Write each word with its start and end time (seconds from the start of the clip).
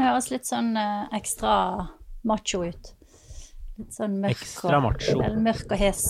Den 0.00 0.06
høres 0.08 0.30
litt 0.32 0.48
sånn 0.48 0.70
eh, 0.80 1.08
ekstra 1.12 1.54
macho 2.24 2.62
ut. 2.64 2.86
Litt 3.76 3.92
sånn 3.92 4.14
mørk 4.22 4.32
Ekstra 4.32 4.78
og, 4.78 4.86
macho. 4.86 5.12
Eller 5.12 5.36
mørk 5.44 5.74
og 5.76 5.76
hes. 5.76 6.06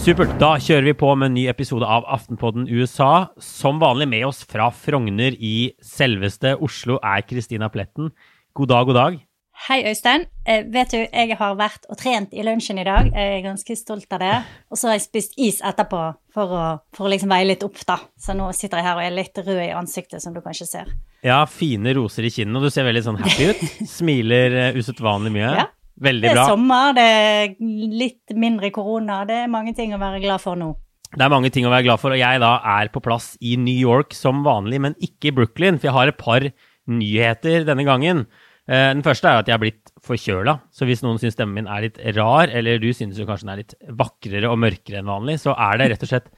Supert. 0.00 0.32
Da 0.40 0.54
kjører 0.56 0.88
vi 0.88 0.96
på 1.04 1.12
med 1.20 1.34
en 1.34 1.36
ny 1.36 1.44
episode 1.52 1.84
av 1.84 2.08
Aftenpodden 2.08 2.64
USA. 2.72 3.28
Som 3.36 3.84
vanlig 3.84 4.08
med 4.08 4.30
oss 4.32 4.40
fra 4.48 4.72
Frogner 4.72 5.36
i 5.36 5.74
selveste 5.84 6.56
Oslo 6.64 6.96
er 7.04 7.28
Kristina 7.28 7.68
Pletten. 7.68 8.08
God 8.56 8.72
dag, 8.72 8.88
god 8.88 9.02
dag. 9.04 9.24
Hei, 9.66 9.82
Øystein. 9.90 10.22
Eh, 10.46 10.62
vet 10.70 10.92
du, 10.94 11.00
jeg 11.02 11.34
har 11.36 11.56
vært 11.58 11.88
og 11.90 11.98
trent 11.98 12.30
i 12.32 12.44
lunsjen 12.46 12.78
i 12.78 12.84
dag. 12.86 13.08
Jeg 13.10 13.32
er 13.34 13.42
ganske 13.42 13.74
stolt 13.76 14.12
av 14.14 14.20
det. 14.22 14.36
Og 14.70 14.78
så 14.78 14.88
har 14.88 14.94
jeg 14.96 15.02
spist 15.08 15.34
is 15.34 15.58
etterpå 15.66 16.02
for 16.32 16.54
å, 16.54 16.62
for 16.94 17.08
å 17.08 17.10
liksom 17.10 17.32
veie 17.34 17.48
litt 17.50 17.64
opp, 17.66 17.80
da. 17.88 17.98
Så 18.14 18.36
nå 18.38 18.46
sitter 18.56 18.78
jeg 18.78 18.86
her 18.86 19.00
og 19.00 19.02
er 19.02 19.16
litt 19.16 19.40
rød 19.42 19.60
i 19.64 19.72
ansiktet, 19.74 20.22
som 20.22 20.36
du 20.36 20.38
kanskje 20.44 20.68
ser. 20.70 20.94
Ja, 21.26 21.40
fine 21.50 21.92
roser 21.98 22.28
i 22.28 22.30
kinnene, 22.32 22.62
og 22.62 22.68
du 22.68 22.72
ser 22.72 22.86
veldig 22.86 23.02
sånn 23.08 23.18
happy 23.18 23.50
ut. 23.50 23.66
Smiler 23.98 24.56
uh, 24.70 24.78
usedvanlig 24.78 25.34
mye. 25.34 25.52
Ja. 25.58 25.66
Veldig 26.06 26.30
Det 26.30 26.36
er 26.36 26.52
sommer, 26.54 26.94
det 26.94 27.08
er 27.10 27.54
litt 27.58 28.36
mindre 28.38 28.70
korona. 28.70 29.24
Det 29.26 29.42
er 29.42 29.50
mange 29.50 29.74
ting 29.74 29.90
å 29.90 29.98
være 29.98 30.22
glad 30.22 30.44
for 30.44 30.60
nå. 30.60 30.70
Det 31.10 31.24
er 31.24 31.32
mange 31.34 31.50
ting 31.50 31.66
å 31.66 31.74
være 31.74 31.88
glad 31.88 31.98
for, 31.98 32.14
og 32.14 32.20
jeg 32.20 32.38
da 32.44 32.54
er 32.78 32.94
på 32.94 33.02
plass 33.02 33.32
i 33.42 33.56
New 33.58 33.74
York 33.74 34.14
som 34.14 34.44
vanlig, 34.46 34.78
men 34.86 34.94
ikke 35.02 35.32
i 35.32 35.38
Brooklyn, 35.40 35.80
for 35.80 35.90
jeg 35.90 35.98
har 35.98 36.12
et 36.12 36.20
par 36.20 36.46
nyheter 36.88 37.66
denne 37.66 37.84
gangen. 37.88 38.28
Eh, 38.68 38.90
Den 38.94 39.02
første 39.02 39.28
er 39.30 39.40
at 39.40 39.48
jeg 39.48 39.56
er 39.56 39.62
blitt 39.62 39.92
forkjøla, 40.04 40.58
så 40.70 40.84
hvis 40.88 41.02
noen 41.02 41.18
syns 41.20 41.34
stemmen 41.38 41.62
min 41.62 41.70
er 41.72 41.86
litt 41.88 41.98
rar, 42.16 42.48
eller 42.52 42.78
du 42.82 42.90
synes 42.92 43.18
jo 43.18 43.26
kanskje 43.28 43.46
den 43.48 43.54
er 43.54 43.62
litt 43.64 43.74
vakrere 43.98 44.50
og 44.52 44.58
mørkere 44.60 45.00
enn 45.00 45.08
vanlig, 45.08 45.38
så 45.40 45.56
er 45.56 45.78
det 45.80 45.90
rett 45.94 46.04
og 46.04 46.12
slett 46.12 46.28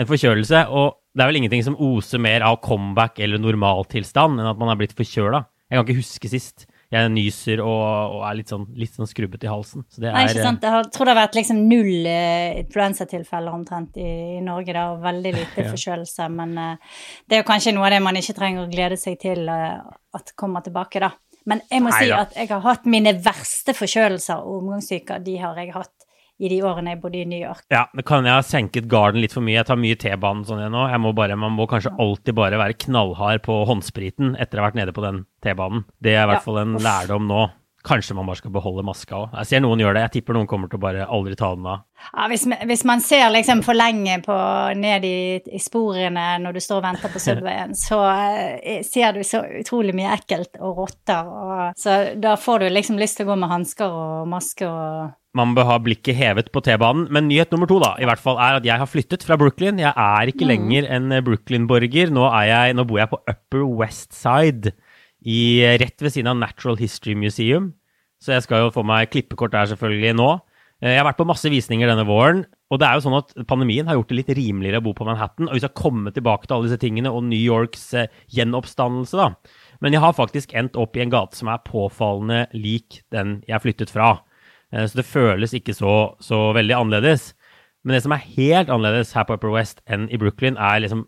en 0.00 0.08
forkjølelse. 0.08 0.64
Og 0.74 0.94
det 1.14 1.22
er 1.22 1.28
vel 1.30 1.42
ingenting 1.42 1.62
som 1.66 1.76
oser 1.78 2.18
mer 2.18 2.42
av 2.42 2.60
comeback 2.64 3.20
eller 3.22 3.38
normaltilstand 3.38 4.40
enn 4.40 4.48
at 4.50 4.58
man 4.58 4.72
er 4.72 4.80
blitt 4.80 4.96
forkjøla. 4.96 5.44
Jeg 5.70 5.78
kan 5.78 5.84
ikke 5.86 6.00
huske 6.02 6.30
sist. 6.32 6.66
Jeg 6.94 7.08
nyser 7.10 7.58
og, 7.64 7.80
og 8.14 8.20
er 8.28 8.36
litt 8.38 8.50
sånn, 8.52 8.66
litt 8.78 8.92
sånn 8.94 9.08
skrubbete 9.08 9.48
i 9.48 9.50
halsen. 9.50 9.82
Så 9.90 9.98
det 10.02 10.10
er 10.10 10.14
Nei, 10.14 10.26
ikke 10.28 10.44
sant? 10.44 10.62
Jeg 10.62 10.90
tror 10.94 11.08
det 11.08 11.14
har 11.14 11.18
vært 11.24 11.38
liksom 11.40 11.62
null 11.66 12.06
eh, 12.06 12.60
influensatilfeller 12.60 13.56
omtrent 13.56 13.96
i, 13.98 14.10
i 14.36 14.42
Norge, 14.44 14.74
da, 14.76 14.84
og 14.92 15.02
veldig 15.02 15.32
lite 15.34 15.62
Ja. 15.64 15.72
forkjølelse. 15.72 16.28
Men 16.36 16.52
eh, 16.60 17.00
det 17.26 17.38
er 17.38 17.42
jo 17.42 17.48
kanskje 17.48 17.72
noe 17.74 17.88
av 17.88 17.96
det 17.96 18.02
man 18.04 18.20
ikke 18.20 18.36
trenger 18.36 18.66
å 18.66 18.70
glede 18.70 18.98
seg 19.00 19.18
til 19.24 19.48
eh, 19.50 19.80
at 20.14 20.34
kommer 20.38 20.62
tilbake, 20.62 21.02
da. 21.02 21.10
Men 21.46 21.60
jeg 21.70 21.82
må 21.84 21.90
si 21.92 22.08
at 22.14 22.32
jeg 22.38 22.48
har 22.48 22.60
hatt 22.64 22.86
mine 22.88 23.12
verste 23.24 23.74
forkjølelser 23.76 24.40
og 24.40 24.62
omgangssyker, 24.62 25.20
de 25.24 25.36
har 25.42 25.56
jeg 25.60 25.74
hatt 25.74 25.90
i 26.42 26.48
de 26.50 26.56
årene 26.66 26.90
jeg 26.94 27.00
bodde 27.02 27.18
i 27.20 27.24
New 27.30 27.38
York. 27.38 27.62
Ja, 27.70 27.84
men 27.94 28.02
kan 28.08 28.24
jeg 28.26 28.34
ha 28.34 28.42
senket 28.42 28.88
garden 28.90 29.20
litt 29.22 29.32
for 29.36 29.44
mye? 29.44 29.54
Jeg 29.60 29.68
tar 29.68 29.76
mye 29.78 29.94
T-banen 30.00 30.42
sånn 30.48 30.62
jeg 30.64 30.72
nå. 30.74 30.86
Jeg 30.90 31.00
må 31.04 31.12
bare, 31.14 31.36
man 31.38 31.52
må 31.54 31.68
kanskje 31.70 31.92
alltid 32.02 32.34
bare 32.34 32.58
være 32.58 32.74
knallhard 32.86 33.44
på 33.44 33.60
håndspriten 33.68 34.34
etter 34.42 34.58
å 34.58 34.64
ha 34.64 34.70
vært 34.70 34.80
nede 34.80 34.94
på 34.96 35.04
den 35.04 35.20
T-banen. 35.46 35.84
Det 36.02 36.16
er 36.16 36.24
i 36.24 36.30
hvert 36.32 36.40
Ja, 36.40 36.46
fall 36.48 36.58
en 36.64 36.74
uff. 36.80 36.82
lærdom 36.82 37.28
nå. 37.30 37.44
Kanskje 37.84 38.14
man 38.16 38.24
bare 38.24 38.40
skal 38.40 38.52
beholde 38.54 38.84
maska 38.86 39.16
òg. 39.18 39.32
Jeg 39.42 39.48
ser 39.50 39.60
noen 39.60 39.82
gjør 39.82 39.96
det. 39.96 40.04
Jeg 40.06 40.12
tipper 40.14 40.38
noen 40.38 40.48
kommer 40.48 40.70
til 40.72 40.78
å 40.80 40.84
bare 40.86 41.04
aldri 41.04 41.36
ta 41.36 41.50
den 41.52 41.66
av. 41.68 41.82
Ja, 42.06 42.28
hvis, 42.32 42.46
hvis 42.48 42.84
man 42.88 43.02
ser 43.04 43.26
liksom 43.32 43.60
for 43.64 43.76
lenge 43.76 44.16
på, 44.24 44.36
ned 44.80 45.04
i, 45.04 45.18
i 45.44 45.60
sporene 45.60 46.38
når 46.40 46.56
du 46.56 46.62
står 46.64 46.80
og 46.80 46.86
venter 46.86 47.12
på 47.12 47.20
Subwayen, 47.26 47.74
så 47.76 47.98
eh, 48.08 48.80
ser 48.88 49.12
du 49.16 49.20
så 49.26 49.42
utrolig 49.60 49.92
mye 49.96 50.14
ekkelt 50.16 50.56
og 50.64 50.80
rotter. 50.80 51.28
Og, 51.28 51.76
så 51.80 51.98
da 52.16 52.38
får 52.40 52.64
du 52.64 52.70
liksom 52.72 52.96
lyst 53.00 53.20
til 53.20 53.28
å 53.28 53.34
gå 53.34 53.36
med 53.42 53.52
hansker 53.52 54.00
og 54.00 54.32
maske 54.32 54.70
og 54.70 55.12
Man 55.34 55.50
bør 55.56 55.66
ha 55.66 55.76
blikket 55.82 56.14
hevet 56.14 56.48
på 56.54 56.60
T-banen. 56.62 57.08
Men 57.12 57.26
nyhet 57.26 57.50
nummer 57.52 57.68
to 57.68 57.80
da, 57.82 57.96
i 57.98 58.06
hvert 58.06 58.22
fall 58.22 58.38
er 58.38 58.60
at 58.60 58.68
jeg 58.68 58.80
har 58.80 58.88
flyttet 58.88 59.24
fra 59.26 59.36
Brooklyn. 59.36 59.82
Jeg 59.82 59.90
er 59.90 60.30
ikke 60.30 60.46
lenger 60.46 60.86
en 60.94 61.10
Brooklyn-borger. 61.26 62.12
Nå, 62.14 62.28
nå 62.78 62.84
bor 62.86 63.00
jeg 63.02 63.10
på 63.10 63.18
Upper 63.28 63.64
West 63.82 64.14
Side, 64.14 64.72
i, 65.24 65.64
rett 65.80 66.02
ved 66.04 66.12
siden 66.12 66.30
av 66.34 66.40
Natural 66.40 66.76
History 66.80 67.14
Museum. 67.16 67.72
Så 68.22 68.34
jeg 68.34 68.44
skal 68.46 68.66
jo 68.66 68.74
få 68.74 68.84
meg 68.86 69.10
klippekort 69.12 69.52
der 69.52 69.70
selvfølgelig 69.70 70.14
nå. 70.18 70.28
Eh, 70.82 70.92
Jeg 70.92 71.00
har 71.00 71.08
vært 71.08 71.20
på 71.20 71.26
masse 71.28 71.48
visninger 71.50 71.88
denne 71.88 72.06
våren, 72.08 72.44
og 72.72 72.80
det 72.80 72.86
er 72.88 72.98
jo 72.98 73.04
sånn 73.06 73.16
at 73.18 73.32
pandemien 73.48 73.86
har 73.86 73.96
gjort 73.98 74.10
det 74.12 74.18
litt 74.20 74.32
rimeligere 74.36 74.80
å 74.80 74.84
bo 74.84 74.92
på 74.96 75.06
Manhattan. 75.06 75.48
Og 75.48 75.54
vi 75.56 75.62
skal 75.64 75.74
komme 75.78 76.12
tilbake 76.12 76.46
til 76.48 76.56
alle 76.56 76.68
disse 76.68 76.80
tingene 76.82 77.12
og 77.12 77.24
New 77.28 77.40
Yorks 77.40 77.86
eh, 77.94 78.08
gjenoppstandelse, 78.34 79.16
da. 79.16 79.32
Men 79.84 79.92
jeg 79.96 80.00
har 80.04 80.16
faktisk 80.16 80.54
endt 80.56 80.76
opp 80.80 80.96
i 80.96 81.02
en 81.04 81.12
gate 81.12 81.36
som 81.36 81.48
er 81.52 81.64
påfallende 81.66 82.46
lik 82.56 83.02
den 83.12 83.42
jeg 83.48 83.60
flyttet 83.64 83.92
fra. 83.92 84.20
Eh, 84.72 84.86
Så 84.86 85.00
det 85.00 85.08
føles 85.08 85.54
ikke 85.56 85.76
så, 85.76 86.14
så 86.20 86.52
veldig 86.56 86.76
annerledes. 86.80 87.32
Men 87.84 87.96
det 87.98 88.02
som 88.06 88.12
er 88.16 88.24
helt 88.36 88.70
annerledes 88.72 89.12
her 89.12 89.26
på 89.28 89.36
Upper 89.36 89.52
West 89.52 89.82
enn 89.86 90.06
i 90.08 90.16
Brooklyn, 90.20 90.56
er 90.56 90.80
liksom 90.80 91.04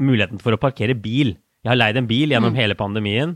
muligheten 0.00 0.40
for 0.40 0.52
å 0.52 0.60
parkere 0.60 0.94
bil. 0.96 1.34
Jeg 1.64 1.70
har 1.72 1.76
leid 1.80 1.96
en 1.96 2.06
bil 2.08 2.30
gjennom 2.32 2.54
hele 2.56 2.76
pandemien, 2.76 3.34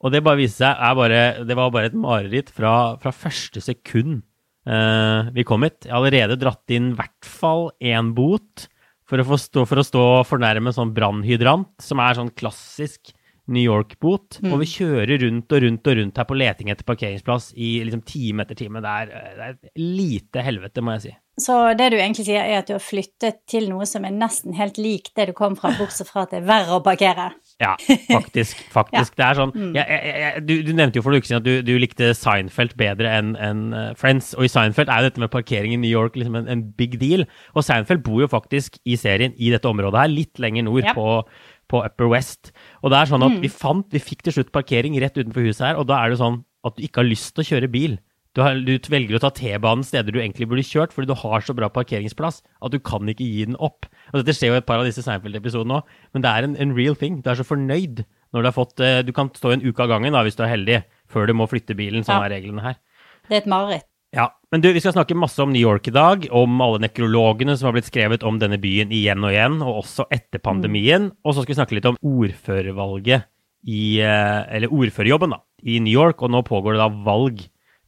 og 0.00 0.14
det 0.14 0.22
bare 0.24 0.40
viste 0.40 0.64
seg 0.64 0.96
bare, 0.96 1.22
det 1.44 1.56
var 1.58 1.72
bare 1.74 1.90
et 1.90 1.96
mareritt 1.98 2.50
fra, 2.54 2.96
fra 3.02 3.12
første 3.12 3.60
sekund 3.64 4.22
eh, 4.64 5.30
vi 5.36 5.44
kom 5.46 5.66
hit. 5.66 5.84
Jeg 5.84 5.92
har 5.92 6.00
allerede 6.00 6.38
dratt 6.40 6.72
inn 6.72 6.92
i 6.92 6.98
hvert 6.98 7.28
fall 7.28 7.68
én 7.84 8.14
bot 8.16 8.68
for 9.10 9.20
å, 9.20 9.38
stå, 9.40 9.66
for 9.66 9.82
å 9.82 9.86
stå 9.86 10.04
fornærme 10.28 10.72
sånn 10.72 10.94
brannhydrant, 10.94 11.72
som 11.82 12.00
er 12.02 12.16
sånn 12.16 12.32
klassisk 12.32 13.12
New 13.50 13.62
York-bot. 13.64 14.40
Og 14.50 14.60
vi 14.62 14.68
kjører 14.70 15.16
rundt 15.26 15.52
og 15.56 15.64
rundt 15.66 15.90
og 15.90 15.98
rundt 16.00 16.20
her 16.22 16.28
på 16.28 16.38
leting 16.38 16.70
etter 16.72 16.86
parkeringsplass 16.88 17.52
i 17.56 17.78
liksom 17.86 18.04
time 18.08 18.46
etter 18.46 18.58
time. 18.58 18.82
Det 18.84 18.94
er, 19.02 19.10
det 19.40 19.50
er 19.50 19.58
lite 19.80 20.46
helvete, 20.46 20.84
må 20.84 20.96
jeg 20.98 21.08
si. 21.08 21.16
Så 21.40 21.54
det 21.72 21.86
du 21.88 21.94
egentlig 21.96 22.26
sier, 22.26 22.42
er 22.42 22.58
at 22.60 22.68
du 22.68 22.74
har 22.74 22.82
flyttet 22.84 23.38
til 23.48 23.70
noe 23.70 23.86
som 23.88 24.04
er 24.04 24.12
nesten 24.12 24.52
helt 24.58 24.76
lik 24.76 25.06
det 25.16 25.30
du 25.30 25.32
kom 25.36 25.54
fra, 25.56 25.70
bortsett 25.78 26.10
fra 26.10 26.26
at 26.26 26.34
det 26.34 26.42
er 26.42 26.48
verre 26.50 26.76
å 26.76 26.82
parkere. 26.84 27.30
Ja, 27.62 27.70
faktisk. 28.10 28.60
faktisk. 28.76 29.14
Det 29.16 29.24
er 29.24 29.38
sånn 29.38 29.54
jeg, 29.56 29.80
jeg, 29.80 30.10
jeg, 30.20 30.42
du, 30.48 30.52
du 30.66 30.72
nevnte 30.76 31.00
jo 31.00 31.04
for 31.06 31.16
en 31.16 31.22
uke 31.22 31.30
siden 31.30 31.40
at 31.40 31.46
du, 31.48 31.54
du 31.64 31.72
likte 31.80 32.10
Seinfeld 32.18 32.74
bedre 32.80 33.14
enn 33.20 33.32
en, 33.40 33.62
eh, 33.76 33.92
Friends. 34.00 34.34
Og 34.36 34.44
i 34.46 34.52
Seinfeld 34.52 34.92
er 34.92 35.00
jo 35.00 35.08
dette 35.08 35.22
med 35.24 35.32
parkering 35.32 35.72
i 35.76 35.80
New 35.80 35.90
York 35.92 36.18
liksom 36.20 36.36
en, 36.42 36.50
en 36.50 36.66
big 36.76 36.98
deal. 37.00 37.24
Og 37.54 37.64
Seinfeld 37.64 38.04
bor 38.04 38.20
jo 38.26 38.28
faktisk 38.30 38.76
i 38.84 38.98
serien 39.00 39.32
i 39.40 39.48
dette 39.54 39.70
området 39.70 40.04
her, 40.04 40.12
litt 40.12 40.42
lenger 40.44 40.68
nord 40.68 40.84
Ja. 40.90 40.92
på, 40.96 41.08
på 41.70 41.80
Upper 41.86 42.10
West. 42.10 42.50
Og 42.82 42.90
det 42.92 42.98
er 43.00 43.10
sånn 43.12 43.22
at 43.26 43.38
vi 43.44 43.50
fant, 43.52 43.86
vi 43.94 44.02
fikk 44.02 44.26
til 44.26 44.34
slutt 44.40 44.52
parkering 44.54 44.98
rett 45.00 45.16
utenfor 45.16 45.46
huset 45.46 45.68
her, 45.70 45.78
og 45.80 45.86
da 45.90 46.02
er 46.02 46.10
det 46.12 46.20
sånn 46.20 46.40
at 46.66 46.76
du 46.76 46.82
ikke 46.84 47.00
har 47.04 47.08
lyst 47.08 47.32
til 47.36 47.44
å 47.44 47.50
kjøre 47.54 47.70
bil. 47.72 47.98
Du, 48.36 48.42
har, 48.44 48.54
du 48.62 48.76
velger 48.92 49.16
å 49.18 49.22
ta 49.24 49.30
T-banen 49.34 49.82
steder 49.82 50.14
du 50.14 50.20
egentlig 50.20 50.46
burde 50.46 50.62
kjørt, 50.62 50.92
fordi 50.94 51.08
du 51.10 51.16
har 51.18 51.42
så 51.42 51.54
bra 51.56 51.66
parkeringsplass 51.72 52.42
at 52.62 52.70
du 52.70 52.78
kan 52.78 53.08
ikke 53.10 53.26
gi 53.26 53.46
den 53.48 53.56
opp. 53.58 53.88
Og 54.12 54.20
Dette 54.20 54.36
skjer 54.38 54.52
jo 54.52 54.58
i 54.58 54.60
et 54.60 54.68
par 54.68 54.78
av 54.78 54.86
disse 54.86 55.02
Seinfeld-episodene 55.02 55.80
òg, 55.80 55.88
men 56.14 56.22
det 56.22 56.30
er 56.30 56.46
en, 56.46 56.54
en 56.62 56.74
real 56.76 56.94
thing. 56.94 57.18
Du 57.24 57.30
er 57.32 57.40
så 57.40 57.46
fornøyd 57.48 58.04
når 58.30 58.44
du 58.44 58.46
har 58.46 58.54
fått 58.54 58.78
eh, 58.86 59.00
Du 59.02 59.10
kan 59.16 59.32
stå 59.34 59.56
en 59.56 59.64
uke 59.66 59.82
av 59.82 59.90
gangen 59.90 60.14
da, 60.14 60.22
hvis 60.22 60.38
du 60.38 60.44
er 60.46 60.52
heldig, 60.52 60.78
før 61.10 61.26
du 61.26 61.34
må 61.34 61.48
flytte 61.50 61.74
bilen. 61.74 62.06
Sånn 62.06 62.20
Ja. 62.20 62.28
er 62.28 62.36
reglene 62.36 62.62
her. 62.62 62.78
Det 63.26 63.34
er 63.34 63.42
et 63.42 63.50
mareritt. 63.50 63.89
Ja, 64.10 64.26
men 64.50 64.62
du, 64.62 64.72
Vi 64.72 64.80
skal 64.82 64.96
snakke 64.96 65.14
masse 65.14 65.38
om 65.42 65.52
New 65.52 65.62
York 65.62 65.86
i 65.86 65.94
dag, 65.94 66.24
om 66.34 66.58
alle 66.64 66.80
nekrologene 66.82 67.54
som 67.56 67.68
har 67.68 67.76
blitt 67.76 67.90
skrevet 67.90 68.24
om 68.26 68.40
denne 68.42 68.58
byen 68.58 68.90
igjen 68.90 69.22
og 69.22 69.30
igjen, 69.30 69.60
og 69.62 69.84
også 69.84 70.08
etter 70.10 70.42
pandemien. 70.42 71.12
Og 71.22 71.36
så 71.36 71.44
skal 71.44 71.54
vi 71.54 71.58
snakke 71.60 71.78
litt 71.78 71.86
om 71.86 72.00
ordførervalget 72.02 73.28
i 73.70 74.00
eh, 74.02 74.40
Eller 74.56 74.72
ordførerjobben, 74.72 75.36
da, 75.36 75.42
i 75.62 75.78
New 75.84 75.94
York. 75.94 76.24
Og 76.26 76.34
nå 76.34 76.42
pågår 76.42 76.74
det 76.74 76.82
da 76.82 76.88
valg 77.06 77.44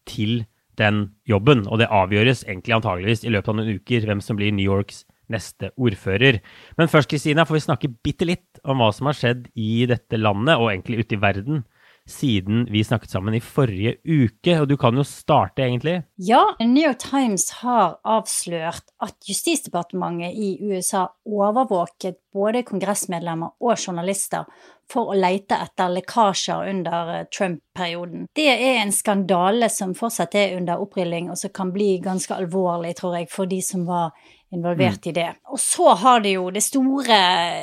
til 0.06 0.44
den 0.78 1.08
jobben, 1.28 1.66
og 1.66 1.82
det 1.82 1.90
avgjøres 1.92 2.46
egentlig 2.46 2.78
antageligvis 2.78 3.26
i 3.26 3.32
løpet 3.34 3.50
av 3.50 3.58
noen 3.58 3.80
uker 3.82 4.06
hvem 4.06 4.22
som 4.24 4.38
blir 4.38 4.54
New 4.54 4.64
Yorks 4.64 5.02
neste 5.32 5.72
ordfører. 5.74 6.38
Men 6.78 6.90
først, 6.90 7.10
Kristina, 7.10 7.44
får 7.48 7.58
vi 7.58 7.66
snakke 7.66 7.92
bitte 8.04 8.28
litt 8.28 8.62
om 8.62 8.80
hva 8.80 8.92
som 8.94 9.10
har 9.10 9.18
skjedd 9.18 9.48
i 9.58 9.84
dette 9.90 10.20
landet, 10.20 10.54
og 10.54 10.70
egentlig 10.70 11.02
ute 11.02 11.18
i 11.18 11.22
verden, 11.22 11.64
siden 12.08 12.66
vi 12.70 12.84
snakket 12.84 13.10
sammen 13.10 13.34
i 13.34 13.40
forrige 13.40 13.94
uke. 14.04 14.56
Og 14.60 14.68
du 14.68 14.76
kan 14.80 14.96
jo 14.96 15.04
starte, 15.06 15.62
egentlig. 15.62 16.02
Ja, 16.16 16.42
New 16.60 16.82
York 16.82 16.98
Times 17.02 17.50
har 17.62 17.98
avslørt 18.04 18.92
at 19.02 19.16
Justisdepartementet 19.28 20.34
i 20.34 20.56
USA 20.62 21.06
overvåket 21.26 22.18
både 22.32 22.64
kongressmedlemmer 22.66 23.54
og 23.60 23.76
journalister 23.76 24.48
for 24.92 25.12
å 25.12 25.16
lete 25.16 25.56
etter 25.62 25.92
lekkasjer 25.94 26.68
under 26.72 27.14
eh, 27.14 27.24
Trump-perioden. 27.32 28.26
Det 28.36 28.48
er 28.52 28.82
en 28.82 28.92
skandale 28.92 29.70
som 29.72 29.94
fortsatt 29.96 30.36
er 30.36 30.56
under 30.58 30.82
opprilling, 30.82 31.30
og 31.32 31.38
som 31.40 31.52
kan 31.54 31.72
bli 31.72 31.94
ganske 32.02 32.36
alvorlig, 32.36 32.96
tror 32.98 33.16
jeg, 33.20 33.30
for 33.32 33.48
de 33.48 33.62
som 33.64 33.86
var 33.88 34.12
involvert 34.52 35.06
i 35.06 35.12
det. 35.16 35.28
Og 35.52 35.60
så 35.60 35.94
har 35.98 36.20
det 36.24 36.34
jo 36.36 36.48
det 36.52 36.62
store 36.64 37.18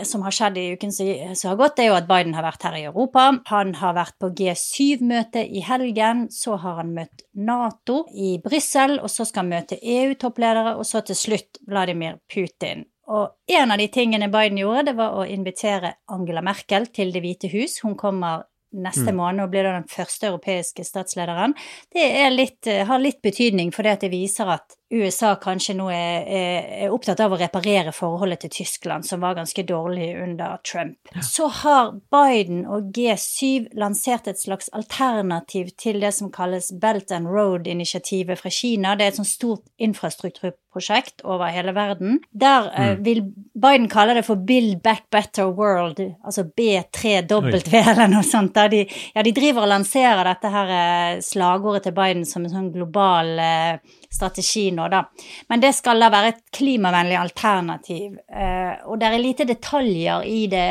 som 0.07 0.24
har 0.25 0.36
skjedd 0.36 0.57
i 0.57 0.65
uken 0.74 0.94
som 0.94 1.51
har 1.51 1.59
gått, 1.59 1.77
det 1.77 1.86
er 1.86 1.91
jo 1.91 1.97
at 2.00 2.09
Biden 2.09 2.36
har 2.38 2.45
vært 2.45 2.65
her 2.68 2.77
i 2.80 2.86
Europa. 2.89 3.30
Han 3.51 3.74
har 3.80 3.95
vært 3.97 4.18
på 4.21 4.31
G7-møte 4.39 5.45
i 5.45 5.63
helgen, 5.65 6.27
så 6.33 6.57
har 6.62 6.81
han 6.81 6.94
møtt 6.97 7.25
Nato 7.38 8.03
i 8.13 8.38
Brussel, 8.44 8.97
og 9.00 9.12
så 9.13 9.27
skal 9.27 9.45
han 9.45 9.53
møte 9.53 9.80
EU-toppledere, 9.80 10.77
og 10.77 10.88
så 10.88 11.03
til 11.06 11.18
slutt 11.19 11.62
Vladimir 11.69 12.19
Putin. 12.31 12.88
Og 13.09 13.57
en 13.57 13.74
av 13.74 13.81
de 13.81 13.88
tingene 13.89 14.30
Biden 14.30 14.59
gjorde, 14.62 14.92
det 14.92 15.00
var 15.00 15.18
å 15.18 15.25
invitere 15.25 15.95
Angela 16.13 16.44
Merkel 16.45 16.92
til 16.94 17.13
Det 17.13 17.24
hvite 17.24 17.50
hus. 17.50 17.80
Hun 17.81 17.97
kommer 17.97 18.45
neste 18.69 19.13
måned 19.18 19.42
og 19.42 19.53
blir 19.53 19.65
da 19.65 19.74
den 19.80 19.88
første 19.89 20.30
europeiske 20.30 20.83
statslederen. 20.85 21.56
Det 21.94 22.06
er 22.06 22.30
litt, 22.30 22.68
eh, 22.68 22.85
har 22.85 23.00
litt 23.01 23.21
betydning, 23.21 23.74
for 23.74 23.83
det 23.83 24.12
viser 24.12 24.53
at 24.53 24.75
USA 24.89 25.36
kanskje 25.38 25.75
nå 25.77 25.88
er, 25.94 26.24
er, 26.25 26.94
opptatt 26.94 27.19
av 27.21 27.36
å 27.36 27.38
reparere 27.38 27.91
forholdet 27.94 28.41
til 28.45 28.53
Tyskland, 28.59 29.06
som 29.06 29.21
var 29.21 29.36
ganske 29.38 29.62
dårlig 29.68 30.09
under 30.18 30.57
Trump. 30.65 30.97
Ja. 31.13 31.21
Så 31.25 31.50
har 31.62 31.91
Biden 32.09 32.63
og 32.65 32.89
G7 32.95 33.69
lansert 33.77 34.27
et 34.31 34.41
slags 34.41 34.71
alternativ 34.74 35.69
til 35.77 36.01
det 36.01 36.12
som 36.18 36.31
kalles 36.33 36.71
Belt 36.81 37.13
and 37.13 37.30
Road-initiativet 37.30 38.41
fra 38.41 38.50
Kina. 38.53 38.95
Det 38.97 39.06
er 39.06 39.13
et 39.13 39.19
sånt 39.19 39.30
stort 39.30 39.63
infrastrukturprosjekt 39.77 41.21
over 41.21 41.53
hele 41.53 41.75
verden. 41.77 42.18
Der 42.33 42.71
mm. 42.71 42.80
uh, 42.80 43.06
vil 43.06 43.24
Biden 43.53 43.89
kalle 43.94 44.18
det 44.18 44.25
for 44.25 44.42
Build 44.42 44.81
Back 44.81 45.06
Better 45.13 45.53
World, 45.53 46.01
altså 46.25 46.47
B3W 46.50 47.62
eller 47.94 48.09
noe 48.09 48.25
sånt. 48.25 48.57
De, 48.74 48.81
ja, 49.13 49.21
de 49.21 49.38
driver 49.38 49.68
og 49.68 49.74
lanserer 49.75 50.25
dette 50.25 50.50
her 50.50 50.74
eh, 50.74 51.21
slagordet 51.24 51.85
til 51.85 51.94
Biden 51.95 52.25
som 52.25 52.44
en 52.45 52.53
sånn 52.53 52.71
global 52.74 53.35
uh, 53.38 53.97
strategi 54.09 54.69
nå, 54.80 54.88
da. 54.92 55.04
Men 55.52 55.64
det 55.64 55.74
skal 55.78 56.02
da 56.02 56.10
være 56.14 56.34
et 56.34 56.42
klimavennlig 56.56 57.20
alternativ. 57.20 58.18
Eh, 58.31 58.80
og 58.88 59.00
det 59.02 59.12
er 59.12 59.22
lite 59.22 59.50
detaljer 59.50 60.26
i 60.26 60.42
det 60.52 60.70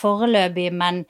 foreløpig, 0.00 0.70
men 0.78 1.04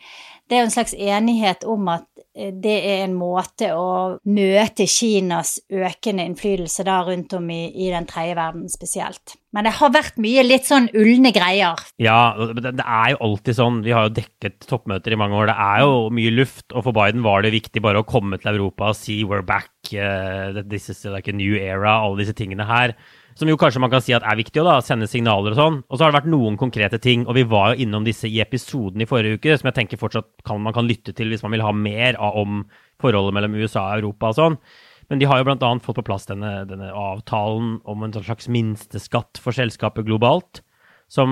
det 0.49 0.56
er 0.56 0.62
jo 0.62 0.69
en 0.71 0.73
slags 0.73 0.95
enighet 0.97 1.65
om 1.69 1.91
at 1.93 2.06
eh, 2.33 2.55
det 2.56 2.77
er 2.89 3.03
en 3.05 3.17
måte 3.19 3.69
å 3.77 4.17
møte 4.33 4.87
Kinas 4.89 5.59
økende 5.69 6.25
innflytelse 6.25 6.87
da 6.89 7.03
rundt 7.05 7.35
om 7.37 7.50
i, 7.53 7.67
i 7.69 7.91
den 7.93 8.09
tredje 8.09 8.39
verden 8.39 8.65
spesielt. 8.73 9.37
Men 9.53 9.65
det 9.65 9.75
har 9.79 9.93
vært 9.93 10.19
mye 10.21 10.45
litt 10.45 10.69
sånn 10.69 10.91
ulne 10.97 11.33
greier. 11.37 11.81
Ja, 12.00 12.37
det, 12.37 12.75
er 12.85 13.15
jo 13.15 13.21
alltid 13.31 13.56
sånn. 13.56 13.81
Vi 13.85 13.95
har 13.97 14.09
jo 14.09 14.17
dekket 14.19 14.69
toppmøter 14.69 15.15
i 15.15 15.21
mange 15.21 15.37
år. 15.41 15.49
Det 15.49 15.56
er 15.69 15.85
jo 15.85 15.95
mye 16.17 16.35
luft, 16.37 16.67
og 16.73 16.85
for 16.85 16.97
Biden 16.97 17.25
var 17.25 17.45
det 17.45 17.55
viktig 17.56 17.85
bare 17.85 18.03
å 18.03 18.09
komme 18.09 18.41
til 18.41 18.53
Europa 18.55 18.93
og 18.93 18.99
si 18.99 19.23
'we're 19.25 19.45
back', 19.45 19.73
uh, 19.96 20.62
this 20.69 20.90
is 20.93 21.05
like 21.08 21.31
a 21.31 21.35
new 21.37 21.56
era, 21.56 21.99
alle 22.02 22.20
disse 22.20 22.35
tingene 22.37 22.67
her. 22.69 22.94
Som 23.38 23.50
jo 23.50 23.56
kanskje 23.61 23.81
man 23.81 23.93
kan 23.93 24.02
si 24.02 24.14
at 24.17 24.26
er 24.26 24.38
viktig, 24.38 24.61
å 24.61 24.81
sende 24.82 25.06
signaler 25.06 25.55
og 25.55 25.58
sånn. 25.58 25.79
Og 25.87 25.96
så 25.96 26.05
har 26.05 26.12
det 26.12 26.19
vært 26.20 26.32
noen 26.32 26.58
konkrete 26.58 26.99
ting, 26.99 27.23
og 27.29 27.38
vi 27.38 27.46
var 27.46 27.73
jo 27.73 27.87
innom 27.87 28.06
disse 28.06 28.26
i 28.26 28.40
episoden 28.43 29.05
i 29.05 29.08
forrige 29.08 29.38
uke, 29.38 29.56
som 29.61 29.70
jeg 29.70 29.79
tenker 29.79 30.00
fortsatt 30.00 30.29
kan, 30.49 30.61
man 30.64 30.75
kan 30.76 30.88
lytte 30.88 31.14
til 31.14 31.31
hvis 31.31 31.44
man 31.46 31.55
vil 31.55 31.64
ha 31.64 31.73
mer 31.73 32.19
om 32.19 32.64
forholdet 32.99 33.37
mellom 33.37 33.58
USA 33.61 33.87
og 33.93 34.02
Europa 34.02 34.32
og 34.32 34.38
sånn. 34.40 34.61
Men 35.08 35.23
de 35.23 35.29
har 35.31 35.40
jo 35.40 35.46
bl.a. 35.49 35.75
fått 35.81 36.00
på 36.00 36.05
plass 36.05 36.26
denne, 36.29 36.67
denne 36.69 36.90
avtalen 36.93 37.79
om 37.88 38.02
en 38.05 38.17
slags 38.19 38.50
minsteskatt 38.52 39.40
for 39.40 39.56
selskapet 39.56 40.05
globalt 40.08 40.61
som, 41.08 41.31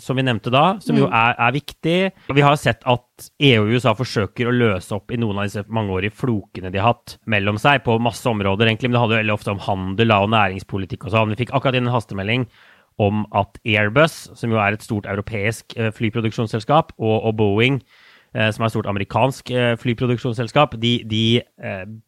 som, 0.00 0.16
vi 0.16 0.24
nevnte 0.24 0.50
da, 0.52 0.78
som 0.80 0.96
jo 0.96 1.04
mm. 1.04 1.14
er, 1.14 1.34
er, 1.36 1.52
viktig. 1.52 1.96
Vi 2.32 2.44
har 2.44 2.56
sett 2.56 2.80
at 2.88 3.28
EU 3.44 3.66
og 3.66 3.74
USA 3.76 3.92
forsøker 3.96 4.48
å 4.48 4.54
løse 4.54 4.96
opp 4.96 5.12
i 5.12 5.18
noen 5.20 5.42
av 5.42 5.50
disse 5.50 5.66
mangeårige 5.68 6.16
flokene 6.16 6.72
de 6.72 6.80
har 6.80 6.94
hatt 6.94 7.18
mellom 7.28 7.60
seg 7.60 7.84
på 7.84 7.98
masse 8.00 8.24
områder, 8.30 8.70
egentlig. 8.70 8.88
Men 8.88 8.96
det 8.96 9.04
handler 9.04 9.22
veldig 9.22 9.36
ofte 9.36 9.52
om 9.52 9.62
handel 9.66 10.16
og 10.16 10.32
næringspolitikk 10.32 11.04
og 11.04 11.14
sånn. 11.14 11.36
Vi 11.36 11.42
fikk 11.42 11.52
akkurat 11.52 11.76
inn 11.76 11.90
en 11.90 11.94
hastemelding 11.94 12.48
om 12.98 13.24
at 13.36 13.60
Airbus, 13.68 14.16
som 14.34 14.52
jo 14.52 14.60
er 14.60 14.74
et 14.74 14.84
stort 14.84 15.06
europeisk 15.06 15.76
eh, 15.78 15.92
flyproduksjonsselskap, 15.94 16.94
og, 16.98 17.16
og 17.28 17.36
Boeing, 17.38 17.82
eh, 18.34 18.48
som 18.54 18.64
er 18.64 18.70
et 18.70 18.74
stort 18.74 18.88
amerikansk 18.90 19.52
eh, 19.54 19.74
flyproduksjonsselskap, 19.78 20.74
de, 20.82 20.94
de 21.06 21.24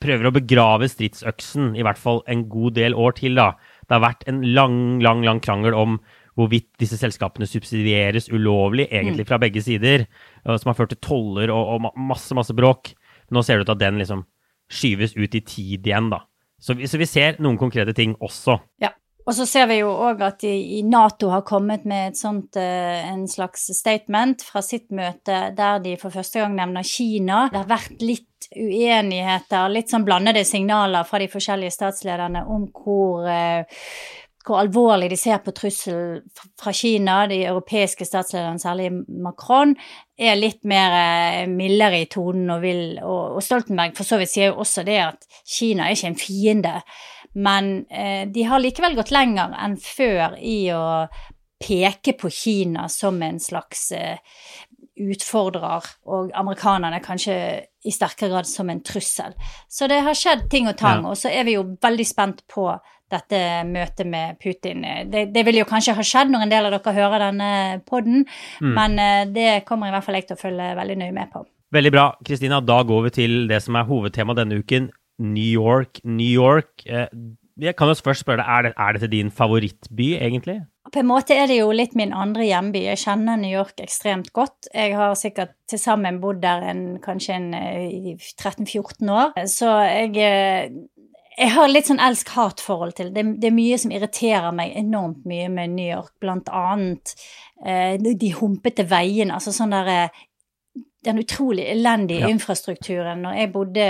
prøver 0.02 0.26
å 0.26 0.34
begrave 0.34 0.88
stridsøksen 0.90 1.76
i 1.78 1.84
hvert 1.86 2.00
fall 2.00 2.24
en 2.30 2.48
god 2.50 2.80
del 2.80 2.96
år 2.98 3.14
til. 3.20 3.38
da. 3.38 3.52
Det 3.86 3.98
har 3.98 4.08
vært 4.08 4.26
en 4.30 4.42
lang, 4.56 4.80
lang, 5.04 5.22
lang 5.26 5.44
krangel 5.44 5.78
om 5.78 6.00
hvorvidt 6.40 6.70
disse 6.80 6.98
selskapene 7.00 7.48
subsidieres 7.48 8.30
ulovlig, 8.32 8.88
egentlig 8.90 9.26
mm. 9.26 9.28
fra 9.28 9.38
begge 9.42 9.62
sider, 9.64 10.06
som 10.44 10.72
har 10.72 10.78
ført 10.78 10.94
til 10.94 11.02
toller 11.04 11.52
og, 11.54 11.76
og 11.76 12.00
masse, 12.00 12.34
masse 12.36 12.56
bråk. 12.56 12.94
Nå 13.30 13.44
ser 13.46 13.60
det 13.60 13.66
ut 13.66 13.70
til 13.70 13.78
at 13.78 13.84
den 13.84 14.00
liksom 14.00 14.24
skyves 14.70 15.16
ut 15.18 15.34
i 15.34 15.42
tid 15.44 15.86
igjen, 15.86 16.10
da. 16.12 16.22
Så 16.60 16.76
vi, 16.76 16.88
så 16.88 17.00
vi 17.00 17.08
ser 17.08 17.38
noen 17.40 17.58
konkrete 17.60 17.94
ting 17.96 18.16
også. 18.20 18.58
Ja. 18.82 18.92
Og 19.28 19.34
så 19.36 19.44
ser 19.46 19.68
vi 19.70 19.76
jo 19.78 19.90
òg 19.92 20.22
at 20.24 20.42
i 20.48 20.80
Nato 20.82 21.28
har 21.30 21.44
kommet 21.46 21.84
med 21.86 22.16
sånt, 22.18 22.56
eh, 22.58 23.04
en 23.12 23.26
slags 23.30 23.68
statement 23.76 24.42
fra 24.42 24.62
sitt 24.64 24.88
møte 24.90 25.52
der 25.54 25.82
de 25.84 25.92
for 26.00 26.10
første 26.10 26.40
gang 26.40 26.56
nevner 26.56 26.86
Kina. 26.86 27.44
Det 27.52 27.60
har 27.60 27.68
vært 27.68 28.02
litt 28.02 28.48
uenigheter, 28.56 29.68
litt 29.70 29.92
sånn 29.92 30.06
blandede 30.08 30.42
signaler 30.48 31.06
fra 31.06 31.20
de 31.22 31.28
forskjellige 31.30 31.76
statslederne 31.76 32.42
om 32.50 32.66
hvor 32.74 33.28
eh, 33.30 33.84
hvor 34.50 34.60
alvorlig 34.60 35.12
de 35.12 35.18
ser 35.18 35.38
på 35.44 35.54
trussel 35.54 36.20
fra 36.58 36.72
Kina. 36.74 37.22
De 37.30 37.38
europeiske 37.46 38.06
statslederne, 38.08 38.58
særlig 38.58 38.90
Macron, 39.22 39.76
er 40.18 40.38
litt 40.38 40.64
mer 40.68 40.96
eh, 40.98 41.44
mildere 41.50 42.02
i 42.02 42.08
tonen 42.10 42.50
og 42.50 42.64
vil 42.64 42.98
Og, 42.98 43.38
og 43.38 43.44
Stoltenberg 43.44 43.94
for 43.96 44.08
så 44.08 44.18
vidt 44.20 44.32
sier 44.34 44.50
jo 44.50 44.60
også 44.64 44.84
det 44.86 44.98
at 45.04 45.28
Kina 45.46 45.86
er 45.86 45.96
ikke 45.96 46.10
en 46.10 46.20
fiende. 46.20 46.74
Men 47.38 47.70
eh, 47.90 48.26
de 48.28 48.46
har 48.50 48.62
likevel 48.62 48.98
gått 48.98 49.14
lenger 49.14 49.54
enn 49.62 49.78
før 49.80 50.34
i 50.42 50.64
å 50.74 51.06
peke 51.60 52.16
på 52.18 52.30
Kina 52.32 52.88
som 52.90 53.20
en 53.22 53.38
slags 53.40 53.90
eh, 53.92 54.18
utfordrer, 55.00 55.86
og 56.12 56.32
amerikanerne 56.36 57.00
kanskje 57.04 57.36
i 57.86 57.92
sterkere 57.94 58.34
grad 58.34 58.48
som 58.48 58.68
en 58.70 58.82
trussel. 58.84 59.36
Så 59.68 59.88
det 59.88 60.02
har 60.04 60.16
skjedd 60.16 60.48
ting 60.52 60.68
og 60.68 60.76
tang, 60.80 61.04
ja. 61.04 61.12
og 61.12 61.20
så 61.20 61.32
er 61.32 61.46
vi 61.48 61.56
jo 61.56 61.64
veldig 61.80 62.06
spent 62.08 62.42
på 62.50 62.66
dette 63.12 63.40
møtet 63.68 64.08
med 64.08 64.38
Putin. 64.42 64.84
Det, 65.10 65.26
det, 65.34 65.44
vil 65.46 65.60
jo 65.60 65.68
kanskje 65.68 65.96
ha 65.98 66.04
skjedd 66.06 66.32
når 66.32 66.46
en 66.46 66.52
del 66.52 66.68
av 66.68 66.76
dere 66.76 66.96
hører 66.96 67.26
denne 67.28 67.50
poden, 67.88 68.24
mm. 68.62 68.72
men 68.76 68.98
eh, 69.02 69.24
det 69.30 69.50
kommer 69.68 69.90
i 69.90 69.94
hvert 69.94 70.06
fall 70.06 70.20
jeg 70.20 70.30
til 70.30 70.38
å 70.38 70.44
følge 70.44 70.70
veldig 70.78 70.98
nøye 71.02 71.16
med 71.16 71.32
på. 71.34 71.44
Veldig 71.74 71.92
bra. 71.94 72.06
Kristina, 72.26 72.58
da 72.62 72.80
går 72.86 73.04
vi 73.06 73.14
til 73.20 73.36
det 73.50 73.60
som 73.62 73.78
er 73.78 73.86
hovedtema 73.86 74.34
denne 74.38 74.58
uken. 74.58 74.90
New 75.20 75.46
York, 75.46 76.00
New 76.04 76.26
York. 76.26 76.82
Eh, 76.86 77.06
jeg 77.60 77.76
kan 77.76 77.90
jo 77.90 77.96
først 77.98 78.24
spørre 78.24 78.40
deg, 78.40 78.72
er, 78.72 78.92
det, 78.94 79.00
dette 79.02 79.10
din 79.12 79.30
favorittby, 79.30 80.14
egentlig? 80.16 80.62
På 80.90 81.02
en 81.02 81.10
måte 81.10 81.36
er 81.36 81.50
det 81.50 81.58
jo 81.60 81.68
litt 81.76 81.92
min 81.98 82.14
andre 82.16 82.46
hjemby. 82.48 82.80
Jeg 82.88 83.02
kjenner 83.02 83.38
New 83.38 83.52
York 83.52 83.82
ekstremt 83.84 84.32
godt. 84.34 84.70
Jeg 84.72 84.96
har 84.96 85.12
sikkert 85.18 85.52
til 85.68 85.78
sammen 85.78 86.18
bodd 86.22 86.40
der 86.42 86.64
en, 86.72 86.84
kanskje 87.04 87.36
en 87.36 87.50
13-14 87.52 88.72
eh, 88.72 89.12
år. 89.12 89.36
Så 89.50 89.74
jeg 89.86 90.80
jeg 91.40 91.52
har 91.54 91.70
litt 91.70 91.88
sånn 91.88 92.02
elsk-hat-forhold 92.02 92.96
til 92.98 93.12
det. 93.14 93.24
Det 93.40 93.48
er 93.48 93.56
mye 93.56 93.78
som 93.80 93.92
irriterer 93.94 94.52
meg 94.56 94.74
enormt 94.78 95.24
mye 95.28 95.48
med 95.52 95.76
New 95.76 95.88
York, 95.88 96.12
blant 96.20 96.50
annet 96.52 97.14
eh, 97.64 97.96
de 97.96 98.34
humpete 98.36 98.84
veiene. 98.90 99.38
Altså 99.38 99.54
sånn 99.56 99.72
derre 99.72 100.02
eh, 100.08 100.26
den 101.04 101.18
utrolig 101.18 101.64
elendige 101.70 102.20
ja. 102.20 102.28
infrastrukturen. 102.28 103.22
Når 103.24 103.36
jeg 103.38 103.50
bodde 103.54 103.84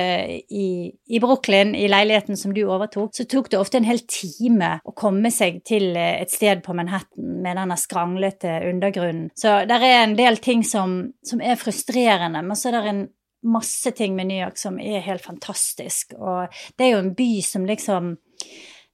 i, 0.46 0.66
i, 1.10 1.18
Brooklyn, 1.18 1.74
i 1.74 1.88
leiligheten 1.90 2.38
som 2.38 2.54
du 2.54 2.62
overtok, 2.62 3.10
så 3.16 3.26
tok 3.26 3.50
det 3.50 3.58
ofte 3.58 3.80
en 3.80 3.88
hel 3.88 3.98
time 4.06 4.76
å 4.86 4.94
komme 4.94 5.32
seg 5.34 5.58
til 5.66 5.90
eh, 5.98 6.20
et 6.22 6.30
sted 6.30 6.62
på 6.62 6.76
Manhattan 6.78 7.40
med 7.42 7.58
denne 7.58 7.78
skranglete 7.80 8.60
undergrunnen. 8.70 9.30
Så 9.38 9.62
det 9.66 9.80
er 9.80 10.04
en 10.04 10.14
del 10.18 10.38
ting 10.42 10.62
som, 10.66 11.00
som 11.26 11.42
er 11.42 11.58
frustrerende, 11.58 12.44
men 12.46 12.58
så 12.58 12.70
er 12.70 12.78
det 12.78 12.94
en 12.94 13.08
masse 13.42 13.90
ting 13.96 14.16
med 14.16 14.28
New 14.28 14.40
York 14.40 14.58
som 14.60 14.78
er 14.80 15.04
helt 15.04 15.24
fantastisk. 15.24 16.14
Og 16.18 16.50
det 16.78 16.86
er 16.86 16.94
jo 16.94 17.04
en 17.04 17.14
by 17.16 17.30
som 17.46 17.64
liksom 17.68 18.14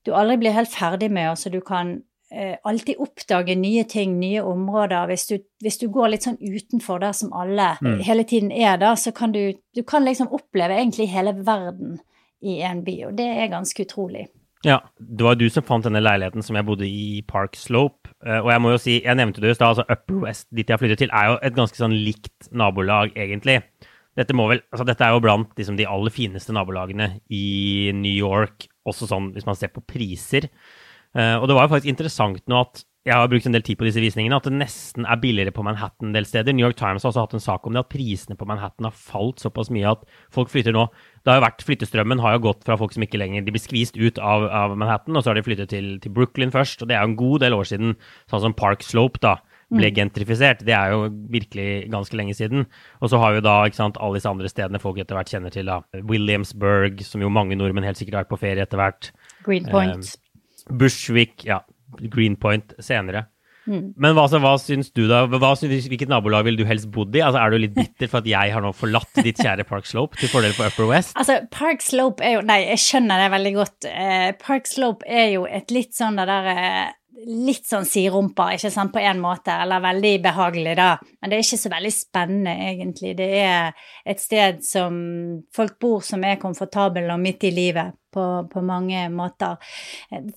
du 0.07 0.13
aldri 0.15 0.39
blir 0.39 0.55
helt 0.55 0.71
ferdig 0.71 1.11
med. 1.11 1.31
Altså 1.33 1.51
du 1.51 1.61
kan 1.67 1.97
eh, 2.31 2.55
alltid 2.65 3.01
oppdage 3.03 3.57
nye 3.59 3.85
ting, 3.91 4.19
nye 4.21 4.43
områder. 4.43 5.09
Hvis 5.11 5.27
du, 5.27 5.39
hvis 5.63 5.81
du, 5.83 5.89
går 5.93 6.13
litt 6.15 6.29
sånn 6.29 6.39
utenfor 6.41 7.03
der 7.03 7.17
som 7.17 7.35
alle 7.35 7.75
mm. 7.83 7.99
hele 8.07 8.27
tiden 8.29 8.53
er 8.55 8.79
da, 8.83 8.95
så 8.97 9.13
kan 9.17 9.35
du, 9.35 9.57
du 9.75 9.83
kan 9.83 10.07
liksom 10.07 10.31
oppleve 10.31 10.79
egentlig 10.79 11.11
hele 11.11 11.35
verden 11.47 11.99
i 12.47 12.61
en 12.63 12.85
by, 12.85 12.99
og 13.09 13.15
det 13.19 13.27
er 13.33 13.49
ganske 13.51 13.87
utrolig. 13.87 14.27
Ja, 14.65 14.81
det 14.99 15.25
var 15.25 15.37
du 15.39 15.47
som 15.53 15.65
fant 15.67 15.85
denne 15.87 16.03
leiligheten 16.03 16.45
som 16.45 16.57
jeg 16.59 16.67
bodde 16.67 16.87
i 16.89 17.23
Park 17.29 17.57
Slope. 17.59 18.11
Eh, 18.25 18.39
og 18.41 18.51
jeg 18.53 18.63
må 18.63 18.73
jo 18.75 18.81
si, 18.83 18.97
jeg 19.05 19.19
nevnte 19.19 19.43
det 19.43 19.53
i 19.53 19.59
stad, 19.59 19.75
altså 19.75 19.87
Upper 19.89 20.23
West, 20.25 20.49
dit 20.55 20.71
jeg 20.71 20.81
flyttet 20.81 21.03
til, 21.05 21.13
er 21.15 21.33
jo 21.33 21.37
et 21.45 21.57
ganske 21.57 21.79
sånn 21.79 21.95
likt 21.95 22.51
nabolag, 22.51 23.13
egentlig. 23.19 23.61
Dette, 24.17 24.33
vel, 24.37 24.63
altså 24.73 24.87
dette 24.89 25.05
er 25.05 25.15
jo 25.15 25.23
blant 25.25 25.53
liksom, 25.59 25.77
de 25.77 25.89
aller 25.89 26.15
fineste 26.15 26.55
nabolagene 26.57 27.19
i 27.29 27.93
New 27.97 28.15
York, 28.17 28.69
også 28.89 29.09
sånn 29.11 29.33
hvis 29.35 29.47
man 29.49 29.59
ser 29.59 29.75
på 29.75 29.85
priser. 29.85 30.49
Uh, 31.17 31.37
og 31.41 31.49
det 31.49 31.57
var 31.57 31.67
jo 31.67 31.75
faktisk 31.75 31.93
interessant 31.93 32.45
nå 32.49 32.61
at 32.65 32.85
jeg 33.07 33.15
har 33.15 33.29
brukt 33.31 33.47
en 33.47 33.55
del 33.55 33.63
tid 33.63 33.79
på 33.79 33.87
disse 33.87 34.03
visningene, 34.03 34.35
at 34.35 34.49
det 34.49 34.57
nesten 34.57 35.05
er 35.07 35.19
billigere 35.23 35.53
på 35.55 35.63
Manhattan 35.63 36.09
en 36.09 36.17
del 36.17 36.27
steder. 36.27 36.55
New 36.57 36.65
York 36.65 36.75
Times 36.79 37.05
har 37.05 37.13
også 37.13 37.23
hatt 37.23 37.37
en 37.39 37.45
sak 37.45 37.69
om 37.69 37.77
det, 37.77 37.85
at 37.85 37.93
prisene 37.93 38.35
på 38.39 38.49
Manhattan 38.51 38.89
har 38.89 38.97
falt 38.99 39.39
såpass 39.45 39.71
mye 39.71 39.93
at 39.93 40.03
folk 40.35 40.51
flytter 40.51 40.75
nå. 40.75 40.89
Det 41.23 41.31
har 41.31 41.39
jo 41.39 41.45
vært, 41.45 41.63
Flyttestrømmen 41.69 42.23
har 42.25 42.35
jo 42.35 42.43
gått 42.49 42.67
fra 42.67 42.75
folk 42.81 42.97
som 42.97 43.05
ikke 43.07 43.21
lenger 43.23 43.47
de 43.47 43.55
blir 43.55 43.63
skvist 43.63 43.95
ut 43.95 44.19
av, 44.19 44.49
av 44.51 44.75
Manhattan, 44.75 45.15
og 45.15 45.23
så 45.23 45.31
har 45.31 45.39
de 45.39 45.45
flyttet 45.47 45.71
til, 45.71 45.93
til, 46.03 46.15
Brooklyn 46.19 46.51
først. 46.55 46.83
Og 46.83 46.91
det 46.91 46.99
er 46.99 47.05
jo 47.05 47.13
en 47.13 47.21
god 47.21 47.45
del 47.47 47.55
år 47.55 47.71
siden, 47.71 47.95
sånn 48.33 48.43
som 48.49 48.57
Park 48.59 48.83
Slope, 48.83 49.23
da 49.23 49.37
ble 49.73 49.91
mm. 49.91 49.95
gentrifisert. 49.99 50.65
Det 50.67 50.75
er 50.77 50.95
jo 50.95 51.09
virkelig 51.33 51.69
ganske 51.93 52.19
lenge 52.19 52.37
siden. 52.39 52.67
Og 53.01 53.11
så 53.11 53.21
har 53.23 53.37
vi 53.37 53.45
da 53.47 53.57
ikke 53.67 53.81
sant, 53.81 53.99
alle 53.99 54.21
disse 54.21 54.31
andre 54.31 54.51
stedene 54.51 54.83
folk 54.83 55.01
etter 55.03 55.19
hvert 55.19 55.33
kjenner 55.33 55.55
til. 55.55 55.71
da. 55.71 55.81
Williamsburg, 56.07 57.03
som 57.07 57.25
jo 57.25 57.33
mange 57.33 57.59
nordmenn 57.59 57.87
helt 57.89 57.99
sikkert 57.99 58.21
har 58.21 58.27
vært 58.27 58.35
på 58.35 58.43
ferie 58.45 58.67
etter 58.67 58.81
hvert. 58.81 59.11
Greenpoint. 59.47 60.13
Eh, 60.15 60.77
Bushwick, 60.79 61.43
ja. 61.47 61.63
Greenpoint 62.13 62.77
senere. 62.83 63.27
Mm. 63.67 63.97
Men 63.99 64.15
hva, 64.15 64.27
altså, 64.27 64.39
hva 64.43 64.53
syns 64.63 64.93
du, 64.95 65.05
da? 65.11 65.25
Hva, 65.27 65.51
hvilket 65.59 66.11
nabolag 66.11 66.47
ville 66.47 66.61
du 66.61 66.69
helst 66.69 66.87
bodd 66.95 67.17
i? 67.19 67.23
Altså, 67.25 67.41
Er 67.43 67.51
du 67.51 67.59
litt 67.59 67.75
bitter 67.75 68.11
for 68.11 68.23
at 68.23 68.29
jeg 68.31 68.55
har 68.55 68.63
nå 68.63 68.71
forlatt 68.77 69.23
ditt 69.27 69.41
kjære 69.43 69.67
Park 69.67 69.89
Slope 69.91 70.19
til 70.21 70.31
fordel 70.31 70.55
for 70.57 70.71
Upper 70.71 70.91
West? 70.93 71.17
Altså, 71.19 71.41
Park 71.55 71.83
Slope 71.83 72.23
er 72.25 72.39
jo 72.39 72.45
Nei, 72.47 72.61
jeg 72.71 72.85
skjønner 72.85 73.25
det 73.25 73.33
veldig 73.35 73.55
godt. 73.59 73.89
Eh, 73.91 74.29
Park 74.39 74.71
Slope 74.71 75.07
er 75.11 75.33
jo 75.35 75.49
et 75.51 75.75
litt 75.75 75.97
sånn 75.99 76.21
det 76.21 76.29
der 76.31 76.51
eh, 76.53 76.95
litt 77.25 77.65
sånn 77.69 77.87
siderumpa, 77.89 78.51
ikke 78.57 78.71
sant, 78.73 78.93
på 78.93 79.01
en 79.01 79.21
måte, 79.23 79.55
eller 79.65 79.85
veldig 79.85 80.15
behagelig, 80.27 80.75
da. 80.79 80.91
Men 81.21 81.33
det 81.33 81.39
er 81.39 81.47
ikke 81.47 81.63
så 81.63 81.73
veldig 81.73 81.93
spennende, 81.95 82.57
egentlig. 82.71 83.15
Det 83.19 83.31
er 83.41 83.87
et 84.05 84.21
sted 84.23 84.61
som 84.67 84.99
folk 85.57 85.79
bor 85.83 86.05
som 86.05 86.25
er 86.29 86.41
komfortable 86.43 87.09
og 87.13 87.23
midt 87.23 87.49
i 87.49 87.55
livet 87.57 87.97
på, 88.17 88.27
på, 88.53 88.65
mange 88.67 89.05
måter. 89.13 89.61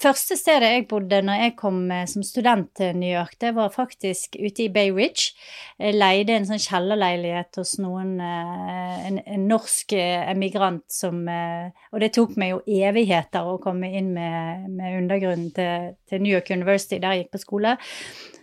Første 0.04 0.38
stedet 0.38 0.74
jeg 0.76 0.88
bodde 0.92 1.24
når 1.26 1.46
jeg 1.46 1.56
kom 1.60 1.82
som 2.12 2.26
student 2.26 2.70
til 2.78 3.00
New 3.00 3.10
York, 3.10 3.40
det 3.42 3.56
var 3.56 3.72
faktisk 3.74 4.36
ute 4.38 4.68
i 4.68 4.72
Bay 4.74 4.92
Ridge. 4.94 5.32
Jeg 5.80 5.96
leide 5.96 6.36
en 6.36 6.48
sånn 6.48 6.60
kjellerleilighet 6.60 7.60
hos 7.62 7.78
noen 7.80 8.18
eh, 8.24 8.96
en, 9.08 9.20
en 9.24 9.46
norsk 9.50 9.96
emigrant 9.96 10.84
som 10.92 11.22
eh, 11.30 11.70
Og 11.94 12.04
det 12.04 12.12
tok 12.16 12.36
meg 12.40 12.54
jo 12.54 12.60
evigheter 12.90 13.48
å 13.48 13.60
komme 13.64 13.92
inn 13.96 14.12
med, 14.16 14.68
med 14.76 14.98
undergrunnen 15.00 15.54
til, 15.56 15.94
til 16.10 16.24
New 16.24 16.34
York 16.34 16.52
University, 16.52 17.00
der 17.00 17.16
jeg 17.16 17.26
gikk 17.26 17.38
på 17.38 17.44
skole. 17.46 17.78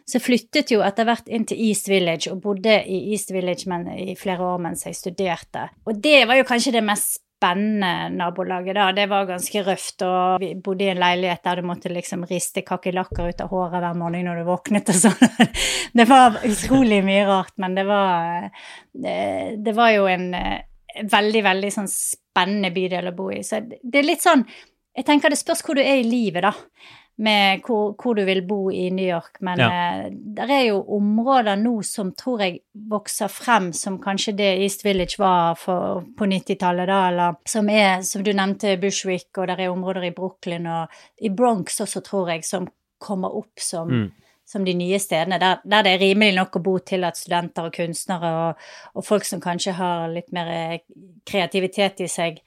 Så 0.06 0.20
jeg 0.20 0.26
flyttet 0.26 0.70
jo 0.70 0.82
etter 0.86 1.06
hvert 1.08 1.28
inn 1.28 1.46
til 1.50 1.60
East 1.66 1.90
Village 1.90 2.30
og 2.30 2.40
bodde 2.44 2.78
i 2.86 3.00
East 3.12 3.32
Village 3.34 3.66
men, 3.70 3.88
i 3.90 4.14
flere 4.18 4.46
år 4.54 4.60
mens 4.62 4.86
jeg 4.86 4.98
studerte. 4.98 5.66
Og 5.86 5.98
det 6.02 6.20
var 6.30 6.38
jo 6.38 6.46
kanskje 6.46 6.76
det 6.78 6.84
mest 6.86 7.25
spennende 7.36 8.08
nabolaget, 8.16 8.74
da. 8.74 8.92
Det 8.92 9.06
var 9.06 9.26
ganske 9.28 9.62
røft, 9.62 10.02
og 10.02 10.40
vi 10.40 10.54
bodde 10.54 10.86
i 10.86 10.90
en 10.92 11.00
leilighet 11.00 11.42
der 11.44 11.60
du 11.60 11.66
måtte 11.68 11.92
liksom 11.92 12.24
riste 12.28 12.64
kakerlakker 12.66 13.28
ut 13.28 13.42
av 13.44 13.52
håret 13.52 13.82
hver 13.82 13.98
morgen 13.98 14.24
når 14.28 14.40
du 14.40 14.46
våknet 14.48 14.92
og 14.92 15.00
sånn. 15.02 15.50
Det 15.96 16.04
var 16.08 16.40
utrolig 16.44 17.02
mye 17.04 17.26
rart, 17.28 17.54
men 17.62 17.76
det 17.76 17.86
var 17.88 18.48
Det, 18.92 19.16
det 19.64 19.72
var 19.76 19.92
jo 19.94 20.06
en 20.10 20.26
eh, 20.34 20.64
veldig, 21.08 21.42
veldig 21.44 21.70
sånn 21.72 21.88
spennende 21.88 22.72
bydel 22.72 23.08
å 23.08 23.16
bo 23.16 23.30
i. 23.32 23.42
Så 23.44 23.62
det 23.64 24.00
er 24.00 24.08
litt 24.08 24.24
sånn 24.24 24.44
Jeg 24.96 25.04
tenker 25.04 25.32
det 25.32 25.40
spørs 25.40 25.62
hvor 25.64 25.76
du 25.76 25.82
er 25.84 26.00
i 26.00 26.08
livet, 26.08 26.44
da 26.44 26.52
med 27.16 27.62
hvor, 27.64 27.94
hvor, 27.96 28.14
du 28.14 28.24
vil 28.24 28.42
bo 28.46 28.70
i 28.70 28.90
New 28.90 29.06
York. 29.08 29.40
Men 29.40 29.60
ja. 29.60 29.68
eh, 29.70 30.08
det 30.12 30.48
er 30.52 30.64
jo 30.68 30.82
områder 30.98 31.56
nå 31.56 31.78
som 31.86 32.12
tror 32.16 32.44
jeg 32.44 32.58
vokser 32.90 33.32
frem 33.32 33.70
som 33.76 33.96
kanskje 34.02 34.36
det 34.36 34.50
East 34.64 34.84
Village 34.84 35.16
var 35.18 35.56
for, 35.60 36.04
på 36.18 36.28
90-tallet, 36.28 36.88
da, 36.90 37.00
eller 37.08 37.40
som 37.48 37.70
er, 37.72 38.02
som 38.04 38.24
du 38.24 38.32
nevnte, 38.36 38.76
Bushwick, 38.82 39.30
og 39.38 39.48
det 39.48 39.56
er 39.58 39.72
områder 39.72 40.10
i 40.10 40.14
Brooklyn 40.16 40.68
og 40.68 41.00
i 41.24 41.32
Bronx 41.32 41.80
også, 41.80 42.04
tror 42.04 42.34
jeg, 42.34 42.44
som 42.44 42.68
kommer 43.00 43.32
opp 43.36 43.60
som, 43.60 43.88
mm. 43.88 44.36
som 44.44 44.64
de 44.64 44.76
nye 44.76 45.00
stedene, 45.00 45.40
der, 45.40 45.64
der, 45.64 45.88
det 45.88 45.96
er 45.96 46.04
rimelig 46.04 46.36
nok 46.36 46.60
å 46.60 46.64
bo 46.68 46.78
til 46.84 47.08
at 47.08 47.16
studenter 47.16 47.70
og 47.70 47.76
kunstnere 47.76 48.36
og, 48.44 48.70
og 48.96 49.08
folk 49.08 49.24
som 49.28 49.40
kanskje 49.40 49.76
har 49.80 50.08
litt 50.12 50.32
mer 50.36 50.52
eh, 50.52 50.78
kreativitet 51.28 52.04
i 52.04 52.12
seg, 52.12 52.40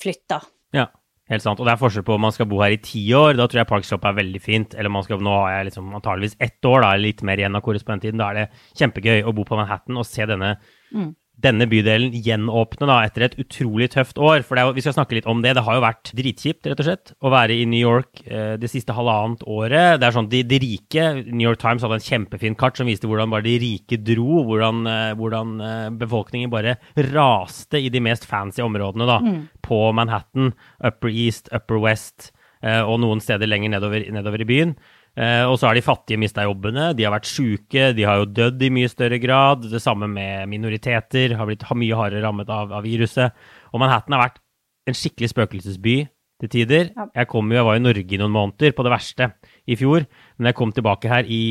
flytter. 0.00 0.48
Ja. 0.74 0.88
Helt 1.32 1.40
sant. 1.40 1.60
Og 1.60 1.64
det 1.64 1.72
er 1.72 1.80
forskjell 1.80 2.04
på 2.04 2.18
om 2.18 2.24
man 2.26 2.34
skal 2.36 2.48
bo 2.50 2.58
her 2.60 2.74
i 2.74 2.80
ti 2.84 3.00
år, 3.16 3.32
da 3.38 3.46
tror 3.48 3.62
jeg 3.62 3.70
Parkshop 3.70 4.04
er 4.04 4.16
veldig 4.18 4.40
fint. 4.44 4.74
Eller 4.76 4.92
man 4.92 5.06
skal, 5.06 5.22
nå 5.24 5.32
har 5.38 5.54
jeg 5.54 5.70
liksom 5.70 5.92
antageligvis 5.96 6.36
ett 6.44 6.68
år, 6.68 6.84
da, 6.84 6.94
litt 7.00 7.24
mer 7.24 7.40
igjen 7.40 7.56
av 7.56 7.64
korrespondenttiden. 7.64 8.20
Da 8.20 8.30
er 8.30 8.40
det 8.42 8.64
kjempegøy 8.80 9.24
å 9.24 9.32
bo 9.36 9.46
på 9.48 9.56
Manhattan 9.58 10.00
og 10.00 10.08
se 10.08 10.26
denne 10.28 10.56
mm 10.92 11.12
denne 11.34 11.66
bydelen 11.68 12.14
gjenåpne 12.24 12.86
da, 12.88 13.00
etter 13.04 13.26
et 13.26 13.36
utrolig 13.42 13.88
tøft 13.92 14.18
år. 14.22 14.44
For 14.46 14.58
er, 14.60 14.70
vi 14.76 14.84
skal 14.84 14.94
snakke 14.96 15.16
litt 15.18 15.28
om 15.30 15.42
det. 15.44 15.54
Det 15.56 15.64
har 15.66 15.76
jo 15.76 15.82
vært 15.84 16.12
dritkjipt 16.16 16.68
rett 16.70 16.80
og 16.80 16.86
slett, 16.86 17.14
å 17.18 17.32
være 17.34 17.56
i 17.58 17.66
New 17.68 17.80
York 17.80 18.22
eh, 18.24 18.54
det 18.60 18.70
siste 18.70 18.94
halvannet 18.96 19.42
året. 19.50 19.98
Det 20.00 20.08
er 20.08 20.16
sånn, 20.16 20.30
de, 20.32 20.44
de, 20.46 20.60
rike, 20.62 21.08
New 21.26 21.46
York 21.46 21.60
Times 21.62 21.84
hadde 21.84 21.98
en 22.00 22.06
kjempefin 22.06 22.58
kart 22.60 22.78
som 22.78 22.88
viste 22.88 23.10
hvordan 23.10 23.32
bare 23.34 23.46
de 23.48 23.56
rike 23.62 23.98
dro. 24.06 24.44
Hvordan, 24.48 24.84
eh, 24.90 25.10
hvordan 25.18 25.54
eh, 25.66 25.90
befolkningen 26.04 26.52
bare 26.54 26.78
raste 27.10 27.82
i 27.82 27.90
de 27.92 28.02
mest 28.04 28.28
fancy 28.30 28.64
områdene 28.64 29.10
da, 29.10 29.20
mm. 29.24 29.38
på 29.66 29.84
Manhattan. 29.96 30.54
Upper 30.84 31.10
East, 31.10 31.50
Upper 31.54 31.82
West 31.82 32.30
eh, 32.62 32.82
og 32.82 33.00
noen 33.02 33.22
steder 33.24 33.50
lenger 33.50 33.74
nedover, 33.74 34.06
nedover 34.14 34.44
i 34.44 34.48
byen. 34.48 34.78
Eh, 35.14 35.44
og 35.46 35.54
så 35.60 35.68
har 35.68 35.78
de 35.78 35.84
fattige 35.84 36.18
mista 36.18 36.42
jobbene, 36.42 36.88
de 36.98 37.04
har 37.06 37.12
vært 37.14 37.28
sjuke, 37.30 37.92
de 37.94 38.06
har 38.06 38.18
jo 38.18 38.32
dødd 38.34 38.64
i 38.66 38.70
mye 38.74 38.90
større 38.90 39.20
grad. 39.22 39.68
Det 39.70 39.82
samme 39.82 40.08
med 40.10 40.50
minoriteter, 40.50 41.36
har 41.38 41.48
blitt 41.48 41.66
mye 41.78 41.98
hardere 41.98 42.24
rammet 42.26 42.50
av, 42.50 42.72
av 42.74 42.86
viruset. 42.86 43.36
Og 43.72 43.82
Manhattan 43.82 44.16
har 44.16 44.26
vært 44.26 44.42
en 44.90 44.98
skikkelig 44.98 45.30
spøkelsesby 45.32 45.96
til 46.42 46.50
tider. 46.50 46.90
Jeg, 47.14 47.28
kom 47.30 47.52
jo, 47.52 47.60
jeg 47.60 47.68
var 47.68 47.78
i 47.78 47.84
Norge 47.84 48.16
i 48.16 48.20
noen 48.20 48.34
måneder 48.34 48.74
på 48.74 48.84
det 48.86 48.92
verste 48.92 49.30
i 49.70 49.78
fjor. 49.78 50.08
Men 50.34 50.48
da 50.48 50.52
jeg 50.52 50.58
kom 50.58 50.74
tilbake 50.74 51.12
her 51.12 51.30
i 51.30 51.44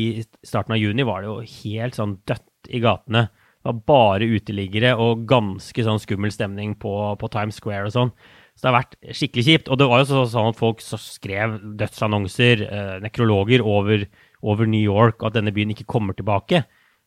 starten 0.44 0.76
av 0.76 0.82
juni, 0.82 1.06
var 1.08 1.24
det 1.24 1.32
jo 1.32 1.40
helt 1.64 1.98
sånn 1.98 2.18
dødt 2.28 2.70
i 2.70 2.82
gatene. 2.84 3.26
Det 3.64 3.70
var 3.70 3.84
bare 3.88 4.28
uteliggere 4.28 4.92
og 5.00 5.24
ganske 5.28 5.86
sånn 5.86 6.02
skummel 6.02 6.32
stemning 6.34 6.76
på, 6.76 6.92
på 7.16 7.30
Times 7.32 7.56
Square 7.60 7.88
og 7.88 7.94
sånn. 7.94 8.12
Så 8.54 8.62
det 8.62 8.70
har 8.70 8.76
vært 8.78 9.16
skikkelig 9.18 9.44
kjipt. 9.48 9.70
Og 9.72 9.80
det 9.80 9.88
var 9.90 10.02
jo 10.02 10.22
sånn 10.30 10.52
at 10.52 10.58
folk 10.58 10.82
skrev 10.84 11.58
dødsannonser, 11.80 12.64
eh, 12.64 12.92
nekrologer, 13.02 13.64
over, 13.66 14.06
over, 14.42 14.68
New 14.70 14.82
York, 14.82 15.22
og 15.22 15.32
at 15.32 15.40
denne 15.40 15.54
byen 15.54 15.74
ikke 15.74 15.88
kommer 15.90 16.14
tilbake 16.14 16.62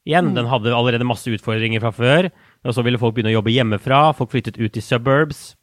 igjen. 0.07 0.33
Mm. 0.33 0.35
Den 0.41 0.51
hadde 0.51 0.75
allerede 0.75 1.07
masse 1.07 1.31
utfordringer 1.31 1.83
fra 1.83 1.93
før. 1.95 2.29
Og 2.67 2.75
så 2.75 2.83
ville 2.83 2.99
folk 2.99 3.15
begynne 3.15 3.31
å 3.31 3.39
jobbe 3.39 3.55
hjemmefra. 3.55 4.01
Folk 4.17 4.35
flyttet 4.35 4.59
ut 4.59 4.75
i 4.75 4.83
suburbs. 4.83 5.53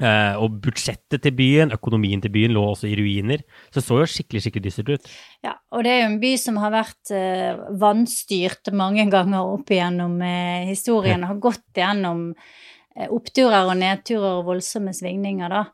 Eh, 0.00 0.34
og 0.38 0.60
budsjettet 0.64 1.20
til 1.20 1.34
byen, 1.36 1.74
økonomien 1.74 2.22
til 2.22 2.32
byen, 2.32 2.54
lå 2.56 2.62
også 2.70 2.88
i 2.88 2.96
ruiner. 2.96 3.42
Så 3.68 3.80
det 3.80 3.84
så 3.84 4.00
jo 4.00 4.08
skikkelig 4.08 4.44
skikkelig 4.46 4.64
dystert 4.70 4.92
ut. 4.94 5.12
Ja, 5.44 5.56
og 5.74 5.84
det 5.84 5.92
er 5.92 6.02
jo 6.04 6.10
en 6.14 6.20
by 6.22 6.32
som 6.40 6.60
har 6.62 6.72
vært 6.72 7.12
eh, 7.12 7.60
vannstyrt 7.82 8.72
mange 8.72 9.04
ganger 9.12 9.52
opp 9.58 9.68
igjennom 9.74 10.16
eh, 10.24 10.70
historien. 10.70 11.26
Har 11.28 11.42
gått 11.42 11.66
igjennom 11.76 12.30
Eh, 12.30 12.69
oppturer 13.10 13.70
og 13.70 13.78
nedturer 13.80 14.40
og 14.40 14.48
voldsomme 14.50 14.94
svingninger, 14.96 15.52
da. 15.52 15.64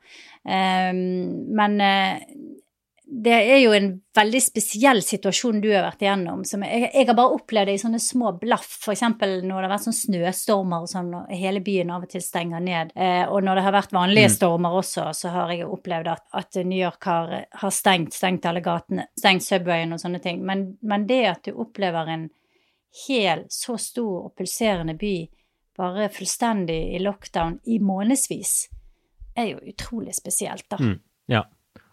Ehm, 0.47 1.55
men 1.57 1.81
eh, 1.81 2.23
det 3.07 3.35
er 3.35 3.61
jo 3.63 3.71
en 3.71 3.89
veldig 4.19 4.39
spesiell 4.43 4.99
situasjon 5.05 5.61
du 5.63 5.69
har 5.71 5.85
vært 5.87 6.01
igjennom. 6.03 6.43
Som 6.49 6.65
jeg, 6.67 6.89
jeg, 6.89 7.07
har 7.07 7.15
bare 7.15 7.37
opplevd 7.37 7.71
det 7.71 7.77
i 7.77 7.81
sånne 7.81 8.01
små 8.03 8.33
blaff, 8.41 8.67
f.eks. 8.83 9.05
når 9.21 9.45
det 9.47 9.55
har 9.55 9.71
vært 9.71 9.85
sånn 9.85 9.99
snøstormer 10.01 10.83
og 10.83 10.91
sånn, 10.91 11.13
og 11.15 11.31
hele 11.31 11.63
byen 11.63 11.93
av 11.95 12.07
og 12.07 12.11
til 12.11 12.25
stenger 12.25 12.65
ned. 12.67 12.91
Eh, 12.99 13.23
og 13.31 13.47
når 13.47 13.61
det 13.61 13.67
har 13.69 13.77
vært 13.79 13.95
vanlige 13.95 14.33
mm. 14.33 14.35
stormer 14.35 14.79
også, 14.81 15.07
så 15.15 15.35
har 15.37 15.55
jeg 15.55 15.71
opplevd 15.71 16.11
at, 16.17 16.27
at 16.43 16.61
New 16.65 16.81
York 16.81 17.07
har, 17.07 17.37
har, 17.63 17.75
stengt, 17.75 18.17
stengt 18.17 18.49
alle 18.51 18.65
gatene, 18.65 19.07
stengt 19.19 19.47
Subwayen 19.47 19.95
og 19.95 20.03
sånne 20.03 20.23
ting. 20.25 20.43
Men, 20.47 20.73
men 20.83 21.07
det 21.07 21.23
at 21.31 21.47
du 21.47 21.55
opplever 21.55 22.11
en 22.11 22.29
hel, 23.07 23.47
så 23.53 23.79
stor 23.79 24.27
og 24.27 24.35
pulserende 24.35 24.97
by 24.99 25.17
bare 25.77 26.09
fullstendig 26.13 26.79
i 26.97 27.03
lockdown 27.03 27.61
i 27.73 27.79
månedsvis, 27.83 28.55
er 29.37 29.53
jo 29.53 29.61
utrolig 29.73 30.17
spesielt, 30.17 30.67
da. 30.73 30.81
Mm, 30.81 30.99
ja. 31.33 31.45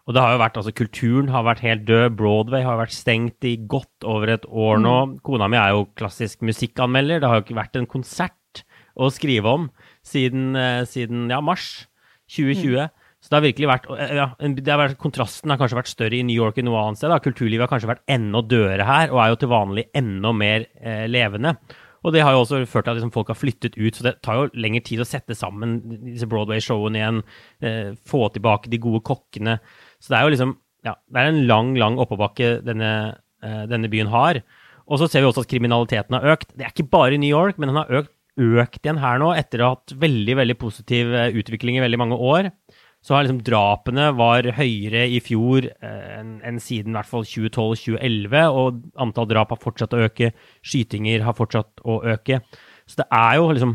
Og 0.04 0.12
det 0.12 0.20
har 0.20 0.34
jo 0.34 0.40
vært, 0.42 0.58
altså 0.60 0.72
Kulturen 0.76 1.30
har 1.32 1.46
vært 1.46 1.62
helt 1.64 1.86
død. 1.88 2.16
Broadway 2.18 2.64
har 2.64 2.76
vært 2.76 2.92
stengt 2.92 3.44
i 3.48 3.54
godt 3.56 4.04
over 4.04 4.34
et 4.34 4.44
år 4.44 4.82
nå. 4.82 4.96
Mm. 5.08 5.14
Kona 5.24 5.48
mi 5.48 5.56
er 5.56 5.72
jo 5.72 5.86
klassisk 5.96 6.44
musikkanmelder. 6.44 7.22
Det 7.22 7.30
har 7.30 7.40
jo 7.40 7.44
ikke 7.46 7.56
vært 7.56 7.78
en 7.80 7.88
konsert 7.88 8.64
å 9.00 9.08
skrive 9.10 9.48
om 9.48 9.70
siden, 10.04 10.52
eh, 10.60 10.84
siden 10.88 11.30
ja, 11.32 11.40
mars 11.40 11.86
2020. 12.28 12.84
Mm. 12.84 13.00
Så 13.24 13.32
det 13.32 13.38
har 13.38 13.46
virkelig 13.46 13.68
vært, 13.70 13.86
eh, 13.96 14.14
ja, 14.18 14.26
har 14.36 14.82
vært, 14.82 14.98
Kontrasten 15.00 15.48
har 15.48 15.56
kanskje 15.56 15.80
vært 15.80 15.88
større 15.88 16.18
i 16.18 16.22
New 16.22 16.36
York 16.36 16.58
enn 16.60 16.68
noe 16.68 16.82
annet 16.84 17.00
sted. 17.00 17.08
Da. 17.08 17.18
Kulturlivet 17.24 17.64
har 17.64 17.72
kanskje 17.72 17.88
vært 17.88 18.04
enda 18.06 18.42
dødere 18.44 18.84
her, 18.84 19.08
og 19.08 19.24
er 19.24 19.32
jo 19.32 19.40
til 19.40 19.48
vanlig 19.48 19.88
enda 19.96 20.32
mer 20.36 20.66
eh, 20.76 21.06
levende. 21.08 21.56
Og 22.04 22.12
det 22.12 22.20
har 22.24 22.34
jo 22.36 22.42
også 22.42 22.60
ført 22.68 22.84
til 22.84 22.92
at 22.92 22.98
liksom 22.98 23.14
folk 23.14 23.30
har 23.32 23.38
flyttet 23.38 23.78
ut, 23.78 23.96
så 23.96 24.04
det 24.04 24.18
tar 24.24 24.36
jo 24.36 24.50
lengre 24.60 24.82
tid 24.84 25.00
å 25.00 25.08
sette 25.08 25.36
sammen 25.36 25.78
disse 26.04 26.28
Broadway-showene 26.28 27.00
igjen. 27.00 27.22
Eh, 27.64 27.94
få 28.08 28.26
tilbake 28.34 28.68
de 28.72 28.80
gode 28.82 29.00
kokkene. 29.08 29.56
Så 29.98 30.12
det 30.12 30.20
er 30.20 30.28
jo 30.28 30.36
liksom 30.36 30.58
Ja, 30.84 30.98
det 31.08 31.16
er 31.16 31.30
en 31.30 31.46
lang, 31.48 31.70
lang 31.80 31.94
oppoverbakke 31.96 32.58
denne, 32.60 33.16
eh, 33.40 33.62
denne 33.64 33.88
byen 33.88 34.10
har. 34.12 34.42
Og 34.84 34.98
så 35.00 35.08
ser 35.08 35.22
vi 35.22 35.30
også 35.30 35.40
at 35.40 35.48
kriminaliteten 35.48 36.12
har 36.12 36.34
økt. 36.34 36.50
Det 36.52 36.66
er 36.66 36.74
ikke 36.74 36.90
bare 36.92 37.14
i 37.14 37.16
New 37.16 37.30
York, 37.30 37.56
men 37.56 37.70
den 37.70 37.78
har 37.80 37.88
økt, 37.88 38.12
økt 38.36 38.84
igjen 38.84 39.00
her 39.00 39.16
nå, 39.22 39.30
etter 39.32 39.62
å 39.62 39.70
ha 39.70 39.76
hatt 39.78 39.94
veldig, 39.96 40.36
veldig 40.36 40.58
positiv 40.60 41.14
eh, 41.14 41.32
utvikling 41.40 41.78
i 41.78 41.84
veldig 41.86 42.02
mange 42.02 42.18
år 42.20 42.50
så 43.04 43.14
har 43.14 43.26
liksom 43.26 43.42
drapene 43.44 44.08
var 44.16 44.46
høyere 44.56 45.04
i 45.12 45.18
fjor 45.24 45.66
eh, 45.68 46.04
enn 46.18 46.38
en 46.46 46.60
siden 46.62 46.94
i 46.94 46.96
hvert 46.96 47.10
fall 47.10 47.26
2012-2011, 47.28 48.36
og 48.48 48.78
antall 49.04 49.28
drap 49.28 49.52
har 49.52 49.60
fortsatt 49.60 49.96
å 49.96 50.04
øke, 50.06 50.30
skytinger 50.64 51.26
har 51.26 51.36
fortsatt 51.36 51.84
å 51.84 51.98
øke. 52.14 52.40
Så 52.88 53.02
det 53.02 53.08
er 53.12 53.40
jo 53.40 53.50
liksom 53.52 53.74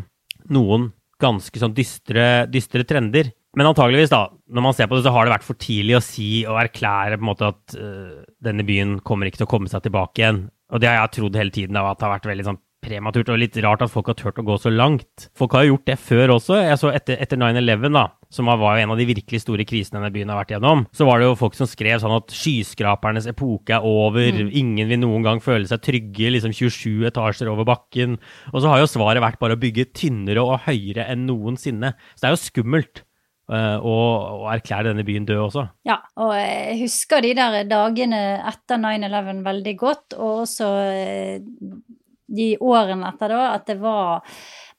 noen 0.55 0.89
ganske 1.21 1.62
sånn 1.62 1.75
dystre, 1.77 2.48
dystre 2.50 2.86
trender. 2.89 3.29
Men 3.57 3.69
antageligvis, 3.69 4.12
da, 4.13 4.27
når 4.50 4.65
man 4.65 4.75
ser 4.77 4.89
på 4.89 4.98
det, 4.98 5.05
så 5.05 5.13
har 5.13 5.25
det 5.25 5.33
vært 5.33 5.45
for 5.45 5.59
tidlig 5.62 5.98
å 5.98 6.05
si 6.05 6.29
og 6.48 6.59
erklære 6.62 7.17
på 7.17 7.25
en 7.25 7.29
måte 7.31 7.50
at 7.50 7.75
uh, 7.81 8.21
denne 8.45 8.65
byen 8.65 9.00
kommer 9.05 9.29
ikke 9.29 9.41
til 9.41 9.50
å 9.50 9.51
komme 9.51 9.71
seg 9.71 9.83
tilbake 9.86 10.21
igjen. 10.21 10.43
Og 10.69 10.81
det 10.81 10.89
har 10.89 11.00
jeg 11.01 11.15
trodd 11.17 11.38
hele 11.38 11.53
tiden, 11.53 11.77
at 11.77 11.98
det 11.98 12.05
har 12.05 12.13
vært 12.13 12.29
veldig 12.29 12.45
sånn 12.45 12.62
prematurt 12.83 13.29
og 13.33 13.39
litt 13.41 13.57
rart 13.63 13.83
at 13.83 13.91
folk 13.91 14.09
har 14.12 14.17
turt 14.19 14.39
å 14.39 14.45
gå 14.45 14.55
så 14.62 14.71
langt. 14.71 15.27
Folk 15.38 15.55
har 15.55 15.65
jo 15.65 15.74
gjort 15.74 15.89
det 15.89 15.98
før 16.01 16.36
også. 16.38 16.59
Jeg 16.63 16.79
så 16.81 16.91
etter, 16.93 17.19
etter 17.21 17.39
9-11, 17.39 17.91
da, 17.95 18.05
som 18.33 18.50
var 18.50 18.77
jo 18.77 18.86
en 18.86 18.93
av 18.93 19.01
de 19.01 19.07
virkelig 19.09 19.43
store 19.43 19.65
krisene 19.67 20.00
denne 20.00 20.13
byen 20.15 20.31
har 20.31 20.39
vært 20.41 20.53
gjennom, 20.55 20.86
så 20.95 21.07
var 21.09 21.19
det 21.19 21.27
jo 21.29 21.39
folk 21.39 21.57
som 21.57 21.69
skrev 21.69 22.01
sånn 22.03 22.15
at 22.15 22.33
skyskrapernes 22.36 23.29
epoke 23.31 23.75
er 23.75 23.86
over, 23.86 24.31
mm. 24.39 24.53
ingen 24.62 24.91
vil 24.91 25.03
noen 25.03 25.27
gang 25.27 25.43
føle 25.43 25.67
seg 25.69 25.83
trygge, 25.86 26.31
liksom 26.36 26.55
27 26.55 27.09
etasjer 27.12 27.51
over 27.51 27.67
bakken. 27.67 28.17
Og 28.53 28.63
så 28.63 28.71
har 28.71 28.83
jo 28.83 28.89
svaret 28.91 29.24
vært 29.24 29.41
bare 29.43 29.59
å 29.59 29.62
bygge 29.62 29.91
tynnere 29.98 30.45
og 30.45 30.65
høyere 30.69 31.09
enn 31.12 31.27
noensinne. 31.29 31.95
Så 32.15 32.24
det 32.24 32.31
er 32.31 32.38
jo 32.38 32.43
skummelt. 32.48 33.05
Uh, 33.50 33.81
og, 33.81 34.09
og, 34.43 34.43
erklære 34.53 34.91
denne 34.91 35.01
byen 35.01 35.24
død 35.25 35.39
også. 35.48 35.63
Ja, 35.89 35.95
og 36.21 36.36
jeg 36.38 36.75
husker 36.83 37.24
de 37.25 37.31
der 37.33 37.63
dagene 37.65 38.19
etter 38.45 38.77
9-11 38.77 39.39
veldig 39.48 39.74
godt, 39.79 40.13
og 40.21 40.43
også 40.43 40.67
uh, 40.69 41.79
de 42.36 42.53
årene 42.62 43.09
etter 43.09 43.33
da, 43.33 43.43
at 43.55 43.69
det 43.69 43.77
var 43.81 44.25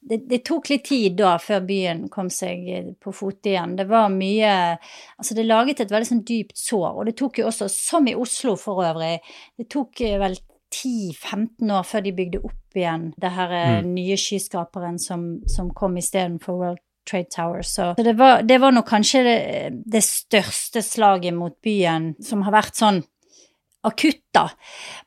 det, 0.00 0.22
det, 0.30 0.38
tok 0.48 0.70
litt 0.70 0.86
tid 0.88 1.18
da 1.18 1.34
før 1.42 1.64
byen 1.68 2.06
kom 2.12 2.30
seg 2.32 2.94
på 3.02 3.12
fote 3.12 3.50
igjen. 3.52 3.74
Det 3.76 3.84
var 3.90 4.08
mye 4.12 4.52
Altså, 5.18 5.36
det 5.36 5.44
laget 5.44 5.82
et 5.84 5.92
veldig 5.92 6.08
sånn 6.08 6.22
dypt 6.24 6.56
sår, 6.56 6.94
og 6.94 7.08
det 7.08 7.18
tok 7.20 7.42
jo 7.42 7.50
også, 7.50 7.68
som 7.72 8.08
i 8.08 8.16
Oslo 8.16 8.56
for 8.60 8.80
øvrig, 8.86 9.18
det 9.60 9.68
tok 9.72 10.00
vel 10.22 10.38
10-15 10.70 11.72
år 11.74 11.84
før 11.84 12.04
de 12.06 12.14
bygde 12.16 12.40
opp 12.46 12.78
igjen 12.78 13.10
det 13.20 13.32
her 13.34 13.52
mm. 13.82 13.90
nye 13.90 14.16
skyskaperen 14.20 15.00
som, 15.02 15.26
som 15.50 15.72
kom 15.74 15.98
istedenfor 15.98 16.56
World 16.60 16.82
Trade 17.10 17.28
Tower. 17.34 17.62
Så 17.62 17.94
det 17.98 18.12
var, 18.12 18.42
det 18.42 18.58
var 18.58 18.72
nok 18.72 18.88
kanskje 18.88 19.22
det, 19.26 19.38
det, 19.86 20.02
største 20.06 20.82
slaget 20.82 21.34
mot 21.34 21.56
byen 21.64 22.14
som 22.22 22.44
har 22.46 22.54
vært 22.54 22.78
sånn 22.78 23.02
akutt, 23.86 24.22
da. 24.36 24.46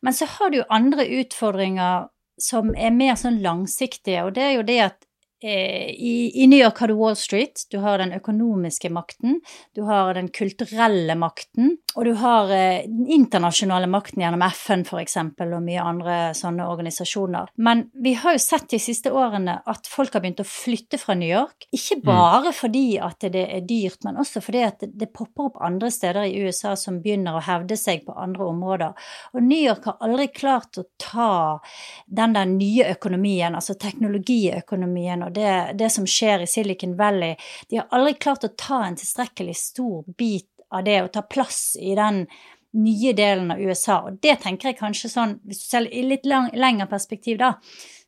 Men 0.01 0.15
så 0.17 0.27
har 0.27 0.51
du 0.51 0.59
jo 0.59 0.69
andre 0.73 1.05
utfordringer 1.21 2.09
som 2.41 2.73
er 2.75 2.93
mer 2.95 3.17
sånn 3.19 3.41
langsiktige, 3.43 4.23
og 4.25 4.35
det 4.37 4.43
er 4.43 4.55
jo 4.57 4.67
det 4.67 4.79
at 4.89 5.05
i, 5.43 6.43
I, 6.43 6.47
New 6.47 6.59
York 6.59 6.77
har 6.77 6.87
du 6.87 6.93
Wall 6.93 7.15
Street, 7.15 7.61
du 7.71 7.77
har 7.77 7.97
den 7.97 8.13
økonomiske 8.13 8.89
makten, 8.89 9.41
du 9.75 9.81
har 9.81 10.13
den 10.13 10.29
kulturelle 10.31 11.15
makten, 11.19 11.77
og 11.95 12.05
du 12.05 12.13
har 12.17 12.51
eh, 12.53 12.85
den 12.87 13.07
internasjonale 13.11 13.89
makten 13.91 14.23
gjennom 14.23 14.41
FN 14.47 14.85
f.eks. 14.87 15.17
og 15.17 15.57
mye 15.65 15.83
andre 15.83 16.15
sånne 16.37 16.67
organisasjoner. 16.71 17.51
Men 17.55 17.85
vi 17.93 18.13
har 18.17 18.37
jo 18.37 18.41
sett 18.41 18.69
de 18.71 18.79
siste 18.81 19.11
årene 19.11 19.57
at 19.69 19.89
folk 19.89 20.15
har 20.15 20.23
begynt 20.23 20.41
å 20.41 20.47
flytte 20.47 20.97
fra 21.01 21.17
New 21.19 21.29
York. 21.29 21.67
Ikke 21.75 21.99
mm. 21.99 22.05
bare 22.07 22.53
mm. 22.53 22.57
fordi 22.61 22.85
at 23.03 23.27
det 23.35 23.43
er 23.43 23.67
dyrt, 23.67 23.99
men 24.07 24.21
også 24.23 24.41
fordi 24.45 24.63
at 24.63 24.79
det, 24.85 24.93
det, 25.01 25.11
popper 25.13 25.51
opp 25.51 25.59
andre 25.61 25.91
steder 25.93 26.29
i 26.29 26.47
USA 26.47 26.73
som 26.79 27.01
begynner 27.03 27.37
å 27.37 27.43
hevde 27.43 27.77
seg 27.77 28.07
på 28.07 28.15
andre 28.15 28.47
områder. 28.47 29.05
Og 29.35 29.43
New 29.43 29.59
York 29.59 29.91
har 29.91 29.99
aldri 30.07 30.29
klart 30.33 30.79
å 30.79 30.87
ta 30.97 31.59
den 32.07 32.33
der 32.39 32.49
nye 32.49 32.89
økonomien, 32.95 33.53
altså 33.59 33.75
teknologiøkonomien. 33.75 35.27
og 35.27 35.32
det, 35.35 35.53
det, 35.79 35.89
som 35.93 36.07
skjer 36.09 36.43
i 36.43 36.49
Silicon 36.49 36.97
Valley. 36.99 37.37
De 37.69 37.81
har 37.81 37.91
aldri 37.95 38.15
klart 38.21 38.47
å 38.47 38.53
ta 38.57 38.83
en 38.87 38.97
tilstrekkelig 38.99 39.55
stor 39.59 40.03
bit 40.17 40.49
av 40.73 40.85
det 40.87 40.99
og 41.03 41.11
ta 41.13 41.23
plass 41.25 41.75
i 41.79 41.95
den 41.97 42.25
nye 42.73 43.13
delen 43.13 43.51
av 43.53 43.61
USA. 43.61 43.99
Og 44.07 44.21
det 44.23 44.39
tenker 44.43 44.71
jeg 44.71 44.79
kanskje 44.79 45.11
sånn, 45.13 45.37
hvis 45.45 45.61
du 45.63 45.67
ser 45.67 45.89
i 45.89 46.05
litt 46.07 46.25
lang, 46.29 46.49
lengre 46.57 46.89
perspektiv, 46.89 47.37
da, 47.41 47.55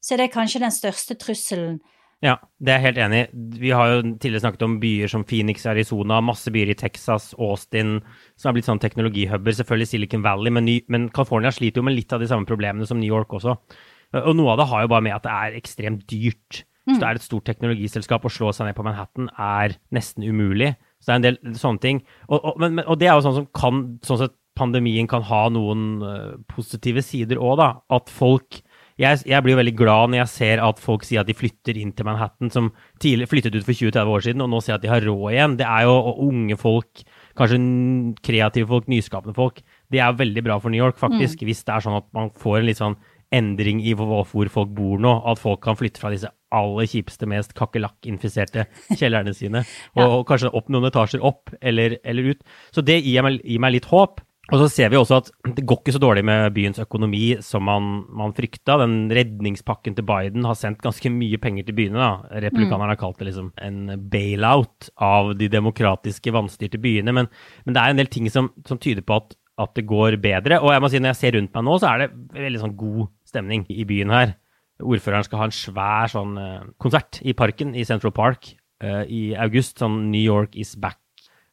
så 0.02 0.16
er 0.16 0.26
det 0.26 0.34
kanskje 0.34 0.64
den 0.64 0.74
største 0.74 1.18
trusselen. 1.22 1.78
Ja, 2.24 2.38
det 2.64 2.72
er 2.72 2.80
jeg 2.80 2.86
helt 2.88 3.00
enig 3.04 3.18
i. 3.20 3.26
Vi 3.62 3.72
har 3.76 3.92
jo 3.92 3.98
tidligere 4.08 4.42
snakket 4.46 4.64
om 4.66 4.78
byer 4.82 5.12
som 5.12 5.26
Phoenix, 5.28 5.66
Arizona, 5.70 6.22
masse 6.26 6.50
byer 6.54 6.72
i 6.74 6.78
Texas, 6.80 7.34
Austin, 7.38 8.00
som 8.34 8.50
har 8.50 8.56
blitt 8.56 8.70
sånn 8.70 8.82
teknologihubber. 8.82 9.54
Selvfølgelig 9.58 9.92
Silicon 9.92 10.24
Valley, 10.26 10.54
men, 10.56 10.66
ny, 10.66 10.80
men 10.90 11.10
California 11.14 11.52
sliter 11.54 11.84
jo 11.84 11.90
med 11.90 11.98
litt 11.98 12.16
av 12.16 12.24
de 12.24 12.30
samme 12.32 12.50
problemene 12.50 12.88
som 12.90 13.02
New 13.02 13.12
York 13.12 13.36
også. 13.38 13.58
Og 14.24 14.32
noe 14.38 14.54
av 14.54 14.62
det 14.62 14.70
har 14.72 14.86
jo 14.86 14.94
bare 14.96 15.06
med 15.06 15.18
at 15.18 15.28
det 15.28 15.36
er 15.36 15.60
ekstremt 15.60 16.08
dyrt. 16.10 16.64
Så 16.86 17.00
det 17.02 17.08
er 17.08 17.18
et 17.18 17.26
stort 17.26 17.48
teknologiselskap. 17.50 18.26
Å 18.26 18.32
slå 18.32 18.52
seg 18.54 18.70
ned 18.70 18.78
på 18.78 18.86
Manhattan 18.86 19.30
er 19.42 19.78
nesten 19.96 20.26
umulig. 20.26 20.76
Så 21.02 21.10
det 21.10 21.14
er 21.14 21.20
en 21.20 21.28
del 21.28 21.58
sånne 21.58 21.82
ting. 21.82 22.02
Og, 22.30 22.38
og, 22.38 22.60
men, 22.62 22.84
og 22.86 23.00
det 23.02 23.10
er 23.10 23.18
jo 23.18 23.26
sånn 23.26 23.40
som 23.40 23.48
kan 23.58 23.86
sånn 24.06 24.22
sett 24.22 24.38
pandemien 24.56 25.08
kan 25.12 25.26
ha 25.28 25.42
noen 25.52 25.88
uh, 26.00 26.36
positive 26.48 27.04
sider 27.04 27.42
òg, 27.42 27.58
da. 27.60 27.70
At 27.98 28.12
folk 28.14 28.62
jeg, 28.96 29.26
jeg, 29.28 29.44
blir 29.44 29.52
jo 29.52 29.60
veldig 29.60 29.74
glad 29.76 30.12
når 30.12 30.22
jeg 30.22 30.32
ser 30.32 30.62
at 30.64 30.78
folk 30.80 31.04
sier 31.04 31.20
at 31.20 31.28
de 31.28 31.36
flytter 31.36 31.76
inn 31.82 31.92
til 31.92 32.08
Manhattan, 32.08 32.48
som 32.54 32.70
tidligere 33.04 33.28
flyttet 33.28 33.58
ut 33.58 33.66
for 33.68 33.76
20-30 33.76 34.12
år 34.16 34.24
siden, 34.24 34.44
og 34.46 34.54
nå 34.54 34.62
sier 34.64 34.78
at 34.78 34.86
de 34.86 34.92
har 34.92 35.04
råd 35.04 35.26
igjen. 35.34 35.58
Det 35.60 35.68
er 35.68 35.84
jo 35.84 36.14
unge 36.24 36.56
folk, 36.62 37.04
kanskje 37.36 37.60
kreative 38.24 38.70
folk, 38.72 38.88
nyskapende 38.92 39.36
folk. 39.36 39.60
Det 39.92 40.00
er 40.00 40.16
veldig 40.16 40.46
bra 40.48 40.58
for 40.64 40.72
New 40.72 40.80
York, 40.80 40.96
faktisk, 41.02 41.44
mm. 41.44 41.50
hvis 41.50 41.66
det 41.68 41.76
er 41.76 41.84
sånn 41.84 42.00
at 42.00 42.08
man 42.16 42.32
får 42.40 42.62
en 42.62 42.70
litt 42.70 42.80
sånn 42.80 42.96
endring 43.34 43.82
i 43.84 43.96
hvor 43.98 44.26
folk 44.28 44.76
bor 44.76 45.02
nå. 45.02 45.14
At 45.30 45.42
folk 45.42 45.64
kan 45.66 45.78
flytte 45.80 46.02
fra 46.02 46.14
disse 46.14 46.32
aller 46.56 46.90
kjipeste, 46.90 47.28
mest 47.30 47.56
kakerlakkinfiserte 47.58 48.68
kjellerne 49.00 49.34
sine. 49.36 49.66
Og, 49.96 50.04
ja. 50.04 50.12
og, 50.12 50.22
kanskje 50.30 50.54
opp 50.56 50.72
noen 50.74 50.92
etasjer 50.92 51.26
opp 51.26 51.54
eller, 51.62 52.00
eller 52.06 52.36
ut. 52.36 52.48
Så 52.76 52.86
det 52.86 53.02
gir 53.02 53.26
meg, 53.26 53.42
gir 53.44 53.62
meg, 53.64 53.78
litt 53.78 53.92
håp. 53.92 54.22
Og 54.54 54.60
så 54.62 54.68
ser 54.70 54.92
vi 54.94 54.98
også 55.00 55.18
at 55.18 55.30
det 55.58 55.64
går 55.66 55.80
ikke 55.80 55.94
så 55.96 56.00
dårlig 56.04 56.22
med 56.28 56.52
byens 56.54 56.78
økonomi 56.84 57.32
som 57.42 57.64
man, 57.66 58.04
man 58.14 58.34
frykta. 58.38 58.76
Den 58.78 59.08
redningspakken 59.10 59.96
til 59.98 60.06
Biden 60.06 60.46
har 60.46 60.58
sendt 60.60 60.84
ganske 60.86 61.10
mye 61.10 61.40
penger 61.42 61.66
til 61.66 61.78
byene. 61.80 61.98
da. 61.98 62.42
Republikanerne 62.46 62.94
har 62.94 63.00
kalt 63.02 63.18
det 63.18 63.32
liksom 63.32 63.50
en 63.58 63.96
bailout 64.12 64.92
av 65.02 65.34
de 65.40 65.50
demokratiske, 65.50 66.36
vanstyrte 66.36 66.78
byene. 66.84 67.16
Men, 67.18 67.32
men 67.66 67.78
det 67.78 67.82
er 67.82 67.96
en 67.96 68.04
del 68.04 68.12
ting 68.14 68.30
som, 68.30 68.52
som 68.70 68.78
tyder 68.78 69.02
på 69.02 69.18
at, 69.18 69.34
at, 69.58 69.76
det 69.78 69.86
går 69.88 70.18
bedre. 70.24 70.60
Og 70.62 70.74
jeg 70.74 70.84
må 70.84 70.90
si 70.92 71.00
når 71.00 71.14
jeg 71.14 71.22
ser 71.22 71.38
rundt 71.40 71.54
meg 71.56 71.68
nå, 71.68 71.78
så 71.80 71.92
er 71.92 72.06
det 72.06 72.10
veldig 72.36 72.64
sånn 72.64 72.76
god 72.80 73.06
stemning 73.30 73.64
i 73.72 73.88
byen 73.88 74.14
her 74.14 74.36
ordføreren 74.84 75.26
skal 75.26 75.42
ha 75.42 75.48
en 75.50 75.56
svær 75.56 76.12
sånn 76.12 76.36
uh, 76.40 76.68
konsert 76.82 77.22
i 77.24 77.36
parken 77.38 77.74
i 77.78 77.86
Central 77.88 78.14
Park 78.16 78.54
uh, 78.84 79.04
i 79.08 79.34
august. 79.40 79.80
Sånn 79.80 80.10
New 80.12 80.24
York 80.24 80.56
is 80.60 80.76
back. 80.80 81.00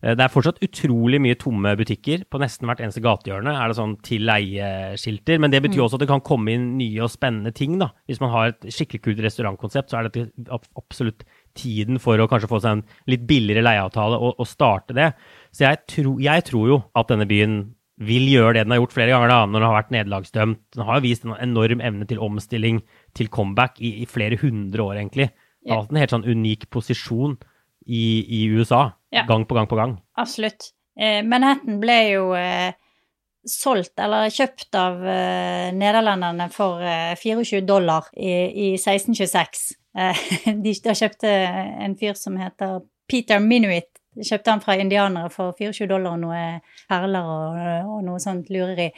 Uh, 0.02 0.16
det 0.18 0.24
er 0.24 0.32
fortsatt 0.32 0.62
utrolig 0.64 1.20
mye 1.22 1.38
tomme 1.38 1.74
butikker. 1.78 2.24
På 2.30 2.40
nesten 2.42 2.66
hvert 2.66 2.82
eneste 2.82 3.02
gatehjørne 3.04 3.54
er 3.54 3.70
det 3.70 3.78
sånn 3.78 3.94
til 4.04 4.26
leie-skilter. 4.26 5.38
Men 5.42 5.54
det 5.54 5.62
betyr 5.62 5.82
mm. 5.82 5.84
også 5.86 6.00
at 6.00 6.04
det 6.04 6.10
kan 6.10 6.24
komme 6.26 6.56
inn 6.56 6.72
nye 6.80 7.04
og 7.06 7.12
spennende 7.14 7.54
ting. 7.54 7.78
da. 7.82 7.92
Hvis 8.10 8.22
man 8.22 8.34
har 8.34 8.50
et 8.50 8.66
skikkelig 8.74 9.04
kult 9.06 9.22
restaurantkonsept, 9.28 9.92
så 9.92 10.00
er 10.00 10.10
dette 10.10 10.58
absolutt 10.80 11.22
tiden 11.58 12.02
for 12.02 12.18
å 12.18 12.26
kanskje 12.30 12.50
få 12.50 12.62
seg 12.64 12.78
en 12.78 12.86
litt 13.12 13.28
billigere 13.28 13.64
leieavtale 13.68 14.18
og, 14.18 14.34
og 14.42 14.50
starte 14.50 14.96
det. 14.98 15.12
Så 15.54 15.68
jeg, 15.68 15.84
tro, 15.94 16.16
jeg 16.22 16.48
tror 16.50 16.74
jo 16.74 16.82
at 16.98 17.12
denne 17.12 17.28
byen 17.30 17.62
vil 18.06 18.28
gjøre 18.30 18.56
det 18.56 18.66
den 18.66 18.74
har 18.74 18.82
gjort 18.82 18.94
flere 18.96 19.14
ganger 19.14 19.32
da, 19.32 19.38
når 19.46 19.58
den 19.58 19.68
har 19.68 19.78
vært 19.78 19.94
nederlagsdømt. 19.94 20.60
Den 20.76 20.84
har 20.88 21.02
vist 21.04 21.24
en 21.26 21.36
enorm 21.38 21.82
evne 21.84 22.08
til 22.10 22.20
omstilling, 22.22 22.82
til 23.18 23.30
comeback, 23.32 23.80
i, 23.80 23.94
i 24.02 24.06
flere 24.10 24.38
hundre 24.40 24.84
år, 24.84 25.00
egentlig. 25.00 25.30
Den 25.62 25.74
har 25.74 25.84
hatt 25.84 25.94
en 25.94 26.02
helt 26.02 26.14
sånn 26.14 26.28
unik 26.28 26.68
posisjon 26.74 27.36
i, 27.86 28.04
i 28.26 28.44
USA, 28.52 28.88
ja. 29.14 29.26
gang 29.28 29.46
på 29.48 29.58
gang 29.58 29.68
på 29.70 29.78
gang. 29.78 29.96
Absolutt. 30.18 30.72
Eh, 30.98 31.20
Manhattan 31.26 31.78
ble 31.82 31.98
jo 32.12 32.24
eh, 32.38 32.74
solgt, 33.48 33.94
eller 34.00 34.30
kjøpt 34.32 34.78
av 34.78 35.02
eh, 35.06 35.68
nederlenderne 35.74 36.48
for 36.52 36.82
24 36.82 37.58
eh, 37.58 37.64
dollar 37.66 38.10
i, 38.14 38.32
i 38.32 38.68
1626. 38.78 39.64
Eh, 39.98 40.26
de, 40.64 40.74
de 40.84 40.96
kjøpte 40.98 41.32
en 41.32 41.96
fyr 41.98 42.18
som 42.18 42.38
heter 42.40 42.80
Peter 43.10 43.42
Minuit 43.42 43.91
jeg 44.18 44.28
kjøpte 44.28 44.52
han 44.52 44.62
fra 44.64 44.76
indianere 44.76 45.30
for 45.32 45.54
24 45.58 45.88
dollar 45.90 46.16
og 46.16 46.24
noe 46.24 46.40
perler 46.90 47.28
og, 47.34 47.60
og 47.94 48.00
noe 48.06 48.20
sånt 48.22 48.50
lureri. 48.52 48.90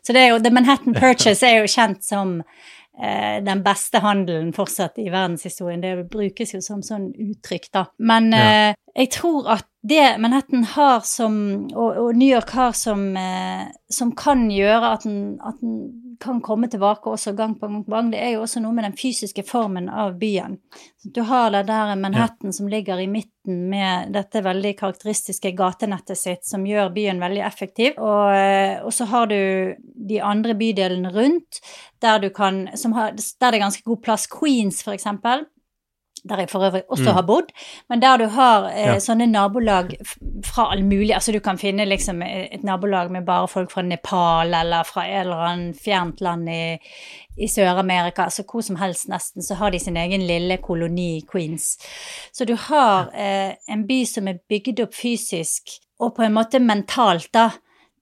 Så 0.00 0.14
det 0.16 0.22
er 0.22 0.30
jo, 0.32 0.38
The 0.42 0.52
Manhattan 0.54 0.96
Purchase 0.96 1.48
er 1.48 1.60
jo 1.60 1.72
kjent 1.72 2.04
som 2.06 2.38
eh, 2.40 3.42
den 3.44 3.64
beste 3.64 4.00
handelen 4.04 4.52
fortsatt 4.56 5.00
i 5.02 5.10
verdenshistorien. 5.10 5.84
Det 5.84 6.08
brukes 6.12 6.54
jo 6.56 6.62
som 6.64 6.80
sånn 6.86 7.10
uttrykk, 7.12 7.68
da. 7.74 7.84
Men 8.00 8.32
ja. 8.32 8.46
eh, 8.72 8.80
jeg 9.02 9.12
tror 9.18 9.52
at 9.58 9.68
det 9.82 10.18
Manhattan 10.18 10.64
har 10.64 11.00
som, 11.00 11.34
og, 11.74 11.96
og 11.98 12.16
New 12.16 12.28
York 12.28 12.50
har 12.54 12.72
som, 12.72 13.16
eh, 13.16 13.66
som 13.90 14.12
kan 14.14 14.46
gjøre 14.50 14.92
at 14.94 15.06
den, 15.08 15.40
at 15.42 15.58
den 15.58 15.80
kan 16.22 16.38
komme 16.40 16.68
tilbake 16.70 17.10
også 17.10 17.32
gang 17.34 17.56
på 17.58 17.66
gang, 17.66 17.80
på 17.84 17.90
gang, 17.90 18.12
det 18.12 18.20
er 18.22 18.36
jo 18.36 18.44
også 18.44 18.60
noe 18.62 18.76
med 18.76 18.86
den 18.86 18.94
fysiske 18.94 19.42
formen 19.42 19.88
av 19.90 20.14
byen. 20.20 20.54
Du 21.02 21.24
har 21.26 21.50
det 21.50 21.64
der 21.66 21.96
Manhattan 21.98 22.52
ja. 22.52 22.56
som 22.60 22.68
ligger 22.70 23.02
i 23.02 23.08
midten 23.10 23.64
med 23.72 24.12
dette 24.14 24.44
veldig 24.46 24.76
karakteristiske 24.78 25.50
gatenettet 25.58 26.20
sitt, 26.20 26.44
som 26.46 26.66
gjør 26.66 26.92
byen 26.94 27.18
veldig 27.22 27.42
effektiv. 27.42 27.98
Og, 27.98 28.36
eh, 28.36 28.76
og 28.86 28.94
så 28.94 29.08
har 29.10 29.26
du 29.32 29.74
de 30.12 30.22
andre 30.22 30.54
bydelene 30.54 31.10
rundt, 31.10 31.58
der, 31.98 32.28
kan, 32.30 32.68
har, 32.70 33.18
der 33.18 33.50
det 33.50 33.58
er 33.58 33.64
ganske 33.66 33.90
god 33.90 34.02
plass. 34.06 34.28
Queens, 34.30 34.84
for 34.86 34.94
eksempel 34.94 35.42
der 36.28 36.42
jeg 36.44 36.50
for 36.50 36.64
øvrig 36.66 36.82
også 36.88 37.08
mm. 37.08 37.14
har 37.16 37.22
bodd, 37.26 37.48
men 37.90 38.02
der 38.02 38.16
du 38.16 38.26
har 38.30 38.68
eh, 38.70 38.92
ja. 38.92 38.98
sånne 39.02 39.26
nabolag 39.26 39.94
fra 40.46 40.68
all 40.72 40.84
mulig 40.86 41.14
Altså 41.16 41.32
du 41.34 41.40
kan 41.42 41.58
finne 41.58 41.84
liksom 41.88 42.22
et 42.22 42.62
nabolag 42.64 43.10
med 43.10 43.26
bare 43.26 43.48
folk 43.48 43.72
fra 43.72 43.82
Nepal 43.82 44.54
eller 44.54 44.86
fra 44.86 45.06
et 45.08 45.24
eller 45.24 45.42
annet 45.48 45.80
fjernt 45.82 46.20
land 46.20 46.48
i, 46.48 46.78
i 47.36 47.48
Sør-Amerika, 47.48 48.28
altså 48.28 48.44
hvor 48.46 48.62
som 48.62 48.78
helst 48.78 49.08
nesten, 49.10 49.42
så 49.42 49.58
har 49.58 49.70
de 49.70 49.80
sin 49.82 49.96
egen 49.96 50.22
lille 50.26 50.56
koloni, 50.62 51.24
Queens. 51.32 51.76
Så 52.32 52.44
du 52.44 52.54
har 52.68 53.10
eh, 53.14 53.56
en 53.68 53.86
by 53.88 54.04
som 54.06 54.28
er 54.28 54.42
bygd 54.48 54.84
opp 54.86 54.94
fysisk 54.94 55.78
og 56.02 56.14
på 56.16 56.26
en 56.26 56.34
måte 56.34 56.58
mentalt, 56.62 57.30
da, 57.34 57.50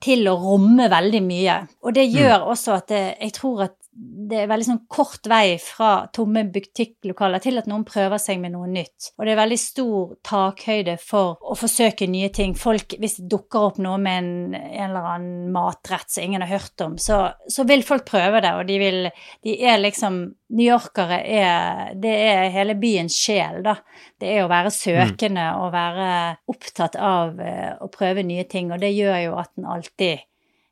til 0.01 0.29
å 0.31 0.37
romme 0.41 0.89
veldig 0.91 1.21
mye. 1.25 1.57
Og 1.85 1.95
det 1.97 2.07
mm. 2.09 2.15
gjør 2.17 2.37
mm. 2.39 2.51
også 2.55 2.77
at 2.79 2.89
det, 2.93 3.03
jeg 3.21 3.35
tror 3.37 3.65
at 3.69 3.77
det 3.93 4.45
er 4.45 4.51
veldig 4.51 4.67
sånn 4.69 4.83
kort 4.91 5.27
vei 5.29 5.57
fra 5.59 6.07
tomme 6.15 6.45
butikklokaler 6.55 7.43
til 7.43 7.59
at 7.59 7.67
noen 7.69 7.83
prøver 7.87 8.21
seg 8.23 8.39
med 8.39 8.55
noe 8.55 8.69
nytt. 8.71 9.11
Og 9.19 9.27
det 9.27 9.33
er 9.35 9.41
veldig 9.41 9.59
stor 9.59 10.13
takhøyde 10.27 10.95
for 11.03 11.41
å 11.43 11.57
forsøke 11.59 12.07
nye 12.11 12.31
ting. 12.35 12.55
Folk, 12.59 12.95
hvis 13.03 13.19
det 13.19 13.27
dukker 13.33 13.67
opp 13.67 13.81
noe 13.83 13.99
med 14.01 14.21
en, 14.23 14.31
en 14.55 14.87
eller 14.87 15.09
annen 15.17 15.51
matrett 15.55 16.15
som 16.15 16.25
ingen 16.25 16.47
har 16.47 16.53
hørt 16.55 16.87
om, 16.87 16.97
så, 17.03 17.23
så 17.51 17.67
vil 17.67 17.83
folk 17.87 18.07
prøve 18.09 18.43
det, 18.45 18.55
og 18.55 18.71
de 18.71 18.79
vil 18.81 19.01
De 19.45 19.57
er 19.67 19.81
liksom 19.81 20.23
Newyorkere 20.51 21.21
er 21.31 21.93
Det 21.99 22.15
er 22.31 22.49
hele 22.55 22.75
byens 22.79 23.15
sjel, 23.19 23.61
da. 23.67 23.77
Det 24.21 24.31
er 24.31 24.45
å 24.45 24.51
være 24.51 24.73
søkende 24.75 25.51
og 25.61 25.71
være 25.75 26.09
opptatt 26.51 26.99
av 26.99 27.39
uh, 27.39 27.77
å 27.83 27.91
prøve 27.93 28.25
nye 28.27 28.47
ting, 28.51 28.71
og 28.71 28.83
det 28.83 28.95
gjør 28.95 29.19
jo 29.27 29.39
at 29.43 29.53
en 29.59 29.71
alltid 29.75 30.27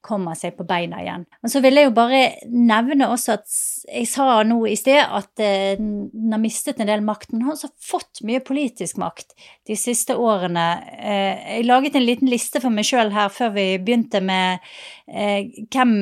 kommer 0.08 0.36
seg 0.38 0.56
på 0.56 0.66
beina 0.68 1.02
igjen. 1.02 1.26
Men 1.42 1.52
så 1.52 1.60
vil 1.64 1.76
jeg 1.78 1.88
jo 1.88 1.94
bare 1.96 2.22
nevne 2.48 3.10
også 3.12 3.36
at 3.36 3.46
jeg 3.88 4.08
sa 4.10 4.40
nå 4.46 4.58
i 4.68 4.76
sted 4.78 5.00
at 5.02 5.42
eh, 5.44 5.76
den 5.78 6.32
har 6.32 6.42
mistet 6.42 6.80
en 6.80 6.90
del 6.90 7.04
makt, 7.04 7.32
men 7.32 7.44
har 7.46 7.54
også 7.54 7.70
fått 7.84 8.22
mye 8.28 8.42
politisk 8.44 8.98
makt 9.00 9.36
de 9.68 9.76
siste 9.78 10.16
årene. 10.16 10.66
Eh, 10.96 11.54
jeg 11.58 11.68
laget 11.68 11.98
en 11.98 12.06
liten 12.06 12.32
liste 12.32 12.62
for 12.64 12.74
meg 12.74 12.88
sjøl 12.88 13.12
her 13.14 13.30
før 13.32 13.54
vi 13.56 13.68
begynte 13.82 14.22
med 14.24 14.64
eh, 15.06 15.48
hvem, 15.72 15.94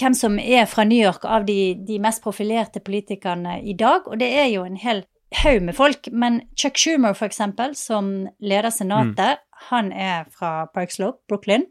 hvem, 0.00 0.18
som 0.18 0.38
er 0.42 0.68
fra 0.70 0.86
New 0.88 1.00
York 1.00 1.26
av 1.26 1.46
de, 1.48 1.74
de 1.86 1.98
mest 2.02 2.22
profilerte 2.24 2.82
politikerne 2.84 3.60
i 3.62 3.76
dag, 3.78 4.06
og 4.06 4.20
det 4.20 4.30
er 4.34 4.50
jo 4.52 4.66
en 4.66 4.78
hel 4.80 5.04
haug 5.32 5.62
med 5.62 5.74
folk, 5.74 6.08
men 6.12 6.42
Chuck 6.56 6.78
Schumer, 6.78 7.12
for 7.12 7.26
eksempel, 7.26 7.74
som 7.76 8.28
leder 8.40 8.70
Senatet, 8.70 9.40
mm. 9.40 9.60
han 9.70 9.92
er 9.92 10.24
fra 10.38 10.66
Park 10.74 10.90
Slope, 10.90 11.18
Brooklyn. 11.28 11.64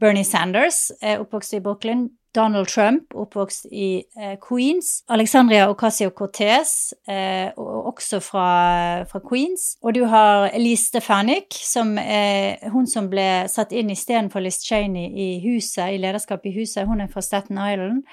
Bernie 0.00 0.24
Sanders 0.24 0.90
er 1.02 1.18
oppvokst 1.18 1.52
i 1.52 1.60
Brooklyn. 1.60 2.08
Donald 2.34 2.66
Trump, 2.66 3.14
oppvokst 3.14 3.66
i 3.72 4.02
eh, 4.20 4.36
Queens. 4.48 5.04
Alexandria 5.08 5.70
Ocasio-Cortez, 5.72 6.92
eh, 7.08 7.50
også 7.56 8.20
fra, 8.20 9.04
fra, 9.04 9.20
Queens. 9.30 9.76
Og 9.82 9.94
du 9.94 10.04
har 10.04 10.50
Elise 10.54 10.86
Stefanik, 10.86 11.56
som 11.64 11.96
er 11.98 12.68
hun 12.70 12.86
som 12.86 13.08
ble 13.10 13.48
satt 13.48 13.72
inn 13.72 13.90
istedenfor 13.90 14.44
Liz 14.44 14.60
Cheney 14.64 15.08
i 15.08 15.28
huset, 15.46 15.94
i 15.94 15.98
lederskapet 16.02 16.52
i 16.52 16.60
huset. 16.60 16.86
Hun 16.86 17.00
er 17.00 17.10
fra 17.12 17.24
Staten 17.24 17.58
Island. 17.58 18.04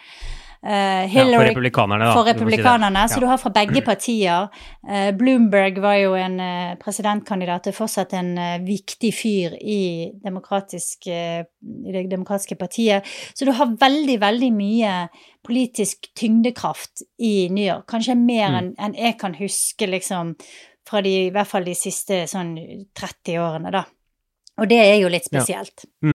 Uh, 0.66 1.06
Hillary, 1.06 1.38
for 1.38 1.46
republikanerne, 1.46 2.06
da. 2.08 2.14
For 2.16 2.26
republikanerne, 2.26 3.04
si 3.06 3.14
Så 3.14 3.20
du 3.22 3.28
har 3.30 3.38
fra 3.38 3.52
begge 3.54 3.84
partier. 3.86 4.48
Uh, 4.82 5.12
Bloomberg 5.14 5.78
var 5.84 6.00
jo 6.00 6.16
en 6.18 6.40
uh, 6.42 6.74
presidentkandidat, 6.82 7.68
er 7.70 7.76
fortsatt 7.78 8.16
en 8.18 8.32
viktig 8.66 9.12
fyr 9.14 9.54
i, 9.62 10.10
i, 10.10 10.32
det 11.94 12.04
demokratiske 12.10 12.58
partiet. 12.58 13.06
Så 13.38 13.46
du 13.46 13.54
har 13.54 13.78
veldig, 13.78 14.18
veldig 14.26 14.52
mye 14.58 14.96
politisk 15.46 16.10
tyngdekraft 16.18 17.06
i 17.22 17.48
New 17.54 17.66
York. 17.66 17.86
Kanskje 17.92 18.18
mer 18.18 18.50
mm. 18.50 18.58
enn 18.58 18.74
en 18.88 18.98
jeg 18.98 19.20
kan 19.22 19.38
huske, 19.38 19.86
liksom, 19.86 20.34
fra 20.90 21.06
de, 21.06 21.14
i 21.28 21.34
hvert 21.36 21.52
fall 21.52 21.70
de 21.70 21.78
siste 21.78 22.24
sånn 22.32 22.56
30 22.98 23.38
årene, 23.38 23.70
da. 23.76 23.86
Og 24.58 24.70
det 24.72 24.82
er 24.82 24.98
jo 24.98 25.14
litt 25.14 25.30
spesielt. 25.30 25.86
Ja. 26.02 26.15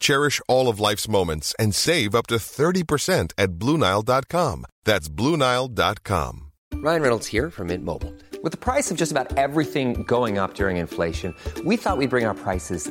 Cherish 0.00 0.40
all 0.48 0.68
of 0.68 0.80
life's 0.80 1.08
moments 1.08 1.54
and 1.58 1.74
save 1.74 2.14
up 2.14 2.26
to 2.28 2.36
30% 2.36 3.32
at 3.38 3.50
BlueNile.com. 3.52 4.64
That's 4.84 5.08
BlueNile.com. 5.08 6.46
Ryan 6.74 7.02
Reynolds 7.02 7.26
here 7.26 7.50
from 7.50 7.66
Mint 7.66 7.84
Mobile. 7.84 8.14
With 8.42 8.52
the 8.52 8.58
price 8.58 8.90
of 8.90 8.96
just 8.96 9.12
about 9.12 9.36
everything 9.36 10.02
going 10.04 10.38
up 10.38 10.54
during 10.54 10.78
inflation, 10.78 11.34
we 11.64 11.76
thought 11.76 11.98
we'd 11.98 12.10
bring 12.10 12.24
our 12.24 12.34
prices 12.34 12.90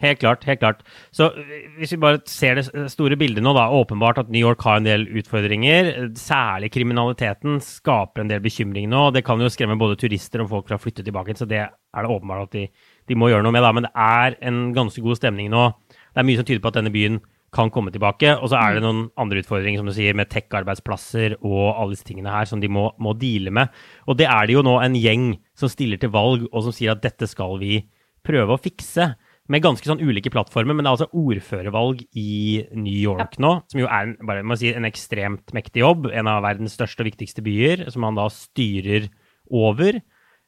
Helt 0.00 0.18
klart. 0.18 0.44
helt 0.44 0.60
klart. 0.60 0.82
Så 1.12 1.30
Hvis 1.78 1.92
vi 1.92 2.00
bare 2.00 2.20
ser 2.24 2.54
det 2.54 2.90
store 2.90 3.16
bildet 3.16 3.42
nå, 3.44 3.52
da, 3.52 3.68
åpenbart 3.68 4.18
at 4.18 4.30
New 4.30 4.40
York 4.40 4.62
har 4.64 4.78
en 4.78 4.84
del 4.84 5.06
utfordringer. 5.20 6.14
Særlig 6.16 6.72
kriminaliteten 6.72 7.60
skaper 7.60 8.22
en 8.22 8.28
del 8.28 8.40
bekymring 8.40 8.88
nå. 8.88 9.10
Det 9.12 9.24
kan 9.24 9.40
jo 9.40 9.50
skremme 9.52 9.78
både 9.78 9.98
turister 10.00 10.40
og 10.40 10.48
folk 10.48 10.68
fra 10.68 10.78
å 10.80 10.80
flytte 10.80 11.04
tilbake. 11.04 11.36
Så 11.36 11.44
det 11.44 11.60
er 11.60 12.00
det 12.00 12.08
åpenbart 12.08 12.48
at 12.48 12.56
de, 12.56 12.68
de, 13.08 13.14
må 13.14 13.28
gjøre 13.28 13.44
noe 13.44 13.52
med. 13.52 13.62
da, 13.62 13.72
Men 13.72 13.88
det 13.88 13.92
er 13.94 14.38
en 14.40 14.72
ganske 14.72 15.04
god 15.04 15.20
stemning 15.20 15.50
nå. 15.52 15.68
Det 16.14 16.22
er 16.22 16.26
mye 16.26 16.40
som 16.40 16.48
tyder 16.48 16.64
på 16.64 16.72
at 16.72 16.80
denne 16.80 16.94
byen 16.94 17.20
kan 17.52 17.70
komme 17.70 17.92
tilbake. 17.92 18.38
Og 18.40 18.48
så 18.48 18.56
er 18.56 18.78
det 18.78 18.84
noen 18.86 19.10
andre 19.20 19.42
utfordringer 19.42 19.82
som 19.82 19.90
du 19.90 19.92
sier, 19.92 20.16
med 20.16 20.30
tech-arbeidsplasser 20.32 21.36
og 21.42 21.74
alle 21.74 21.92
disse 21.92 22.06
tingene 22.08 22.32
her 22.32 22.48
som 22.48 22.62
de 22.62 22.70
må, 22.72 22.88
må 22.96 23.12
deale 23.18 23.52
med. 23.52 23.68
Og 24.08 24.16
det 24.16 24.30
er 24.30 24.46
det 24.46 24.56
jo 24.56 24.64
nå 24.64 24.78
en 24.80 24.96
gjeng 24.96 25.34
som 25.58 25.68
stiller 25.68 26.00
til 26.00 26.14
valg 26.14 26.46
og 26.48 26.62
som 26.64 26.72
sier 26.72 26.94
at 26.94 27.02
dette 27.04 27.28
skal 27.28 27.58
vi 27.60 27.82
prøve 28.24 28.54
å 28.54 28.60
fikse 28.60 29.14
med 29.50 29.64
ganske 29.64 29.88
sånn 29.88 30.02
ulike 30.02 30.30
plattformer, 30.30 30.76
men 30.76 30.86
det 30.86 30.90
er 30.90 30.96
altså 30.96 31.20
ordførervalg 31.20 32.04
i 32.18 32.62
New 32.78 32.94
York 32.94 33.34
nå, 33.42 33.56
som 33.72 33.80
jo 33.82 33.88
er 33.90 34.06
en, 34.06 34.14
bare, 34.28 34.44
si, 34.60 34.70
en 34.70 34.86
ekstremt 34.86 35.54
mektig 35.56 35.82
jobb. 35.82 36.06
En 36.14 36.30
av 36.30 36.44
verdens 36.44 36.76
største 36.78 37.02
og 37.02 37.10
viktigste 37.10 37.42
byer, 37.42 37.88
som 37.90 38.06
han 38.06 38.18
da 38.18 38.28
styrer 38.30 39.08
over. 39.50 39.98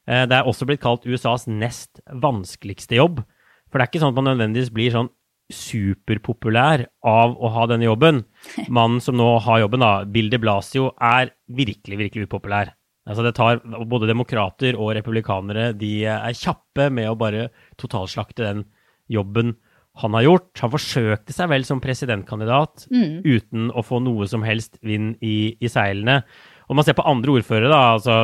Eh, 0.07 0.23
det 0.29 0.37
er 0.37 0.47
også 0.47 0.67
blitt 0.69 0.83
kalt 0.83 1.07
USAs 1.07 1.49
nest 1.51 1.99
vanskeligste 2.23 2.95
jobb. 2.95 3.19
For 3.67 3.79
det 3.79 3.85
er 3.85 3.91
ikke 3.91 4.03
sånn 4.05 4.13
at 4.13 4.21
man 4.21 4.29
nødvendigvis 4.31 4.71
blir 4.73 4.95
sånn 4.95 5.11
superpopulær 5.53 6.85
av 7.03 7.33
å 7.35 7.51
ha 7.57 7.65
denne 7.67 7.89
jobben. 7.89 8.21
Mannen 8.77 9.03
som 9.03 9.17
nå 9.19 9.27
har 9.43 9.65
jobben, 9.65 9.83
da, 9.83 10.05
Bill 10.07 10.31
de 10.31 10.39
Blasio, 10.39 10.93
er 11.03 11.33
virkelig, 11.51 11.99
virkelig 12.05 12.29
upopulær. 12.29 12.71
Altså 13.03 13.25
det 13.25 13.33
tar 13.35 13.59
Både 13.91 14.07
demokrater 14.07 14.77
og 14.79 14.93
republikanere 14.95 15.73
de 15.75 16.05
er 16.07 16.37
kjappe 16.39 16.87
med 16.87 17.09
å 17.09 17.17
bare 17.19 17.49
totalslakte 17.75 18.45
den 18.45 18.63
jobben 19.11 19.55
han 20.01 20.15
har 20.17 20.25
gjort. 20.25 20.49
Han 20.63 20.73
forsøkte 20.73 21.35
seg 21.35 21.51
vel 21.51 21.65
som 21.67 21.81
presidentkandidat 21.83 22.87
mm. 22.89 23.21
uten 23.21 23.69
å 23.73 23.83
få 23.85 24.01
noe 24.01 24.25
som 24.29 24.45
helst 24.45 24.79
vind 24.81 25.19
i, 25.21 25.53
i 25.61 25.69
seilene. 25.69 26.23
Om 26.67 26.79
man 26.79 26.87
ser 26.87 26.97
på 26.97 27.05
andre 27.05 27.35
ordførere, 27.37 27.69
da. 27.69 27.81
altså 27.93 28.17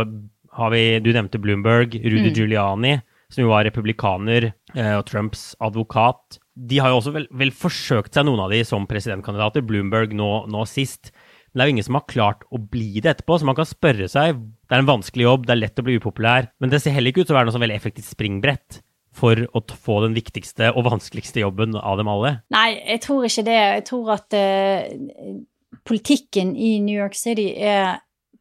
har 0.58 0.74
vi, 0.74 0.84
Du 1.06 1.12
nevnte 1.14 1.42
Bloomberg, 1.42 1.94
Rudy 2.02 2.32
mm. 2.32 2.36
Giuliani, 2.36 2.96
som 3.30 3.44
jo 3.44 3.52
var 3.52 3.68
republikaner 3.68 4.50
eh, 4.50 4.96
og 4.96 5.06
Trumps 5.06 5.52
advokat. 5.62 6.40
De 6.58 6.82
har 6.82 6.90
jo 6.92 7.04
også 7.04 7.14
vel, 7.14 7.30
vel, 7.38 7.54
forsøkt 7.54 8.18
seg, 8.18 8.26
noen 8.26 8.42
av 8.48 8.54
de, 8.54 8.64
som 8.66 8.90
presidentkandidater. 8.90 9.64
Bloomberg 9.66 10.18
nå, 10.18 10.32
nå 10.50 10.66
sist. 10.68 11.14
Men 11.52 11.62
det 11.62 11.64
er 11.64 11.70
jo 11.70 11.78
ingen 11.78 11.86
som 11.92 12.00
har 12.00 12.10
klart 12.10 12.44
å 12.50 12.62
bli 12.62 12.98
det 12.98 13.14
etterpå, 13.14 13.38
så 13.38 13.46
man 13.46 13.58
kan 13.58 13.66
spørre 13.70 14.10
seg 14.10 14.38
Det 14.42 14.76
er 14.76 14.84
en 14.84 14.90
vanskelig 14.90 15.26
jobb, 15.26 15.46
det 15.46 15.54
er 15.54 15.64
lett 15.64 15.82
å 15.82 15.86
bli 15.86 16.02
upopulær, 16.02 16.50
men 16.62 16.74
det 16.74 16.82
ser 16.82 16.94
heller 16.94 17.14
ikke 17.14 17.24
ut 17.24 17.30
til 17.30 17.38
å 17.38 17.40
være 17.40 17.50
noe 17.50 17.56
sånn 17.56 17.64
veldig 17.66 17.78
effektivt 17.78 18.10
springbrett 18.10 18.82
for 19.20 19.46
å 19.54 19.64
få 19.70 20.00
den 20.06 20.18
viktigste 20.18 20.72
og 20.74 20.88
vanskeligste 20.88 21.44
jobben 21.44 21.78
av 21.78 22.00
dem 22.00 22.12
alle? 22.12 22.38
Nei, 22.56 22.80
jeg 22.80 23.04
tror 23.06 23.28
ikke 23.28 23.48
det. 23.48 23.58
Jeg 23.60 23.88
tror 23.92 24.14
at 24.16 24.38
uh, 24.40 25.40
politikken 25.88 26.56
i 26.56 26.78
New 26.84 26.96
York 26.96 27.18
City 27.20 27.52
er 27.56 28.00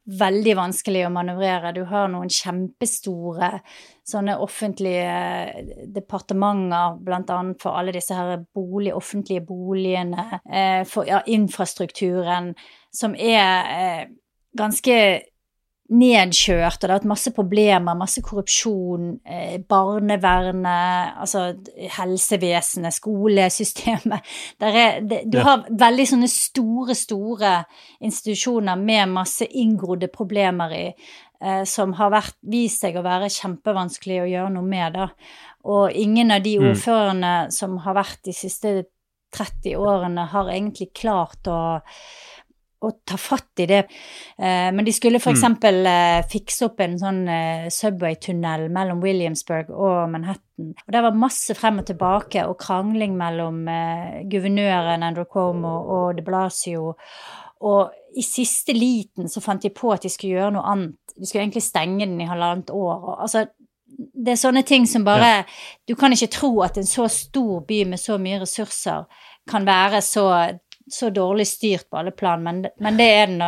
veldig 0.09 0.55
vanskelig 0.57 1.05
å 1.07 1.13
manøvrere. 1.13 1.75
Du 1.77 1.83
har 1.89 2.09
noen 2.09 2.31
kjempestore 2.33 3.59
sånne 4.09 4.39
offentlige 4.41 5.85
departementer, 5.93 6.97
bl.a. 7.05 7.41
for 7.61 7.77
alle 7.77 7.93
disse 7.97 8.17
her 8.17 8.39
bolig, 8.57 8.95
offentlige 8.97 9.45
boligene, 9.45 10.41
eh, 10.49 10.81
for 10.89 11.09
ja, 11.09 11.21
infrastrukturen, 11.29 12.55
som 12.95 13.13
er 13.13 13.75
eh, 13.75 14.07
ganske 14.57 14.97
nedkjørt, 15.89 16.77
og 16.77 16.83
det 16.83 16.91
har 16.91 16.99
vært 16.99 17.09
masse 17.09 17.31
problemer, 17.33 17.97
masse 17.97 18.21
korrupsjon, 18.25 19.07
eh, 19.25 19.57
barnevernet, 19.69 21.15
altså 21.23 21.47
helsevesenet, 21.97 22.93
skolesystemet 22.93 24.21
er, 24.61 25.01
det, 25.01 25.23
Du 25.33 25.39
har 25.41 25.65
veldig 25.71 26.07
sånne 26.11 26.29
store, 26.29 26.97
store 26.99 27.55
institusjoner 28.05 28.77
med 28.77 29.15
masse 29.17 29.49
inngrodde 29.49 30.11
problemer 30.13 30.77
i. 30.77 30.85
eh, 31.41 31.65
som 31.65 31.93
har 31.95 32.11
vært, 32.11 32.35
vist 32.43 32.83
seg 32.83 32.97
å 32.99 33.05
være 33.07 33.31
kjempevanskelig 33.31 34.23
å 34.25 34.29
gjøre 34.29 34.53
noe 34.57 34.67
med. 34.67 34.93
da. 34.93 35.09
Og 35.65 35.93
ingen 35.95 36.31
av 36.35 36.43
de 36.43 36.59
Mm. 36.59 37.51
som 37.51 37.77
har 37.79 37.95
vært 37.95 38.23
de 38.25 38.33
siste 38.33 38.85
30 39.33 39.77
årene, 39.77 40.27
har 40.27 40.45
egentlig 40.49 40.93
klart 40.95 41.47
å 41.47 41.81
å 42.83 42.91
ta 43.05 43.17
fatt 43.19 43.63
i 43.63 43.67
det. 43.67 43.81
Eh, 44.39 44.69
men 44.71 44.85
de 44.87 44.93
skulle 44.95 45.21
for 45.21 45.33
Mm. 45.33 45.41
eh, 45.87 46.23
fikse 46.31 46.67
opp 46.67 46.81
en 46.81 46.99
sånn 46.99 47.29
eh, 47.29 47.69
subway-tunnel 47.69 48.69
mellom 48.71 49.01
Williamsburg 49.03 49.71
og 49.71 50.11
Manhattan. 50.11 50.75
Og 50.87 50.93
det 50.93 51.03
var 51.03 51.13
masse 51.13 51.55
frem 51.55 51.79
og 51.79 51.87
tilbake 51.87 52.47
og 52.47 52.59
krangling 52.59 53.17
mellom 53.17 53.65
guvernøren 54.29 55.03
Andrew 55.03 55.25
Cuomo 55.25 55.75
og 55.89 56.17
de 56.17 56.23
Blasio. 56.23 56.95
Og 57.61 57.91
i 58.17 58.23
siste 58.23 58.73
liten 58.75 59.29
så 59.29 59.43
fant 59.43 59.63
de 59.63 59.71
på 59.71 59.93
at 59.93 60.03
de 60.03 60.09
skulle 60.09 60.37
gjøre 60.39 60.53
noe 60.53 60.63
annet. 60.63 60.95
De 61.19 61.27
skulle 61.27 61.45
egentlig 61.45 61.63
stenge 61.67 62.07
den 62.07 62.21
i 62.21 62.27
halvannet 62.31 62.71
år. 62.71 63.17
Altså, 63.21 63.47
det 63.99 64.29
er 64.35 64.39
sånne 64.39 64.63
ting 64.67 64.87
som 64.87 65.05
bare 65.05 65.45
Du 65.89 65.95
kan 65.97 66.13
ikke 66.13 66.31
tro 66.31 66.61
at 66.63 66.77
en 66.79 66.87
så 66.87 67.09
stor 67.11 67.61
by 67.67 67.85
med 67.85 67.99
så 67.99 68.19
mye 68.21 68.41
ressurser 68.43 69.07
kan 69.49 69.65
være 69.67 70.03
så, 70.05 70.59
så 70.91 71.11
dårlig 71.15 71.47
styrt 71.51 71.89
på 71.91 71.99
alle 72.01 72.13
plan, 72.17 72.43
men, 72.45 72.63
men 72.81 72.97
det 73.01 73.09
er 73.17 73.27
den. 73.35 73.43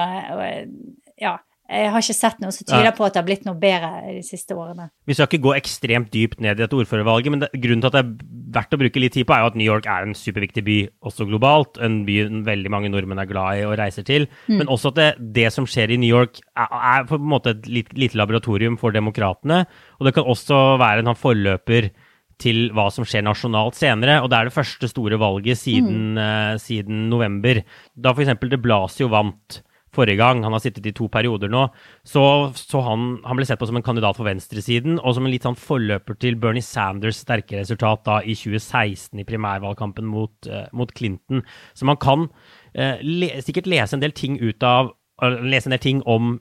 Ja. 1.20 1.38
Jeg 1.70 1.90
har 1.94 2.02
ikke 2.02 2.14
sett 2.16 2.40
noe 2.42 2.50
som 2.50 2.66
tyder 2.66 2.88
Ja. 2.88 2.90
på 2.90 3.04
at 3.06 3.14
det 3.14 3.20
har 3.20 3.26
blitt 3.28 3.44
noe 3.46 3.54
bedre 3.54 3.90
de 4.16 4.22
siste 4.26 4.56
årene. 4.58 4.88
Vi 5.06 5.14
skal 5.14 5.28
ikke 5.28 5.44
gå 5.44 5.52
ekstremt 5.54 6.08
dypt 6.10 6.40
ned 6.42 6.58
i 6.58 6.62
dette 6.64 6.74
ordførervalget, 6.74 7.30
men 7.30 7.44
det, 7.44 7.50
grunnen 7.54 7.84
til 7.84 7.86
at 7.92 7.94
det 7.94 8.00
er 8.02 8.40
verdt 8.56 8.74
å 8.74 8.80
bruke 8.80 8.98
litt 9.04 9.14
tid 9.14 9.28
på, 9.28 9.36
er 9.36 9.44
jo 9.44 9.50
at 9.52 9.58
New 9.60 9.68
York 9.68 9.86
er 9.86 10.02
en 10.08 10.16
superviktig 10.18 10.64
by, 10.66 10.78
også 11.06 11.28
globalt. 11.30 11.78
En 11.78 12.00
by 12.08 12.16
veldig 12.48 12.72
mange 12.74 12.90
nordmenn 12.90 13.22
er 13.22 13.30
glad 13.30 13.60
i 13.60 13.64
og 13.68 13.76
reiser 13.78 14.02
til. 14.02 14.26
Men 14.50 14.66
også 14.66 14.90
at 14.90 14.98
det, 14.98 15.08
det 15.38 15.46
som 15.54 15.68
skjer 15.70 15.94
i 15.94 16.00
New 16.02 16.10
York, 16.10 16.42
er, 16.58 16.74
er 16.74 17.06
på 17.06 17.20
en 17.20 17.30
måte 17.36 17.54
et 17.54 17.70
lite, 17.70 17.94
lite 17.94 18.18
laboratorium 18.18 18.74
for 18.80 18.90
demokratene. 18.90 19.62
Og 20.00 20.08
det 20.10 20.16
kan 20.18 20.26
også 20.26 20.74
være 20.82 21.06
en 21.06 21.14
forløper 21.14 21.92
til 22.40 22.68
hva 22.76 22.88
som 22.92 23.06
skjer 23.06 23.24
nasjonalt 23.26 23.78
senere. 23.78 24.20
Og 24.24 24.30
det 24.30 24.38
er 24.38 24.50
det 24.50 24.56
første 24.56 24.90
store 24.90 25.18
valget 25.20 25.60
siden, 25.60 26.18
eh, 26.20 26.54
siden 26.62 27.08
november. 27.12 27.62
Da 27.94 28.14
f.eks. 28.14 28.32
de 28.40 28.60
Blasio 28.60 29.10
vant 29.12 29.60
forrige 29.94 30.20
gang, 30.20 30.44
han 30.46 30.54
har 30.54 30.62
sittet 30.62 30.86
i 30.86 30.92
to 30.94 31.08
perioder 31.10 31.50
nå, 31.50 31.64
så, 32.06 32.22
så 32.54 32.82
han, 32.86 33.16
han 33.26 33.38
ble 33.38 33.46
sett 33.48 33.58
på 33.58 33.66
som 33.66 33.78
en 33.80 33.84
kandidat 33.86 34.18
for 34.18 34.28
venstresiden, 34.28 35.00
og 35.00 35.16
som 35.16 35.26
en 35.26 35.32
litt 35.32 35.46
sånn 35.46 35.58
forløper 35.58 36.14
til 36.22 36.38
Bernie 36.38 36.62
Sanders' 36.62 37.24
sterke 37.24 37.58
resultat 37.58 38.04
da 38.06 38.20
i 38.22 38.36
2016 38.38 39.18
i 39.18 39.26
primærvalgkampen 39.26 40.06
mot, 40.06 40.34
uh, 40.46 40.68
mot 40.76 40.94
Clinton. 40.94 41.42
Så 41.74 41.88
man 41.90 41.98
kan 41.98 42.28
uh, 42.30 43.02
le, 43.02 43.32
sikkert 43.42 43.66
lese 43.70 43.98
en 43.98 44.04
del 44.04 44.14
ting 44.14 44.38
ut 44.38 44.62
av 44.62 44.94
lese 45.20 45.68
en 45.68 45.74
del 45.74 45.82
ting 45.82 46.04
om 46.08 46.36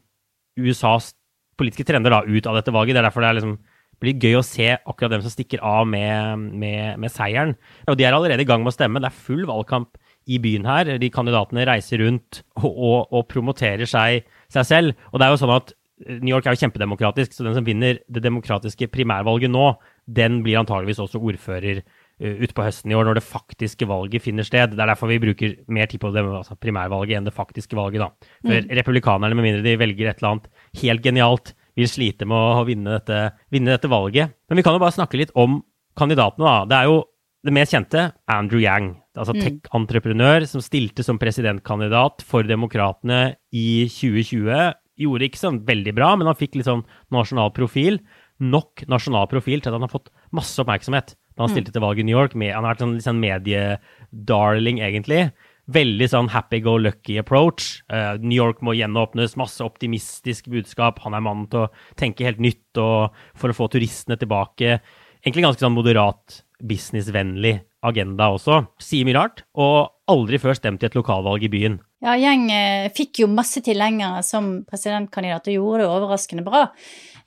USAs 0.60 1.12
politiske 1.60 1.84
trender 1.90 2.14
da, 2.14 2.22
ut 2.24 2.48
av 2.48 2.56
dette 2.56 2.72
valget. 2.72 2.96
Det 2.96 3.02
er 3.02 3.08
derfor 3.10 3.26
det 3.26 3.32
er 3.32 3.40
liksom, 3.40 3.58
blir 4.00 4.20
gøy 4.20 4.40
å 4.40 4.46
se 4.46 4.72
akkurat 4.78 5.16
dem 5.16 5.24
som 5.26 5.34
stikker 5.34 5.64
av 5.66 5.88
med, 5.90 6.46
med, 6.62 7.00
med 7.02 7.14
seieren. 7.14 7.56
Og 7.90 7.98
de 8.00 8.08
er 8.08 8.16
allerede 8.16 8.46
i 8.46 8.48
gang 8.48 8.64
med 8.64 8.74
å 8.74 8.78
stemme. 8.78 9.02
Det 9.04 9.12
er 9.12 9.24
full 9.28 9.44
valgkamp 9.50 10.00
i 10.30 10.40
byen 10.42 10.68
her. 10.70 10.94
De 11.02 11.12
kandidatene 11.14 11.66
reiser 11.70 12.04
rundt 12.04 12.44
og, 12.62 12.72
og, 12.72 13.00
og 13.12 13.28
promoterer 13.32 13.90
seg, 13.90 14.26
seg 14.52 14.68
selv. 14.68 15.06
Og 15.12 15.20
det 15.20 15.28
er 15.28 15.36
jo 15.36 15.42
sånn 15.44 15.58
at 15.58 15.76
New 16.08 16.32
York 16.32 16.48
er 16.48 16.56
jo 16.56 16.62
kjempedemokratisk, 16.64 17.34
så 17.36 17.44
den 17.44 17.58
som 17.58 17.66
vinner 17.68 17.98
det 18.08 18.22
demokratiske 18.24 18.88
primærvalget 18.94 19.52
nå, 19.52 19.74
den 20.08 20.40
blir 20.46 20.62
antageligvis 20.62 21.02
også 21.04 21.20
ordfører 21.20 21.82
uh, 21.82 22.36
utpå 22.46 22.64
høsten 22.64 22.94
i 22.94 22.96
år, 22.96 23.10
når 23.10 23.20
det 23.20 23.26
faktiske 23.28 23.88
valget 23.90 24.24
finner 24.24 24.48
sted. 24.48 24.72
Det 24.72 24.80
er 24.80 24.94
derfor 24.94 25.12
vi 25.12 25.20
bruker 25.22 25.58
mer 25.68 25.92
tid 25.92 26.00
på 26.00 26.14
det, 26.16 26.24
altså 26.24 26.56
primærvalget 26.56 27.20
enn 27.20 27.28
det 27.28 27.36
faktiske 27.36 27.76
valget. 27.78 28.06
da. 28.06 28.32
For 28.48 28.72
republikanerne, 28.80 29.36
med 29.36 29.50
mindre 29.50 29.66
de 29.66 29.76
velger 29.82 30.08
et 30.08 30.24
eller 30.24 30.38
annet 30.38 30.48
helt 30.86 31.04
genialt, 31.04 31.54
vil 31.80 31.92
slite 31.92 32.28
med 32.30 32.38
å 32.38 32.66
vinne 32.68 32.98
dette, 32.98 33.22
vinne 33.54 33.76
dette 33.76 33.92
valget. 33.92 34.36
Men 34.50 34.60
vi 34.60 34.66
kan 34.66 34.76
jo 34.76 34.82
bare 34.84 34.96
snakke 34.96 35.20
litt 35.20 35.34
om 35.40 35.62
kandidatene. 36.00 36.46
da. 36.46 36.66
Det 36.70 36.78
er 36.78 36.90
jo 36.90 37.00
det 37.46 37.54
mest 37.56 37.74
kjente, 37.74 38.10
Andrew 38.28 38.60
Yang. 38.60 38.98
Altså 39.20 39.36
tech-entreprenør 39.36 40.46
som 40.48 40.64
stilte 40.64 41.04
som 41.04 41.20
presidentkandidat 41.20 42.24
for 42.28 42.48
Demokratene 42.48 43.36
i 43.56 43.88
2020. 43.92 44.76
Gjorde 45.00 45.28
ikke 45.28 45.40
sånn 45.40 45.62
veldig 45.68 45.94
bra, 45.96 46.14
men 46.20 46.28
han 46.28 46.38
fikk 46.40 46.60
litt 46.60 46.68
sånn 46.68 46.86
nasjonal 47.16 47.54
profil. 47.56 48.02
Nok 48.40 48.86
nasjonal 48.92 49.28
profil 49.32 49.64
til 49.64 49.72
at 49.72 49.80
han 49.80 49.88
har 49.88 49.92
fått 49.92 50.12
masse 50.36 50.60
oppmerksomhet 50.60 51.16
da 51.36 51.46
han 51.46 51.54
stilte 51.54 51.72
til 51.72 51.84
valg 51.84 52.00
i 52.00 52.04
New 52.04 52.16
York. 52.16 52.36
Med, 52.36 52.52
han 52.52 52.66
har 52.68 52.76
vært 52.76 52.84
sånn, 52.84 52.98
sånn 53.04 53.22
mediedarling, 53.24 54.82
egentlig. 54.84 55.30
Veldig 55.70 56.08
sånn 56.10 56.32
happy-go-lucky 56.34 57.20
approach. 57.22 57.84
Uh, 57.94 58.18
New 58.22 58.38
York 58.38 58.64
må 58.66 58.74
gjenåpnes, 58.78 59.38
masse 59.38 59.62
optimistisk 59.66 60.50
budskap. 60.50 61.02
Han 61.06 61.18
er 61.18 61.26
mannen 61.26 61.50
til 61.52 61.68
å 61.68 61.72
tenke 62.00 62.26
helt 62.26 62.42
nytt 62.42 62.80
og 62.82 63.16
for 63.38 63.54
å 63.54 63.58
få 63.58 63.70
turistene 63.74 64.18
tilbake. 64.18 64.80
Egentlig 65.22 65.46
ganske 65.46 65.66
sånn 65.66 65.76
moderat, 65.76 66.42
businessvennlig 66.66 67.60
agenda 67.86 68.32
også. 68.34 68.64
Sier 68.82 69.08
mye 69.08 69.18
rart, 69.20 69.44
og 69.60 69.94
aldri 70.12 70.40
før 70.42 70.58
stemt 70.58 70.84
i 70.84 70.90
et 70.90 70.98
lokalvalg 70.98 71.46
i 71.46 71.52
byen. 71.52 71.78
Ja, 72.04 72.16
Gjeng 72.16 72.48
eh, 72.56 72.90
fikk 72.96 73.24
jo 73.24 73.30
masse 73.32 73.62
tilhengere 73.64 74.22
som 74.24 74.62
presidentkandidat 74.68 75.50
og 75.52 75.58
gjorde 75.58 75.84
det 75.84 75.90
overraskende 75.92 76.46
bra. 76.46 76.70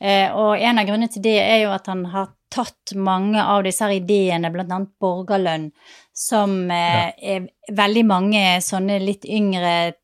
Eh, 0.00 0.32
og 0.32 0.56
en 0.56 0.80
av 0.80 0.88
grunnene 0.88 1.12
til 1.12 1.24
det 1.24 1.36
er 1.42 1.66
jo 1.66 1.74
at 1.74 1.90
han 1.92 2.06
har 2.14 2.32
tatt 2.52 2.94
mange 2.96 3.40
av 3.40 3.62
disse 3.64 3.86
ideene, 3.96 4.50
bl.a. 4.52 4.78
borgerlønn, 5.00 5.70
som 6.12 6.70
eh, 6.70 7.12
er 7.16 7.46
veldig 7.72 8.02
mange 8.04 8.42
sånne 8.60 8.98
litt 9.00 9.24
yngre 9.24 9.94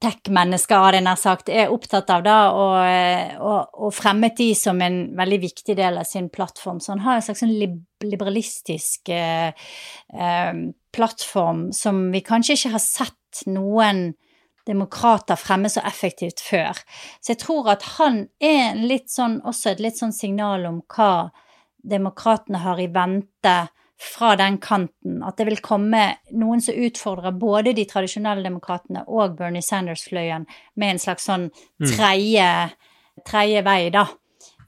tech-mennesker, 0.00 0.80
hadde 0.80 1.00
jeg 1.00 1.04
nær 1.04 1.20
sagt, 1.20 1.50
er 1.52 1.74
opptatt 1.74 2.08
av, 2.14 2.24
da, 2.24 2.38
og, 2.56 2.76
eh, 2.88 3.34
og, 3.36 3.74
og 3.84 3.92
fremmet 3.92 4.38
de 4.40 4.48
som 4.56 4.80
en 4.84 5.02
veldig 5.18 5.40
viktig 5.44 5.76
del 5.76 6.00
av 6.00 6.08
sin 6.08 6.30
plattform. 6.32 6.80
Så 6.80 6.94
han 6.94 7.04
har 7.04 7.18
en 7.18 7.26
slags 7.28 7.44
sånn 7.44 7.54
lib 7.60 7.76
liberalistisk 7.98 9.08
eh, 9.10 9.48
eh, 10.14 10.58
plattform 10.94 11.64
som 11.74 12.04
vi 12.12 12.20
kanskje 12.22 12.54
ikke 12.54 12.70
har 12.76 12.84
sett 12.84 13.40
noen 13.50 14.12
demokrater 14.68 15.38
fremme 15.40 15.70
så 15.72 15.82
effektivt 15.88 16.42
før. 16.44 16.78
Så 17.20 17.32
jeg 17.32 17.40
tror 17.42 17.72
at 17.72 17.82
han 17.96 18.26
er 18.38 18.78
litt 18.78 19.10
sånn, 19.10 19.40
også 19.42 19.72
et 19.72 19.82
litt 19.82 19.98
sånn 19.98 20.14
signal 20.14 20.66
om 20.68 20.78
hva 20.94 21.32
demokratene 21.78 22.60
har 22.62 22.80
i 22.80 22.90
vente 22.92 23.56
fra 23.98 24.36
den 24.38 24.58
kanten. 24.62 25.18
At 25.26 25.40
det 25.40 25.48
vil 25.48 25.60
komme 25.64 26.04
noen 26.38 26.62
som 26.62 26.78
utfordrer 26.78 27.34
både 27.38 27.74
de 27.76 27.86
tradisjonelle 27.88 28.46
demokratene 28.46 29.04
og 29.08 29.36
Bernie 29.40 29.64
Sanders-fløyen 29.64 30.46
med 30.78 30.94
en 30.94 31.02
slags 31.02 31.26
sånn 31.28 31.50
tredje, 31.82 32.46
tredje 33.26 33.66
vei, 33.66 33.82
da. 33.94 34.06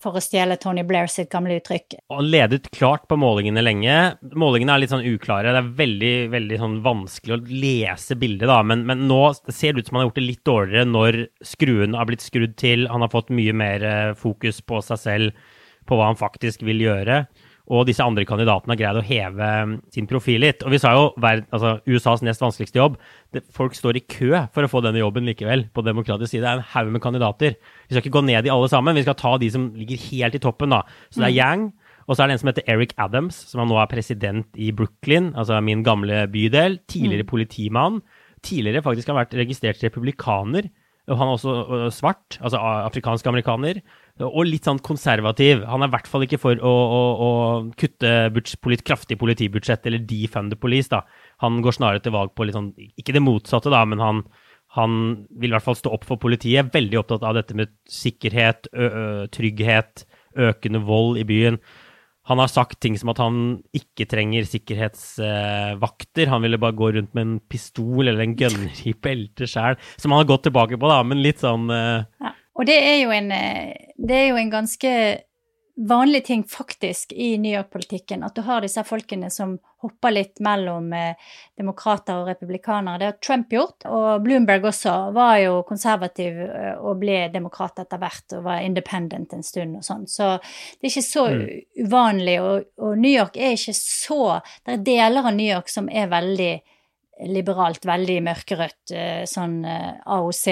For 0.00 0.16
å 0.16 0.22
stjele 0.24 0.56
Tony 0.56 0.80
Blair 0.88 1.10
sitt 1.12 1.28
gamle 1.28 1.58
uttrykk. 1.58 1.98
Han 2.08 2.30
ledet 2.32 2.70
klart 2.72 3.02
på 3.04 3.18
målingene 3.20 3.60
lenge. 3.60 3.96
Målingene 4.32 4.72
er 4.72 4.80
litt 4.80 4.94
sånn 4.94 5.04
uklare. 5.04 5.52
Det 5.52 5.60
er 5.60 5.74
veldig 5.76 6.12
veldig 6.32 6.60
sånn 6.62 6.78
vanskelig 6.86 7.36
å 7.36 7.40
lese 7.44 8.16
bildet, 8.16 8.48
da. 8.48 8.62
Men, 8.64 8.86
men 8.88 9.04
nå 9.10 9.20
ser 9.52 9.76
det 9.76 9.84
ut 9.84 9.90
som 9.90 9.98
han 9.98 10.06
har 10.06 10.08
gjort 10.08 10.22
det 10.22 10.24
litt 10.24 10.42
dårligere 10.48 10.88
når 10.88 11.20
skruen 11.44 11.98
har 12.00 12.08
blitt 12.08 12.24
skrudd 12.24 12.56
til. 12.56 12.88
Han 12.88 13.04
har 13.04 13.12
fått 13.12 13.28
mye 13.36 13.52
mer 13.52 13.84
eh, 13.84 14.14
fokus 14.16 14.62
på 14.64 14.80
seg 14.88 15.02
selv, 15.04 15.52
på 15.84 16.00
hva 16.00 16.08
han 16.08 16.18
faktisk 16.18 16.64
vil 16.64 16.80
gjøre. 16.80 17.20
Og 17.70 17.84
disse 17.86 18.02
andre 18.02 18.24
kandidatene 18.26 18.74
har 18.74 18.78
greid 18.80 18.98
å 18.98 19.04
heve 19.06 19.48
mm, 19.70 19.74
sin 19.94 20.08
profil 20.10 20.42
litt. 20.42 20.64
Og 20.66 20.72
vi 20.74 20.80
sa 20.82 20.90
jo 20.96 21.04
altså, 21.22 21.76
USAs 21.86 22.24
nest 22.26 22.42
vanskeligste 22.42 22.80
jobb. 22.80 22.96
Det, 23.30 23.44
folk 23.54 23.76
står 23.78 24.00
i 24.00 24.04
kø 24.10 24.32
for 24.50 24.66
å 24.66 24.70
få 24.72 24.82
denne 24.82 24.98
jobben 24.98 25.28
likevel, 25.30 25.68
på 25.70 25.84
demokratisk 25.86 26.32
side. 26.32 26.42
Det 26.42 26.50
er 26.50 26.58
en 26.58 26.72
haug 26.72 26.90
med 26.96 27.04
kandidater. 27.04 27.54
Vi 27.86 27.94
skal 27.94 28.02
ikke 28.02 28.16
gå 28.18 28.24
ned 28.26 28.48
i 28.48 28.52
alle 28.52 28.70
sammen, 28.72 28.98
vi 28.98 29.06
skal 29.06 29.18
ta 29.20 29.36
de 29.38 29.52
som 29.54 29.68
ligger 29.78 30.02
helt 30.08 30.40
i 30.40 30.42
toppen, 30.42 30.74
da. 30.74 30.82
Så 31.12 31.22
det 31.22 31.30
er 31.30 31.38
Yang. 31.38 31.70
Og 32.10 32.16
så 32.16 32.24
er 32.24 32.30
det 32.30 32.34
en 32.34 32.42
som 32.42 32.50
heter 32.50 32.70
Eric 32.74 32.96
Adams, 32.98 33.36
som 33.52 33.62
nå 33.62 33.76
er 33.78 33.90
president 33.92 34.58
i 34.58 34.72
Brooklyn, 34.74 35.30
altså 35.38 35.60
min 35.62 35.84
gamle 35.86 36.24
bydel. 36.32 36.80
Tidligere 36.90 37.28
politimann. 37.28 38.00
Tidligere 38.42 38.82
faktisk 38.82 39.12
har 39.12 39.20
vært 39.20 39.36
registrert 39.38 39.84
republikaner. 39.86 40.72
Og 41.10 41.18
han 41.18 41.30
er 41.30 41.38
også 41.38 41.90
svart, 41.94 42.38
altså 42.42 42.58
afrikansk 42.58 43.26
amerikaner. 43.30 43.78
Og 44.26 44.44
litt 44.44 44.66
sånn 44.68 44.82
konservativ. 44.84 45.64
Han 45.68 45.84
er 45.84 45.88
i 45.88 45.94
hvert 45.94 46.08
fall 46.10 46.26
ikke 46.26 46.40
for 46.42 46.60
å, 46.60 46.70
å, 46.70 47.00
å 47.24 47.30
kutte 47.80 48.12
buds, 48.34 48.56
polit, 48.60 48.84
kraftig 48.86 49.16
politibudsjett 49.20 49.88
eller 49.88 50.04
defund 50.04 50.52
the 50.52 50.58
police. 50.60 50.90
da. 50.92 51.02
Han 51.44 51.60
går 51.64 51.78
snarere 51.78 52.04
til 52.04 52.14
valg 52.16 52.34
på 52.36 52.44
litt 52.44 52.58
sånn, 52.58 52.72
ikke 53.00 53.16
det 53.16 53.24
motsatte, 53.24 53.72
da, 53.72 53.82
men 53.88 54.02
han, 54.04 54.24
han 54.76 54.96
vil 55.30 55.52
i 55.52 55.56
hvert 55.56 55.68
fall 55.68 55.78
stå 55.78 55.92
opp 55.96 56.04
for 56.08 56.20
politiet. 56.20 56.72
Veldig 56.74 57.00
opptatt 57.00 57.24
av 57.24 57.38
dette 57.38 57.56
med 57.56 57.72
sikkerhet, 57.88 58.68
trygghet, 59.32 60.04
økende 60.50 60.82
vold 60.84 61.22
i 61.22 61.28
byen. 61.28 61.60
Han 62.28 62.38
har 62.38 62.50
sagt 62.52 62.78
ting 62.84 62.94
som 63.00 63.10
at 63.10 63.18
han 63.18 63.38
ikke 63.74 64.04
trenger 64.06 64.44
sikkerhetsvakter. 64.46 66.28
han 66.30 66.44
ville 66.44 66.60
bare 66.60 66.76
gå 66.76 66.92
rundt 66.94 67.14
med 67.16 67.24
en 67.24 67.38
pistol 67.40 68.06
eller 68.06 68.22
en 68.22 68.36
gunner 68.38 68.84
i 68.86 68.92
beltet 68.92 69.50
sjæl, 69.50 69.80
som 69.96 70.12
han 70.12 70.22
har 70.22 70.28
gått 70.28 70.44
tilbake 70.46 70.78
på, 70.78 70.92
da, 70.92 71.00
men 71.02 71.24
litt 71.24 71.40
sånn 71.42 71.66
Ja. 71.72 72.36
Og 72.60 72.68
det 72.68 72.76
er 72.76 72.98
jo 73.00 73.12
en, 73.16 73.32
eh, 73.32 73.90
det 73.96 74.16
er 74.16 74.26
jo 74.28 74.36
en 74.36 74.52
ganske 74.52 74.90
vanlig 75.80 76.24
ting 76.24 76.44
faktisk 76.44 77.12
i 77.12 77.38
New 77.38 77.52
York-politikken. 77.52 78.24
At 78.24 78.34
du 78.34 78.42
har 78.44 78.60
disse 78.60 78.82
folkene 78.84 79.30
som 79.32 79.54
hopper 79.80 80.12
litt 80.12 80.42
mellom 80.44 80.92
eh, 80.92 81.16
demokrater 81.56 82.20
og 82.20 82.28
republikanere. 82.28 82.98
Det 83.00 83.08
har 83.08 83.16
Trump 83.24 83.52
gjort, 83.52 83.86
og 83.88 84.20
Bloomberg 84.26 84.66
også 84.68 84.96
var 85.16 85.38
jo 85.40 85.54
konservativ 85.68 86.36
eh, 86.44 86.74
og 86.76 87.00
ble 87.00 87.22
demokrat 87.32 87.80
etter 87.80 88.02
hvert 88.02 88.36
og 88.36 88.44
var 88.44 88.66
independent 88.66 89.32
en 89.32 89.46
stund 89.46 89.80
og 89.80 89.86
sånn. 89.86 90.04
Så 90.10 90.34
det 90.36 90.84
er 90.84 90.92
ikke 90.92 91.06
så 91.06 91.26
mm. 91.32 91.46
uvanlig, 91.86 92.36
og, 92.44 92.68
og, 92.82 92.98
New 93.00 93.14
York 93.14 93.40
er 93.40 93.56
ikke 93.56 93.76
så 93.78 94.20
Det 94.66 94.74
er 94.74 94.84
deler 94.84 95.24
av 95.24 95.32
New 95.32 95.48
York 95.48 95.72
som 95.72 95.88
er 95.88 96.12
veldig 96.12 96.52
liberalt, 97.28 97.84
veldig 97.86 98.18
mørkerødt, 98.24 98.92
eh, 98.96 99.22
sånn 99.28 99.60
eh, 99.68 99.96
AOC. 100.06 100.44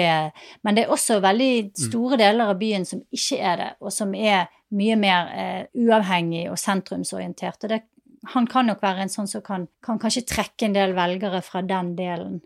Men 0.65 0.77
det 0.77 0.85
er 0.85 0.93
også 0.93 1.19
veldig 1.23 1.51
mm. 1.69 1.71
store 1.87 2.19
deler 2.21 2.51
av 2.53 2.59
byen 2.59 2.85
som 2.87 3.01
ikke 3.15 3.39
er 3.39 3.61
det, 3.63 3.69
og 3.81 3.93
som 3.95 4.13
er 4.13 4.49
mye 4.77 4.97
mer 4.99 5.31
eh, 5.33 5.63
uavhengig 5.81 6.45
og 6.51 6.59
sentrumsorientert. 6.61 7.63
Og 7.65 7.73
det, 7.73 7.81
han 8.35 8.49
kan 8.49 8.69
nok 8.69 8.83
være 8.85 9.05
en 9.05 9.13
sånn 9.13 9.29
som 9.31 9.43
kan, 9.45 9.67
kan 9.85 10.01
kanskje 10.01 10.27
trekke 10.29 10.69
en 10.69 10.77
del 10.77 10.93
velgere 10.97 11.41
fra 11.45 11.63
den 11.65 11.95
delen 11.97 12.39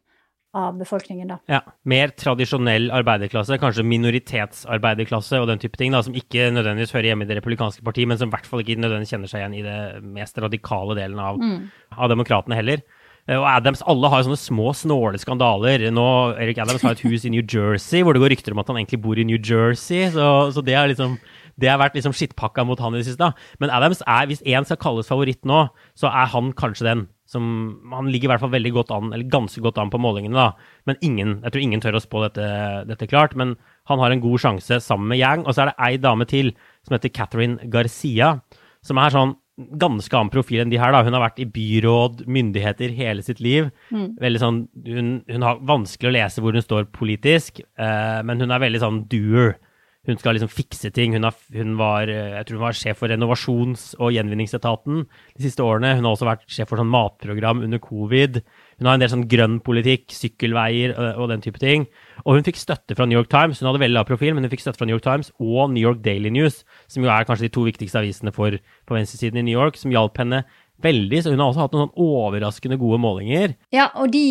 av 0.53 0.75
befolkningen, 0.77 1.31
da. 1.31 1.39
Ja, 1.49 1.63
Mer 1.89 2.12
tradisjonell 2.13 2.91
arbeiderklasse, 2.93 3.57
kanskje 3.62 3.86
minoritetsarbeiderklasse 3.89 5.39
og 5.41 5.47
den 5.49 5.62
type 5.63 5.79
ting, 5.81 5.95
da, 5.95 6.03
som 6.05 6.13
ikke 6.13 6.51
nødvendigvis 6.53 6.93
hører 6.93 7.09
hjemme 7.09 7.25
i 7.25 7.29
det 7.31 7.39
republikanske 7.39 7.81
partiet, 7.86 8.12
men 8.12 8.19
som 8.21 8.29
i 8.29 8.36
hvert 8.36 8.49
fall 8.49 8.62
ikke 8.62 8.77
nødvendigvis 8.77 9.15
kjenner 9.15 9.31
seg 9.31 9.41
igjen 9.41 9.55
i 9.57 9.63
det 9.65 9.79
mest 10.05 10.38
radikale 10.38 10.97
delen 10.99 11.17
av, 11.17 11.41
mm. 11.41 11.57
av 11.97 12.13
demokratene 12.13 12.59
heller. 12.59 12.86
Eh, 13.29 13.38
og 13.39 13.45
Adams, 13.47 13.83
alle 13.88 14.09
har 14.12 14.25
sånne 14.25 14.39
små, 14.39 14.73
snåle 14.75 15.19
skandaler. 15.21 15.86
Nå, 15.95 16.07
Eric 16.43 16.59
Adams 16.59 16.83
har 16.83 16.97
et 16.97 17.05
hus 17.05 17.23
i 17.23 17.31
New 17.31 17.43
Jersey 17.43 18.03
hvor 18.03 18.15
det 18.15 18.23
går 18.23 18.33
rykter 18.36 18.55
om 18.55 18.59
at 18.59 18.71
han 18.71 18.81
egentlig 18.81 18.99
bor 19.05 19.19
i 19.19 19.25
New 19.27 19.39
Jersey. 19.39 20.09
Så, 20.12 20.27
så 20.55 20.63
det, 20.65 20.75
liksom, 20.91 21.15
det, 21.55 21.69
har 21.71 21.79
vært 21.79 21.95
liksom 21.95 22.15
skittpakka 22.17 22.65
mot 22.67 22.81
han 22.83 22.97
i 22.97 22.99
det 22.99 23.07
siste. 23.07 23.31
Men 23.63 23.71
Adams 23.71 24.03
er, 24.03 24.27
hvis 24.27 24.43
én 24.43 24.67
skal 24.67 24.81
kalles 24.81 25.12
favoritt 25.12 25.47
nå, 25.47 25.65
så 25.99 26.12
er 26.12 26.31
han 26.36 26.51
kanskje 26.59 26.89
den. 26.89 27.05
Som, 27.33 27.45
han 27.89 28.12
ligger 28.12 28.27
i 28.27 28.31
hvert 28.33 28.43
fall 28.43 28.51
veldig 28.53 28.73
godt 28.75 28.91
an, 28.93 29.13
eller 29.15 29.31
ganske 29.31 29.63
godt 29.63 29.79
an 29.81 29.89
på 29.89 30.01
målingene, 30.03 30.36
da. 30.36 30.81
Men 30.86 30.99
ingen, 31.01 31.38
jeg 31.45 31.53
tror 31.53 31.63
ingen 31.63 31.81
tør 31.81 31.97
å 31.97 32.03
spå 32.03 32.25
dette, 32.25 32.49
dette 32.89 33.07
klart. 33.09 33.38
Men 33.39 33.55
han 33.89 34.03
har 34.03 34.13
en 34.13 34.21
god 34.21 34.43
sjanse 34.43 34.81
sammen 34.83 35.07
med 35.09 35.21
Yang. 35.21 35.47
Og 35.47 35.55
så 35.55 35.63
er 35.63 35.71
det 35.71 35.79
ei 35.88 35.95
dame 36.03 36.27
til 36.29 36.51
som 36.83 36.97
heter 36.97 37.15
Catherine 37.15 37.71
Garcia, 37.71 38.36
som 38.83 38.99
er 38.99 39.15
sånn 39.15 39.38
ganske 39.57 40.15
annen 40.17 40.31
profil 40.33 40.63
enn 40.63 40.71
de 40.71 40.79
her. 40.81 40.93
da. 40.93 41.03
Hun 41.05 41.13
har 41.13 41.27
vært 41.27 41.41
i 41.43 41.49
byråd, 41.49 42.23
myndigheter, 42.25 42.93
hele 42.97 43.25
sitt 43.25 43.41
liv. 43.43 43.69
Mm. 43.93 44.15
Veldig 44.21 44.41
sånn, 44.41 44.63
hun, 44.87 45.11
hun, 45.29 45.45
har 45.45 45.61
vanskelig 45.61 46.09
å 46.09 46.15
lese 46.15 46.41
hvor 46.43 46.57
hun 46.57 46.65
står 46.65 46.89
politisk, 46.95 47.61
eh, 47.61 48.19
men 48.25 48.41
hun 48.41 48.53
er 48.53 48.63
veldig 48.63 48.81
sånn 48.81 49.03
doer. 49.11 49.55
Hun 50.03 50.17
skal 50.19 50.35
liksom 50.35 50.51
fikse 50.51 50.91
ting. 50.91 51.13
Hun, 51.15 51.23
har, 51.29 51.37
hun, 51.55 51.77
var, 51.79 52.09
eh, 52.11 52.33
jeg 52.39 52.47
tror 52.47 52.59
hun 52.59 52.65
var 52.65 52.79
sjef 52.79 52.99
for 52.99 53.13
renovasjons- 53.13 53.93
og 54.01 54.11
gjenvinningsetaten 54.15 55.05
de 55.05 55.45
siste 55.45 55.63
årene. 55.63 55.93
Hun 55.95 56.09
har 56.09 56.17
også 56.17 56.27
vært 56.27 56.49
sjef 56.49 56.73
for 56.73 56.81
sånn 56.81 56.91
matprogram 56.91 57.63
under 57.63 57.79
covid. 57.83 58.41
Hun 58.79 58.89
har 58.89 58.97
en 58.97 59.03
del 59.03 59.12
sånn 59.12 59.27
grønn 59.29 59.59
politikk, 59.63 60.09
sykkelveier 60.13 60.95
og, 60.97 61.27
den 61.31 61.43
type 61.43 61.62
ting. 61.62 61.86
Og 62.23 62.38
hun 62.38 62.47
fikk 62.47 62.59
støtte 62.62 62.97
fra 62.97 63.07
New 63.09 63.17
York 63.17 63.29
Times. 63.31 63.62
Hun 63.62 63.69
hadde 63.69 63.83
veldig 63.83 63.97
lav 63.97 64.07
profil, 64.09 64.33
men 64.36 64.45
hun 64.45 64.53
fikk 64.53 64.65
støtte 64.65 64.81
fra 64.81 64.88
New 64.89 64.97
York 64.97 65.05
Times 65.05 65.31
og 65.39 65.73
New 65.73 65.83
York 65.83 66.03
Daily 66.05 66.31
News, 66.33 66.62
som 66.91 67.05
jo 67.05 67.12
er 67.13 67.27
kanskje 67.27 67.47
de 67.47 67.53
to 67.55 67.65
viktigste 67.67 68.01
avisene 68.01 68.33
for, 68.36 68.57
på 68.57 68.97
venstresiden 68.97 69.41
i 69.41 69.45
New 69.49 69.57
York, 69.57 69.79
som 69.79 69.93
hjalp 69.93 70.17
henne 70.21 70.43
veldig, 70.84 71.22
så 71.24 71.34
hun 71.34 71.41
har 71.41 71.52
også 71.52 71.63
hatt 71.63 71.76
noen 71.76 71.88
sånn 71.88 72.06
overraskende 72.06 72.78
gode 72.82 73.00
målinger. 73.04 73.56
Ja, 73.74 73.89
og 74.02 74.12
de, 74.13 74.24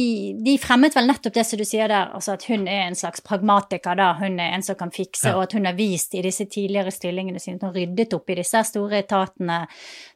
de, 0.45 0.57
fremmet 0.63 0.97
vel 0.97 1.09
nettopp 1.11 1.37
det 1.37 1.45
som 1.49 1.61
du 1.61 1.65
sier 1.69 1.91
der, 1.91 2.13
altså 2.17 2.37
at 2.37 2.47
hun 2.51 2.67
er 2.71 2.87
en 2.87 2.99
slags 2.99 3.25
pragmatiker, 3.27 3.99
da. 3.99 4.13
Hun 4.21 4.41
er 4.43 4.57
en 4.57 4.67
som 4.67 4.79
kan 4.79 4.93
fikse, 4.95 5.31
ja. 5.31 5.37
og 5.37 5.47
at 5.47 5.57
hun 5.59 5.69
har 5.69 5.77
vist 5.79 6.17
i 6.19 6.25
disse 6.25 6.47
tidligere 6.53 6.95
stillingene 6.95 7.43
sine 7.43 7.61
at 7.61 7.69
hun 7.69 7.77
ryddet 7.77 8.17
opp 8.17 8.33
i 8.33 8.39
disse 8.43 8.65
store 8.69 9.03
etatene 9.03 9.63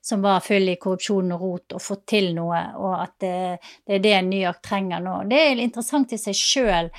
som 0.07 0.22
var 0.22 0.44
full 0.44 0.68
i 0.70 0.77
korrupsjon 0.81 1.33
og 1.35 1.46
rot, 1.46 1.77
og 1.77 1.83
fått 1.83 2.05
til 2.14 2.33
noe, 2.37 2.61
og 2.79 2.92
at 3.01 3.16
det, 3.25 3.38
det 3.87 3.99
er 3.99 4.05
det 4.05 4.18
New 4.29 4.42
York 4.42 4.62
trenger 4.64 5.03
nå. 5.03 5.22
Det 5.31 5.40
er 5.40 5.64
interessant 5.64 6.14
i 6.14 6.20
seg 6.20 6.37
sjøl 6.38 6.92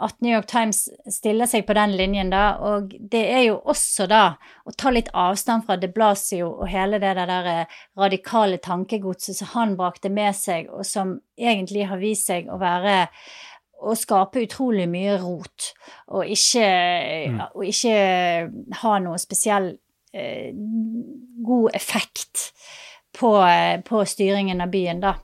at 0.00 0.20
New 0.20 0.32
York 0.32 0.46
Times 0.46 0.84
stiller 1.10 1.48
seg 1.50 1.66
på 1.66 1.74
den 1.76 1.96
linjen, 1.98 2.30
da. 2.32 2.44
Og 2.70 2.92
det 2.98 3.22
er 3.34 3.42
jo 3.48 3.58
også 3.68 4.06
da 4.10 4.22
å 4.68 4.74
ta 4.78 4.92
litt 4.94 5.10
avstand 5.16 5.66
fra 5.66 5.78
de 5.80 5.90
Blasio 5.92 6.50
og 6.52 6.68
hele 6.70 7.00
det 7.02 7.14
der 7.18 7.50
eh, 7.52 7.76
radikale 7.98 8.60
tankegodset 8.62 9.40
som 9.40 9.52
han 9.56 9.76
brakte 9.78 10.12
med 10.12 10.36
seg, 10.38 10.70
og 10.70 10.86
som 10.86 11.18
egentlig 11.38 11.88
har 11.90 12.02
vist 12.02 12.30
seg 12.30 12.50
å 12.50 12.60
være 12.60 13.04
å 13.78 13.94
skape 13.94 14.42
utrolig 14.42 14.88
mye 14.90 15.14
rot, 15.22 15.72
og 16.10 16.26
ikke, 16.26 16.66
mm. 17.30 17.42
og 17.54 17.66
ikke 17.68 17.98
ha 18.80 18.96
noe 19.04 19.20
spesiell 19.22 19.70
eh, 20.10 20.50
god 21.46 21.76
effekt 21.78 22.50
på, 23.18 23.34
eh, 23.42 23.80
på, 23.82 24.04
styringen 24.06 24.60
av 24.60 24.70
byen, 24.70 25.00
da. 25.02 25.16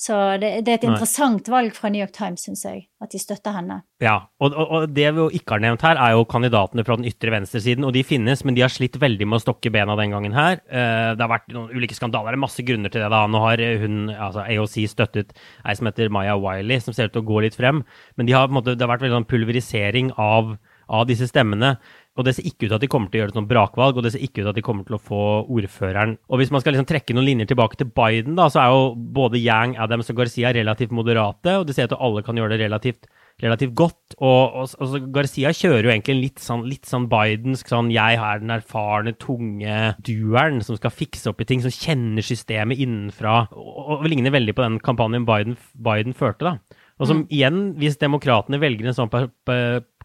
Så 0.00 0.16
det, 0.40 0.62
det 0.64 0.72
er 0.72 0.78
et 0.78 0.84
interessant 0.88 1.44
Nei. 1.44 1.52
valg 1.52 1.74
fra 1.76 1.90
New 1.92 2.00
York 2.00 2.14
Times, 2.16 2.46
syns 2.46 2.62
jeg, 2.64 2.86
at 3.02 3.12
de 3.12 3.18
støtter 3.20 3.52
henne. 3.52 3.80
Ja, 4.00 4.14
og, 4.40 4.54
og, 4.54 4.70
og, 4.70 4.94
det 4.96 5.10
vi 5.16 5.26
ikke 5.36 5.58
har 5.58 5.64
nevnt 5.64 5.84
her, 5.84 5.98
er 6.00 6.14
jo 6.14 6.24
kandidatene 6.30 6.84
fra 6.86 6.96
den 6.96 7.08
ytre 7.10 7.34
venstresiden. 7.34 7.84
Og 7.84 7.92
de 7.96 8.04
finnes, 8.06 8.44
men 8.46 8.56
de 8.56 8.64
har 8.64 8.72
slitt 8.72 8.96
veldig 9.02 9.28
med 9.28 9.40
å 9.40 9.44
stokke 9.44 9.72
bena 9.74 9.98
den 10.00 10.14
gangen 10.14 10.36
her. 10.36 10.62
Uh, 10.70 11.12
det 11.18 11.26
har 11.26 11.32
vært 11.34 11.52
noen 11.52 11.74
ulike 11.74 11.98
skandaler, 11.98 12.32
det 12.32 12.40
er 12.40 12.46
masse 12.46 12.64
grunner 12.64 12.94
til 12.94 13.04
det. 13.04 13.12
da. 13.12 13.22
Nå 13.28 13.44
har 13.44 13.64
hun, 13.82 14.00
altså 14.14 14.46
AOC 14.46 14.78
støttet 14.94 15.34
ei 15.36 15.76
som 15.76 15.90
heter 15.90 16.12
Maya 16.14 16.38
Wiley, 16.40 16.80
som 16.80 16.96
ser 16.96 17.10
ut 17.10 17.16
til 17.18 17.24
å 17.24 17.30
gå 17.34 17.44
litt 17.44 17.58
frem. 17.58 17.84
Men 18.16 18.30
de 18.30 18.38
har, 18.38 18.48
måte, 18.48 18.78
det 18.78 18.86
har 18.86 18.94
vært 18.94 19.04
veldig 19.04 19.18
sånn 19.18 19.30
pulverisering 19.34 20.14
av, 20.16 20.54
av 20.90 21.06
disse 21.08 21.28
stemmene. 21.30 21.76
Og 22.18 22.26
det 22.26 22.34
ser 22.36 22.48
ikke 22.48 22.66
ut 22.66 22.72
til 22.72 22.76
at 22.76 22.82
de 22.82 22.90
kommer 22.90 23.10
til 23.10 23.20
å 23.20 23.22
gjøre 23.22 23.32
et 23.32 23.38
sånt 23.38 23.50
brakvalg, 23.50 23.96
og 23.96 24.04
det 24.04 24.12
ser 24.12 24.24
ikke 24.24 24.40
ut 24.40 24.44
til 24.44 24.50
at 24.50 24.58
de 24.58 24.64
kommer 24.66 24.86
til 24.86 24.96
å 24.98 25.02
få 25.02 25.22
ordføreren. 25.46 26.16
Og 26.28 26.40
hvis 26.40 26.50
man 26.52 26.62
skal 26.62 26.74
liksom 26.74 26.88
trekke 26.90 27.14
noen 27.16 27.28
linjer 27.28 27.52
tilbake 27.52 27.78
til 27.80 27.88
Biden, 27.94 28.36
da, 28.38 28.48
så 28.52 28.64
er 28.64 28.74
jo 28.74 28.90
både 29.14 29.40
Yang, 29.40 29.76
Adams 29.80 30.10
og 30.12 30.18
Garcia 30.20 30.50
relativt 30.56 30.92
moderate, 30.96 31.54
og 31.60 31.68
det 31.68 31.76
ser 31.76 31.86
ut 31.86 31.94
til 31.94 32.00
at 32.00 32.06
alle 32.08 32.24
kan 32.26 32.40
gjøre 32.40 32.56
det 32.56 32.66
relativt, 32.66 33.08
relativt 33.40 33.76
godt. 33.78 34.18
Og, 34.18 34.58
og, 34.58 34.74
og 34.82 35.06
Garcia 35.14 35.54
kjører 35.56 35.86
jo 35.86 35.94
egentlig 35.94 36.18
litt 36.18 36.42
sånn, 36.42 36.66
litt 36.68 36.90
sånn 36.90 37.06
Bidensk 37.12 37.70
sånn 37.70 37.94
jeg 37.94 38.18
er 38.18 38.42
den 38.42 38.52
erfarne, 38.58 39.14
tunge 39.22 39.78
dueren 40.04 40.60
som 40.66 40.76
skal 40.80 40.92
fikse 40.92 41.30
opp 41.30 41.40
i 41.40 41.48
ting, 41.48 41.62
som 41.64 41.72
kjenner 41.72 42.26
systemet 42.26 42.82
innenfra, 42.82 43.44
og, 43.54 43.80
og 44.02 44.10
ligner 44.10 44.34
veldig 44.34 44.58
på 44.58 44.66
den 44.66 44.82
kampanjen 44.84 45.30
Biden, 45.30 45.56
Biden 45.78 46.18
førte, 46.18 46.50
da. 46.50 46.79
Og 47.00 47.08
som 47.08 47.22
mm. 47.22 47.30
igjen, 47.32 47.62
hvis 47.80 47.98
demokratene 48.00 48.60
velger 48.60 48.90
en 48.90 48.96
sånn 48.96 49.10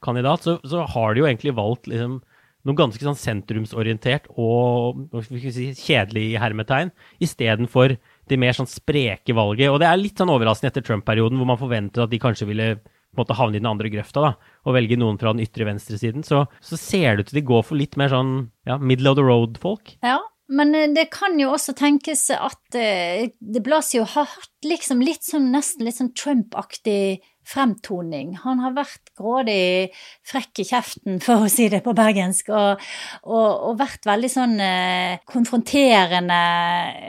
kandidat, 0.04 0.46
så, 0.48 0.58
så, 0.64 0.86
har 0.96 1.14
de 1.14 1.24
jo 1.24 1.28
egentlig 1.28 1.56
valgt 1.58 1.90
liksom, 1.92 2.22
noe 2.66 2.80
ganske 2.80 3.04
sånn 3.04 3.20
sentrumsorientert 3.20 4.30
og 4.42 5.04
si, 5.28 5.70
kjedelig 5.78 6.26
i 6.32 6.40
hermetegn, 6.42 6.94
istedenfor 7.24 7.98
det 8.30 8.40
mer 8.42 8.58
sånn 8.58 8.70
spreke 8.70 9.36
valget. 9.38 9.70
Og 9.70 9.82
det 9.84 9.90
er 9.90 10.02
litt 10.02 10.22
sånn 10.22 10.34
overraskende 10.34 10.74
etter 10.74 10.86
Trump-perioden, 10.88 11.38
hvor 11.40 11.52
man 11.52 11.62
forventet 11.62 12.06
at 12.06 12.14
de 12.14 12.22
kanskje 12.22 12.50
ville 12.50 12.70
på 12.80 13.22
en 13.22 13.24
måte 13.24 13.38
havne 13.38 13.56
i 13.56 13.62
den 13.62 13.70
andre 13.70 13.92
grøfta 13.92 14.24
da, 14.24 14.32
og 14.68 14.76
velge 14.76 14.98
noen 15.00 15.20
fra 15.22 15.32
den 15.32 15.46
ytre 15.46 15.68
venstresiden. 15.68 16.26
Så, 16.28 16.44
så 16.60 16.80
ser 16.80 17.16
det 17.16 17.26
ut 17.26 17.32
til 17.32 17.40
de 17.40 17.46
går 17.48 17.64
for 17.68 17.80
litt 17.80 17.96
mer 18.00 18.12
sånn 18.12 18.34
ja, 18.68 18.80
middle 18.82 19.14
of 19.14 19.20
the 19.20 19.24
road-folk. 19.24 19.94
Ja, 20.04 20.20
men 20.48 20.76
eh, 20.76 20.90
det 20.94 21.08
kan 21.14 21.40
jo 21.40 21.54
også 21.56 21.76
tenkes 21.78 22.28
at 22.36 22.60
det 22.76 23.36
de 23.40 23.62
Blasio 23.64 24.06
har 24.16 24.28
hatt 24.30 24.68
liksom 24.68 25.02
litt 25.06 25.26
sånn 25.26 25.52
nesten 25.54 25.86
litt 25.88 26.00
sånn 26.00 26.14
Trump-aktig 26.18 27.24
fremtoning. 27.46 28.36
Han 28.42 28.62
har 28.64 28.76
vært 28.76 29.12
grådig 29.18 29.92
frekk 30.26 30.64
i 30.64 30.68
kjeften, 30.68 31.20
for 31.24 31.46
å 31.46 31.52
si 31.52 31.68
det 31.70 31.84
på 31.86 31.94
bergensk, 31.98 32.50
og, 32.50 32.86
og, 33.24 33.50
og 33.70 33.82
vært 33.82 34.08
veldig 34.10 34.32
sånn 34.32 34.56
eh, 34.64 35.20
konfronterende. 35.30 36.40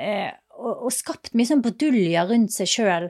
Eh, 0.07 0.35
og, 0.57 0.87
og, 0.87 0.93
skapt 0.95 1.35
mye 1.37 1.49
sånn 1.49 1.63
bruduljer 1.65 2.29
rundt 2.31 2.55
seg 2.55 2.71
sjøl. 2.71 3.09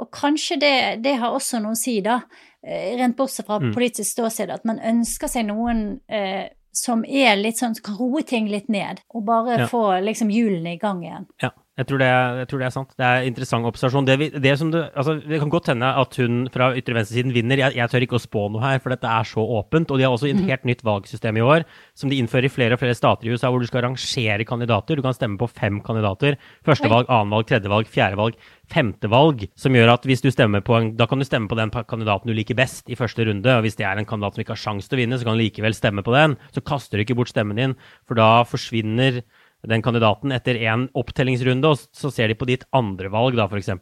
Og 0.00 0.10
kanskje 0.14 0.60
det, 0.62 0.76
det, 1.04 1.16
har 1.20 1.36
også 1.36 1.60
noe 1.62 1.76
å 1.76 1.80
si, 1.80 1.98
da, 2.04 2.22
eh, 2.64 2.94
rent 3.00 3.16
bortsett 3.18 3.48
fra 3.48 3.60
mm. 3.62 3.72
politisk 3.76 4.16
ståsted, 4.16 4.52
at 4.52 4.64
man 4.68 4.80
ønsker 4.80 5.32
seg 5.32 5.48
noen 5.50 5.86
eh, 6.08 6.48
som 6.76 7.04
er 7.08 7.38
litt 7.40 7.60
sånn, 7.60 7.76
kan 7.82 7.96
roe 7.96 8.22
ting 8.26 8.50
litt 8.52 8.68
ned, 8.72 9.00
og 9.16 9.24
bare 9.28 9.62
ja. 9.62 9.68
få 9.70 9.84
liksom 10.04 10.28
hjulene 10.32 10.76
i 10.76 10.80
gang 10.80 11.00
igjen. 11.04 11.28
Ja. 11.42 11.52
Jeg 11.76 11.90
tror, 11.90 12.00
det, 12.00 12.06
jeg 12.08 12.48
tror, 12.48 12.60
det, 12.62 12.66
er 12.66 12.72
sant. 12.72 12.92
Det 12.96 13.04
er 13.04 13.26
interessant 13.28 13.68
observasjon. 13.68 14.06
Det, 14.08 14.14
det, 14.40 14.52
du, 14.72 14.78
altså, 14.96 15.18
det 15.20 15.40
kan 15.42 15.50
godt 15.52 15.66
hende 15.68 15.90
at 16.00 16.16
hun 16.16 16.46
fra 16.48 16.70
ytre 16.72 16.94
venstresiden 16.96 17.34
vinner. 17.34 17.60
Jeg, 17.60 17.76
jeg, 17.76 17.90
tør 17.92 18.06
ikke 18.06 18.16
å 18.16 18.22
spå 18.22 18.44
noe 18.48 18.62
her, 18.62 18.78
for 18.80 18.94
dette 18.94 19.10
er 19.12 19.28
så 19.28 19.44
åpent. 19.58 19.92
Og 19.92 20.00
de 20.00 20.06
har 20.06 20.16
også 20.16 20.30
et 20.30 20.38
mhm. 20.38 20.48
helt 20.48 20.64
nytt 20.70 20.80
valgsystem 20.88 21.36
i 21.36 21.44
år, 21.44 21.66
som 21.92 22.08
de 22.08 22.16
innfører 22.22 22.48
i 22.48 22.52
flere 22.54 22.78
og 22.78 22.80
flere 22.80 22.96
stater 22.96 23.28
i 23.28 23.34
USA, 23.36 23.50
hvor 23.52 23.60
du 23.60 23.68
skal 23.68 23.84
rangere 23.84 24.48
kandidater. 24.48 24.96
Du 24.96 25.04
kan 25.04 25.18
stemme 25.18 25.36
på 25.36 25.50
fem 25.52 25.82
kandidater. 25.84 26.40
Førstevalg, 26.64 27.12
annenvalg, 27.12 27.44
tredjevalg, 27.52 27.92
fjerdevalg, 27.92 28.40
femtevalg. 28.72 29.44
Som 29.60 29.76
gjør 29.76 29.98
at 29.98 30.08
hvis 30.08 30.24
du 30.24 30.32
stemmer 30.32 30.64
på 30.64 30.80
en, 30.80 30.94
da 30.96 31.04
kan 31.10 31.20
du 31.20 31.28
stemme 31.28 31.52
på 31.52 31.60
den 31.60 31.74
kandidaten 31.76 32.32
du 32.32 32.38
liker 32.40 32.56
best 32.56 32.88
i 32.88 32.96
første 32.96 33.28
runde. 33.28 33.52
Og 33.52 33.68
hvis 33.68 33.76
det 33.76 33.84
er 33.84 34.00
en 34.00 34.08
kandidat 34.08 34.32
som 34.32 34.46
ikke 34.46 34.56
har 34.56 34.64
sjanse 34.64 34.88
til 34.88 34.96
å 34.96 35.04
vinne, 35.04 35.20
så 35.20 35.28
kan 35.28 35.36
du 35.36 35.44
likevel 35.44 35.76
stemme 35.76 36.06
på 36.08 36.16
den. 36.16 36.40
Så 36.56 36.64
kaster 36.64 36.96
du 36.96 37.04
ikke 37.04 37.20
bort 37.20 37.36
stemmen 37.36 37.60
din, 37.60 37.76
for 38.08 38.16
da 38.16 38.46
forsvinner 38.48 39.20
den 39.66 39.82
kandidaten 39.82 40.34
etter 40.34 40.58
en 40.68 40.86
opptellingsrunde, 40.96 41.70
og 41.70 41.96
så 41.96 42.10
ser 42.12 42.30
de 42.30 42.36
på 42.38 42.48
ditt 42.48 42.66
andre 42.76 43.10
valg, 43.12 43.38
da, 43.38 43.48
f.eks. 43.48 43.72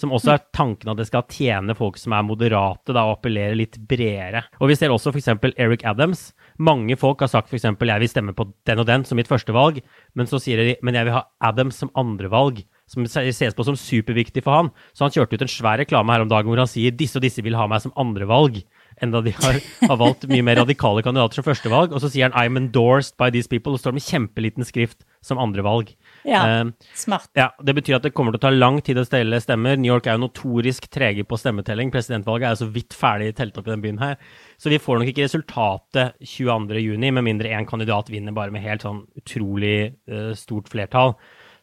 Som 0.00 0.14
også 0.16 0.34
er 0.34 0.42
tanken 0.56 0.92
at 0.92 1.00
det 1.00 1.06
skal 1.08 1.28
tjene 1.30 1.76
folk 1.78 2.00
som 2.00 2.16
er 2.16 2.26
moderate, 2.26 2.92
da, 2.92 3.06
og 3.06 3.18
appellere 3.18 3.58
litt 3.58 3.78
bredere. 3.88 4.44
Og 4.60 4.72
vi 4.72 4.78
ser 4.78 4.92
også 4.92 5.14
f.eks. 5.14 5.32
Eric 5.54 5.86
Adams. 5.88 6.30
Mange 6.60 6.98
folk 7.00 7.22
har 7.24 7.30
sagt 7.32 7.48
f.eks.: 7.48 7.64
Jeg 7.64 8.02
vil 8.02 8.12
stemme 8.12 8.36
på 8.36 8.50
den 8.68 8.82
og 8.82 8.88
den 8.90 9.06
som 9.08 9.16
mitt 9.20 9.30
første 9.30 9.54
valg, 9.56 9.80
men 10.14 10.28
så 10.28 10.42
sier 10.42 10.60
de 10.60 10.76
men 10.82 10.94
jeg 10.94 11.08
vil 11.08 11.16
ha 11.16 11.24
Adams 11.40 11.80
som 11.80 11.92
andre 11.98 12.28
valg 12.30 12.62
som 12.90 13.06
ses 13.06 13.54
på 13.54 13.64
som 13.66 13.78
superviktig 13.78 14.42
for 14.42 14.56
han. 14.56 14.70
Så 14.92 15.06
han 15.06 15.14
kjørte 15.14 15.38
ut 15.38 15.44
en 15.46 15.52
svær 15.52 15.78
reklame 15.78 16.10
her 16.14 16.24
om 16.24 16.30
dagen 16.30 16.50
hvor 16.50 16.58
han 16.58 16.70
sier 16.70 16.94
disse 16.94 17.20
og 17.20 17.24
disse 17.24 17.44
vil 17.46 17.58
ha 17.58 17.68
meg 17.70 17.84
som 17.84 17.94
andrevalg 18.00 18.64
enda 19.04 19.20
de 19.24 19.32
har, 19.36 19.58
har, 19.88 19.96
valgt 20.00 20.26
mye 20.30 20.44
mer 20.44 20.60
radikale 20.60 21.02
kandidater 21.04 21.40
som 21.40 21.46
førstevalg. 21.46 21.94
Og 21.94 22.02
så 22.02 22.10
sier 22.12 22.28
han 22.28 22.36
'I'm 22.36 22.58
endorsed 22.60 23.16
by 23.20 23.30
these 23.30 23.48
people', 23.48 23.72
og 23.72 23.80
står 23.80 23.96
med 23.96 24.04
kjempeliten 24.04 24.66
skrift 24.66 25.04
som 25.22 25.38
andrevalg. 25.38 25.94
Ja, 26.24 26.62
uh, 26.64 26.70
smart. 26.94 27.28
Ja, 27.36 27.50
Det 27.62 27.74
betyr 27.74 27.96
at 27.96 28.02
det 28.02 28.14
kommer 28.14 28.32
til 28.32 28.40
å 28.40 28.46
ta 28.48 28.50
lang 28.50 28.80
tid 28.80 28.96
å 28.96 29.06
stelle 29.06 29.40
stemmer. 29.40 29.76
New 29.76 29.92
York 29.92 30.06
er 30.06 30.16
jo 30.16 30.26
notorisk 30.26 30.88
trege 30.90 31.24
på 31.24 31.38
stemmetelling. 31.38 31.90
Presidentvalget 31.90 32.46
er 32.46 32.54
jo 32.56 32.64
så 32.64 32.72
vidt 32.72 32.96
ferdig 32.96 33.34
telt 33.36 33.56
opp 33.58 33.68
i 33.68 33.70
den 33.70 33.82
byen 33.82 34.00
her. 34.00 34.16
Så 34.58 34.70
vi 34.70 34.78
får 34.78 35.00
nok 35.00 35.12
ikke 35.12 35.28
resultatet 35.28 36.16
22.6, 36.20 37.10
med 37.10 37.24
mindre 37.24 37.48
én 37.48 37.68
kandidat 37.68 38.10
vinner 38.10 38.32
bare 38.32 38.50
med 38.50 38.62
helt 38.62 38.82
sånn 38.82 39.06
utrolig 39.16 39.94
uh, 40.10 40.32
stort 40.34 40.68
flertall. 40.68 41.16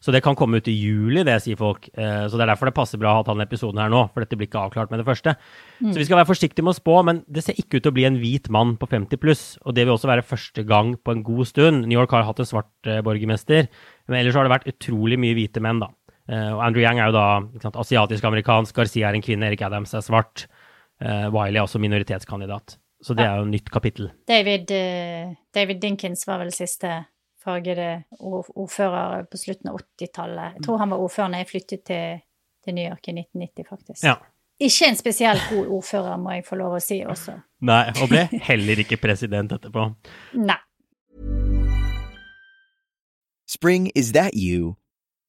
Så 0.04 0.14
det 0.14 0.22
kan 0.26 0.38
komme 0.38 0.60
ut 0.62 0.68
i 0.70 0.76
juli, 0.76 1.24
det 1.26 1.40
sier 1.44 1.58
folk. 1.60 1.88
Eh, 1.98 2.26
så 2.30 2.38
det 2.38 2.46
er 2.46 2.52
derfor 2.52 2.70
det 2.70 2.76
passer 2.78 3.02
bra 3.02 3.16
å 3.16 3.20
ha 3.20 3.26
denne 3.28 3.48
episoden 3.48 3.82
her 3.82 3.92
nå, 3.92 4.04
for 4.14 4.24
dette 4.24 4.38
blir 4.38 4.50
ikke 4.50 4.62
avklart 4.68 4.94
med 4.94 5.02
det 5.02 5.08
første. 5.08 5.34
Mm. 5.82 5.92
Så 5.92 5.98
vi 5.98 6.08
skal 6.08 6.22
være 6.22 6.30
forsiktige 6.30 6.66
med 6.66 6.76
å 6.76 6.78
spå, 6.78 7.00
men 7.08 7.24
det 7.26 7.44
ser 7.46 7.58
ikke 7.58 7.80
ut 7.80 7.88
til 7.88 7.94
å 7.94 7.98
bli 7.98 8.08
en 8.10 8.20
hvit 8.22 8.50
mann 8.54 8.76
på 8.80 8.90
50 8.92 9.22
pluss. 9.22 9.46
Og 9.66 9.78
det 9.78 9.88
vil 9.88 9.96
også 9.96 10.12
være 10.12 10.26
første 10.28 10.66
gang 10.70 10.94
på 11.02 11.16
en 11.16 11.26
god 11.26 11.50
stund. 11.50 11.88
New 11.88 11.98
York 11.98 12.14
har 12.14 12.28
hatt 12.28 12.44
en 12.44 12.50
svart 12.50 12.72
uh, 12.90 13.02
borgermester, 13.06 13.72
men 14.08 14.22
ellers 14.22 14.38
har 14.38 14.48
det 14.48 14.54
vært 14.54 14.70
utrolig 14.70 15.20
mye 15.22 15.38
hvite 15.38 15.64
menn, 15.64 15.82
da. 15.82 15.92
Uh, 16.28 16.54
og 16.58 16.64
Andrew 16.70 16.84
Yang 16.84 17.02
er 17.02 17.12
jo 17.12 17.18
da 17.18 17.74
asiatisk-amerikansk, 17.84 18.76
Garcia 18.78 19.10
er 19.10 19.18
en 19.18 19.26
kvinne, 19.26 19.50
Erik 19.50 19.66
Adams 19.66 19.96
er 19.98 20.06
svart. 20.06 20.48
Wiley 20.98 21.60
er 21.60 21.62
også 21.62 21.78
minoritetskandidat. 21.78 22.74
Så 23.06 23.14
det 23.14 23.22
er 23.22 23.36
jo 23.38 23.44
et 23.46 23.52
nytt 23.52 23.68
kapittel. 23.70 24.08
David, 24.26 24.72
David 25.54 25.78
Dinkins 25.84 26.26
var 26.26 26.40
vel 26.42 26.50
siste 26.56 26.90
fargede 27.48 28.04
ordfører 28.20 29.28
på 29.32 29.40
slutten 29.40 29.72
av 29.72 29.80
80-tallet. 29.80 30.58
Jeg 30.58 30.66
tror 30.66 30.82
han 30.84 30.92
var 30.92 31.04
ordfører 31.04 31.34
da 31.34 31.44
jeg 31.44 31.52
flyttet 31.52 31.84
til, 31.88 32.20
til, 32.66 32.76
New 32.76 32.84
York 32.84 33.08
i 33.08 33.16
1990, 33.16 33.70
faktisk. 33.70 34.04
Ja. 34.04 34.18
Ikke 34.60 34.90
en 34.90 34.98
spesielt 34.98 35.44
god 35.52 35.68
ordfører, 35.80 36.18
må 36.18 36.34
jeg 36.36 36.46
få 36.48 36.58
lov 36.60 36.76
å 36.78 36.82
si 36.82 37.04
også. 37.06 37.38
Nei, 37.62 37.84
og 38.02 38.10
ble 38.12 38.26
heller 38.50 38.82
ikke 38.84 38.98
president 39.00 39.54
etterpå. 39.54 39.92
Nei. 40.34 40.60
Spring, 43.48 43.92
is 43.96 44.12
that 44.12 44.34
you? 44.34 44.76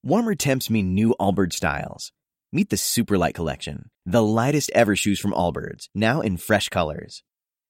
Warmer 0.02 0.34
temps 0.34 0.70
mean 0.70 0.94
new 0.94 1.14
Allbirds 1.20 1.54
styles. 1.54 2.10
Meet 2.50 2.70
the 2.70 2.76
Superlight 2.76 3.34
Collection, 3.34 3.90
the 4.06 4.22
lightest 4.22 4.70
ever 4.74 4.96
shoes 4.96 5.20
from 5.20 5.32
Allbirds, 5.32 5.88
now 5.94 6.22
in 6.22 6.38
fresh 6.38 6.70
colors. 6.70 7.22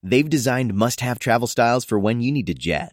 They've 0.04 0.30
designed 0.30 0.72
must 0.72 1.00
have 1.00 1.18
travel 1.18 1.48
styles 1.48 1.84
for 1.84 1.98
when 1.98 2.20
you 2.20 2.30
need 2.30 2.46
to 2.46 2.54
jet. 2.54 2.92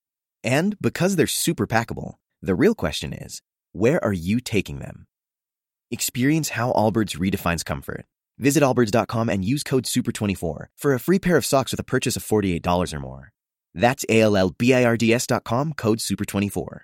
And 0.43 0.75
because 0.81 1.15
they're 1.15 1.27
super 1.27 1.67
packable, 1.67 2.15
the 2.41 2.55
real 2.55 2.75
question 2.75 3.13
is, 3.13 3.41
where 3.73 4.03
are 4.03 4.13
you 4.13 4.39
taking 4.39 4.79
them? 4.79 5.05
Experience 5.91 6.49
how 6.49 6.71
Allbirds 6.73 7.17
redefines 7.17 7.63
comfort. 7.63 8.05
Visit 8.37 8.63
allbirds.com 8.63 9.29
and 9.29 9.45
use 9.45 9.63
code 9.63 9.85
SUPER24 9.85 10.65
for 10.75 10.93
a 10.93 10.99
free 10.99 11.19
pair 11.19 11.37
of 11.37 11.45
socks 11.45 11.71
with 11.71 11.79
a 11.79 11.83
purchase 11.83 12.15
of 12.15 12.23
$48 12.23 12.93
or 12.93 12.99
more. 12.99 13.31
That's 13.73 14.03
A-L-L-B-I-R-D-S.com, 14.09 15.73
code 15.73 15.99
SUPER24. 15.99 16.79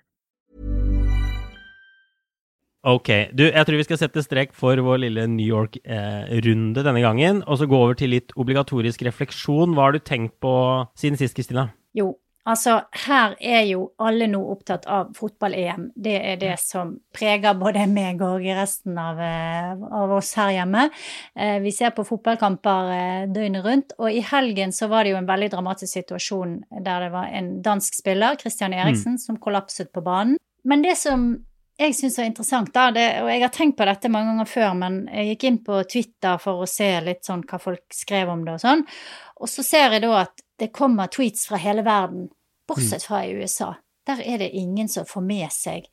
Ok, 2.86 3.08
du, 3.34 3.42
jeg 3.50 3.66
tror 3.66 3.74
vi 3.74 3.84
skal 3.84 3.98
sette 3.98 4.22
strek 4.22 4.52
for 4.54 4.78
vår 4.86 5.00
lille 5.02 5.24
New 5.26 5.44
York-runde 5.44 6.78
eh, 6.78 6.86
denne 6.86 7.02
gangen, 7.02 7.42
og 7.42 7.58
så 7.58 7.66
gå 7.66 7.74
over 7.74 7.98
til 7.98 8.14
litt 8.14 8.30
obligatorisk 8.38 9.02
refleksjon. 9.02 9.74
Hva 9.74 9.88
har 9.88 9.96
du 9.96 9.98
tenkt 9.98 10.36
på 10.40 10.54
siden 10.96 11.18
sist, 11.18 11.34
Kristina? 11.36 11.66
Jo, 11.98 12.14
Altså, 12.48 12.78
her 13.04 13.34
er 13.44 13.66
jo 13.68 13.90
alle 14.00 14.24
nå 14.30 14.38
opptatt 14.54 14.86
av 14.88 15.10
fotball-EM. 15.16 15.90
Det 15.96 16.14
er 16.16 16.38
det 16.40 16.54
som 16.62 16.94
preger 17.12 17.58
både 17.60 17.84
meg 17.90 18.22
og 18.24 18.46
resten 18.56 18.96
av, 18.98 19.20
eh, 19.20 19.74
av 20.00 20.14
oss 20.16 20.32
her 20.38 20.54
hjemme. 20.56 20.86
Eh, 21.36 21.58
vi 21.60 21.72
ser 21.72 21.92
på 21.92 22.06
fotballkamper 22.08 22.92
eh, 22.94 23.26
døgnet 23.28 23.64
rundt, 23.64 23.92
og 23.98 24.08
i 24.12 24.24
helgen 24.24 24.72
så 24.72 24.88
var 24.88 25.04
det 25.04 25.12
jo 25.12 25.20
en 25.20 25.28
veldig 25.28 25.50
dramatisk 25.52 25.92
situasjon 25.92 26.62
der 26.80 27.04
det 27.04 27.12
var 27.12 27.28
en 27.36 27.60
dansk 27.62 28.00
spiller, 28.00 28.38
Christian 28.40 28.72
Eriksen, 28.72 29.18
mm. 29.18 29.24
som 29.26 29.36
kollapset 29.36 29.92
på 29.92 30.00
banen. 30.00 30.38
Men 30.64 30.82
det 30.82 30.96
som 30.96 31.28
jeg 31.78 31.94
syns 31.94 32.18
er 32.18 32.26
interessant, 32.26 32.72
da, 32.74 32.88
det, 32.90 33.06
og 33.22 33.28
jeg 33.30 33.44
har 33.44 33.52
tenkt 33.54 33.76
på 33.78 33.86
dette 33.86 34.10
mange 34.10 34.32
ganger 34.32 34.48
før, 34.50 34.72
men 34.80 34.98
jeg 35.12 35.34
gikk 35.34 35.44
inn 35.46 35.60
på 35.68 35.84
Twitter 35.86 36.40
for 36.42 36.64
å 36.64 36.70
se 36.70 36.88
litt 37.04 37.28
sånn 37.28 37.44
hva 37.46 37.60
folk 37.62 37.94
skrev 37.94 38.32
om 38.32 38.42
det 38.46 38.56
og 38.56 38.64
sånn, 38.64 38.82
og 39.38 39.52
så 39.52 39.62
ser 39.62 39.94
jeg 39.94 40.02
da 40.02 40.24
at 40.24 40.42
det 40.58 40.72
kommer 40.74 41.06
tweets 41.12 41.46
fra 41.46 41.60
hele 41.62 41.84
verden 41.86 42.26
bortsett 42.68 43.06
fra 43.08 43.24
i 43.26 43.34
USA. 43.34 43.74
Der 44.06 44.22
er 44.24 44.38
det 44.42 44.50
ingen 44.56 44.88
som 44.88 45.06
får 45.08 45.24
med 45.24 45.52
seg 45.52 45.88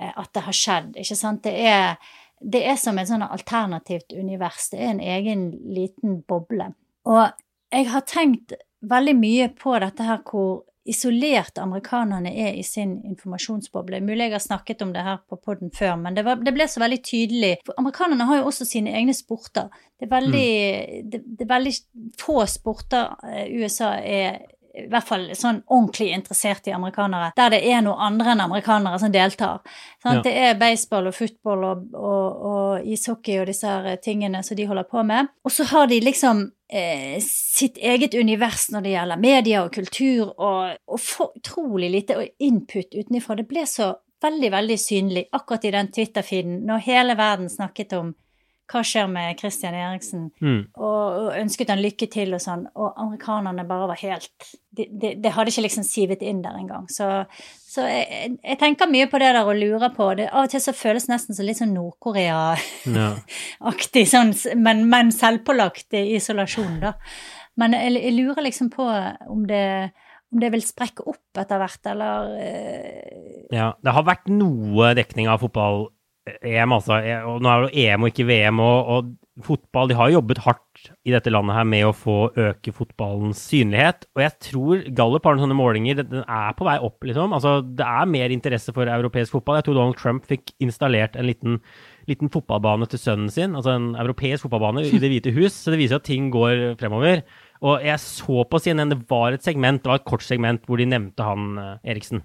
eh, 0.00 0.12
at 0.12 0.30
det 0.34 0.44
har 0.48 0.58
skjedd, 0.58 0.92
ikke 1.00 1.18
sant. 1.18 1.44
Det 1.46 1.54
er, 1.54 1.96
det 2.40 2.64
er 2.68 2.78
som 2.80 2.98
et 2.98 3.08
sånn 3.10 3.24
alternativt 3.24 4.12
univers. 4.16 4.68
Det 4.72 4.82
er 4.82 4.94
en 4.94 5.02
egen 5.16 5.48
liten 5.76 6.20
boble. 6.28 6.72
Og 7.08 7.26
jeg 7.74 7.90
har 7.90 8.06
tenkt 8.08 8.54
veldig 8.84 9.16
mye 9.16 9.50
på 9.56 9.76
dette 9.80 10.06
her 10.06 10.22
hvor 10.28 10.64
isolert 10.84 11.58
amerikanerne 11.58 12.28
er 12.28 12.58
i 12.58 12.62
sin 12.62 12.98
informasjonsboble. 13.08 14.02
Mulig 14.04 14.26
jeg 14.26 14.34
har 14.34 14.42
snakket 14.44 14.82
om 14.84 14.92
det 14.92 15.04
her 15.04 15.22
på 15.28 15.38
poden 15.40 15.72
før, 15.72 15.94
men 15.96 16.16
det, 16.16 16.26
var, 16.26 16.42
det, 16.44 16.52
ble 16.52 16.66
så 16.68 16.82
veldig 16.82 17.00
tydelig. 17.04 17.52
For 17.64 17.80
amerikanerne 17.80 18.26
har 18.28 18.42
jo 18.42 18.50
også 18.50 18.66
sine 18.68 18.92
egne 18.92 19.14
sporter. 19.16 19.72
Det 19.96 20.08
er 20.08 20.12
veldig, 20.12 20.50
mm. 20.50 21.08
det, 21.12 21.22
det, 21.24 21.46
er 21.46 21.52
veldig 21.54 21.74
få 22.20 22.44
sporter 22.52 23.16
eh, 23.30 23.46
USA 23.56 23.94
er 23.96 24.42
i 24.74 24.86
hvert 24.90 25.06
fall 25.06 25.28
sånn 25.38 25.60
ordentlig 25.70 26.10
interessert 26.16 26.66
i 26.66 26.74
amerikanere, 26.74 27.30
der 27.36 27.52
det 27.54 27.60
er 27.70 27.82
noe 27.84 27.94
andre 28.02 28.32
enn 28.34 28.42
amerikanere 28.42 28.98
som 28.98 29.12
deltar. 29.14 29.62
Sånn, 30.02 30.18
ja. 30.18 30.24
Det 30.24 30.32
er 30.48 30.58
baseball 30.58 31.10
og 31.10 31.16
football 31.16 31.66
og, 31.68 31.84
og, 31.94 32.42
og, 32.50 32.88
ishockey 32.94 33.38
og 33.40 33.48
disse 33.50 33.70
her 33.70 34.00
tingene 34.02 34.42
som 34.46 34.58
de 34.58 34.66
holder 34.68 34.88
på 34.90 35.04
med. 35.06 35.30
Og 35.46 35.54
så 35.54 35.66
har 35.70 35.86
de 35.90 36.00
liksom 36.02 36.42
eh, 36.68 37.20
sitt 37.22 37.78
eget 37.78 38.16
univers 38.18 38.66
når 38.74 38.86
det 38.86 38.96
gjelder 38.96 39.22
media 39.22 39.62
og 39.64 39.70
kultur, 39.78 40.34
og, 40.34 40.74
og 40.90 41.00
for, 41.00 41.36
utrolig 41.38 41.92
lite 41.94 42.18
input 42.42 42.98
utenfra. 42.98 43.38
Det 43.38 43.48
ble 43.50 43.66
så 43.70 43.92
veldig, 44.24 44.50
veldig 44.56 44.80
synlig 44.80 45.24
akkurat 45.36 45.64
i 45.64 45.74
den 45.74 45.90
Twitter-feeden 45.92 46.62
når 46.66 46.86
hele 46.88 47.16
verden 47.18 47.50
snakket 47.52 47.94
om 47.98 48.14
hva 48.70 48.82
skjer 48.86 49.08
med 49.12 49.38
Christian 49.38 49.74
Eriksen, 49.76 50.30
mm. 50.40 50.60
og, 50.78 51.16
og, 51.18 51.36
ønsket 51.36 51.70
han 51.72 51.82
lykke 51.84 52.06
til 52.12 52.34
og 52.36 52.42
sånn, 52.42 52.62
og 52.74 52.88
amerikanerne 53.00 53.64
bare 53.68 53.88
var 53.92 53.98
helt 54.00 54.32
Det, 54.74 54.86
de, 54.90 55.08
de 55.22 55.30
hadde 55.30 55.50
ikke 55.52 55.66
liksom 55.68 55.84
sivet 55.86 56.22
inn 56.26 56.42
der 56.42 56.56
engang. 56.58 56.88
Så, 56.90 57.06
så 57.62 57.86
jeg, 57.86 58.34
jeg, 58.40 58.56
tenker 58.58 58.90
mye 58.90 59.06
på 59.06 59.20
det 59.22 59.30
der 59.36 59.46
og 59.46 59.54
lurer 59.54 59.94
på 59.94 60.18
det. 60.18 60.26
Av 60.32 60.48
og 60.48 60.50
til 60.50 60.58
så 60.64 60.74
føles 60.74 61.06
nesten 61.06 61.30
som 61.36 61.46
litt 61.46 61.60
sånn 61.60 61.76
Nord-Korea-aktig, 61.76 64.02
ja. 64.02 64.10
sånn, 64.10 64.34
men, 64.58 64.90
men 64.90 65.14
selvpålagt 65.14 65.94
isolasjon, 66.00 66.82
da. 66.82 66.98
Men 67.60 67.76
jeg, 67.78 67.94
jeg, 68.00 68.12
lurer 68.16 68.42
liksom 68.48 68.66
på 68.74 68.82
om 69.30 69.46
det 69.46 69.94
om 70.34 70.42
det 70.42 70.50
vil 70.50 70.64
sprekke 70.66 71.06
opp 71.06 71.38
etter 71.38 71.60
hvert, 71.62 71.78
eller 71.92 72.34
uh... 72.34 73.46
Ja, 73.54 73.68
det 73.78 73.92
har 73.94 74.02
vært 74.06 74.26
noe 74.32 74.90
dekning 74.98 75.28
av 75.30 75.38
fotball 75.44 75.93
EM, 76.24 76.72
altså. 76.72 76.96
E, 77.04 77.18
og 77.28 77.42
nå 77.44 77.50
er 77.50 77.66
det 77.66 77.84
EM 77.84 78.06
og 78.06 78.12
ikke 78.12 78.26
VM. 78.28 78.64
Og, 78.64 78.90
og, 78.94 79.12
fotball 79.42 79.88
De 79.90 79.96
har 79.98 80.12
jobbet 80.12 80.38
hardt 80.44 80.84
i 81.02 81.10
dette 81.10 81.32
landet 81.32 81.56
her 81.56 81.64
med 81.66 81.88
å 81.88 81.94
få 81.96 82.28
øke 82.38 82.70
fotballens 82.70 83.40
synlighet. 83.50 84.04
Og 84.14 84.22
jeg 84.22 84.34
tror 84.46 84.84
Gallup 84.94 85.26
har 85.26 85.34
noen 85.34 85.48
sånne 85.48 85.56
målinger. 85.58 86.04
Den 86.06 86.22
er 86.22 86.54
på 86.54 86.66
vei 86.68 86.76
opp, 86.78 87.02
liksom. 87.02 87.34
Altså, 87.34 87.56
det 87.66 87.82
er 87.82 88.12
mer 88.12 88.30
interesse 88.30 88.70
for 88.76 88.86
europeisk 88.86 89.34
fotball. 89.34 89.58
Jeg 89.58 89.66
tror 89.66 89.80
Donald 89.80 89.98
Trump 89.98 90.28
fikk 90.30 90.54
installert 90.62 91.18
en 91.18 91.26
liten, 91.26 91.58
liten 92.06 92.30
fotballbane 92.30 92.86
til 92.92 93.02
sønnen 93.02 93.32
sin. 93.34 93.58
Altså 93.58 93.74
en 93.74 93.90
europeisk 94.04 94.46
fotballbane 94.46 94.86
i 94.86 95.02
Det 95.02 95.10
hvite 95.10 95.34
hus. 95.34 95.58
Så 95.58 95.74
det 95.74 95.82
viser 95.82 95.98
at 95.98 96.06
ting 96.06 96.30
går 96.34 96.78
fremover. 96.78 97.24
Og 97.64 97.82
jeg 97.82 98.00
så 98.06 98.46
på 98.46 98.60
CNN, 98.62 98.94
det 98.94 99.02
var 99.10 99.34
et 99.34 99.42
segment, 99.42 99.82
det 99.82 99.90
var 99.90 99.98
et 99.98 100.06
kort 100.06 100.22
segment 100.22 100.62
hvor 100.68 100.78
de 100.78 100.86
nevnte 100.86 101.26
han 101.26 101.58
eh, 101.58 101.90
Eriksen. 101.94 102.22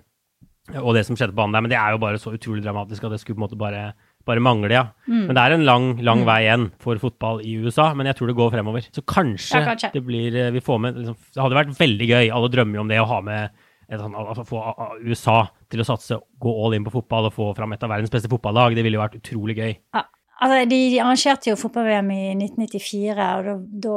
Og 0.77 0.93
det 0.95 1.05
som 1.07 1.15
skjedde 1.17 1.33
på 1.33 1.39
banen 1.41 1.55
der. 1.57 1.63
Men 1.65 1.71
det 1.73 1.77
er 1.79 1.95
jo 1.95 2.01
bare 2.01 2.19
så 2.21 2.33
utrolig 2.35 2.61
dramatisk 2.65 3.03
at 3.07 3.11
det 3.15 3.19
skulle 3.21 3.37
på 3.39 3.41
en 3.41 3.45
måte 3.47 3.57
bare, 3.59 3.83
bare 4.27 4.43
mangle, 4.43 4.69
ja. 4.73 4.83
Men 5.07 5.33
det 5.33 5.41
er 5.45 5.55
en 5.55 5.65
lang, 5.65 5.87
lang 6.05 6.25
vei 6.27 6.43
igjen 6.45 6.67
for 6.83 6.99
fotball 7.01 7.41
i 7.41 7.55
USA, 7.63 7.93
men 7.97 8.05
jeg 8.11 8.19
tror 8.19 8.27
det 8.31 8.37
går 8.37 8.51
fremover. 8.53 8.85
Så 8.93 9.01
kanskje, 9.01 9.57
Ja, 9.59 9.65
kanskje. 9.71 9.91
det 9.95 10.03
blir 10.05 10.35
eh, 10.35 10.51
Vi 10.51 10.61
får 10.61 10.79
med 10.83 10.99
liksom, 11.01 11.17
Det 11.33 11.41
hadde 11.41 11.59
vært 11.61 11.73
veldig 11.79 12.07
gøy. 12.11 12.29
Alle 12.35 12.51
drømmer 12.53 12.75
jo 12.75 12.81
om 12.85 12.87
det 12.93 12.99
å 13.01 13.07
ha 13.09 13.19
med 13.25 13.49
sånn, 13.89 14.13
altså 14.13 14.43
få 14.45 14.59
USA 15.01 15.47
til 15.71 15.81
å 15.81 15.85
satse, 15.87 16.19
gå 16.37 16.51
all 16.65 16.75
in 16.77 16.83
på 16.85 16.91
fotball 16.93 17.25
og 17.25 17.33
få 17.33 17.47
fram 17.57 17.73
et 17.73 17.81
av 17.83 17.89
verdens 17.89 18.11
beste 18.13 18.29
fotballag. 18.29 18.75
Det 18.77 18.83
ville 18.85 18.99
jo 18.99 19.01
vært 19.01 19.17
utrolig 19.17 19.55
gøy. 19.57 19.71
Ja. 19.95 20.03
Altså, 20.41 20.61
de, 20.69 20.77
de 20.93 20.99
arrangerte 21.03 21.49
jo 21.51 21.57
fotball-VM 21.59 22.11
i 22.15 22.21
1994, 22.37 23.25
og 23.49 23.65
da, 23.83 23.95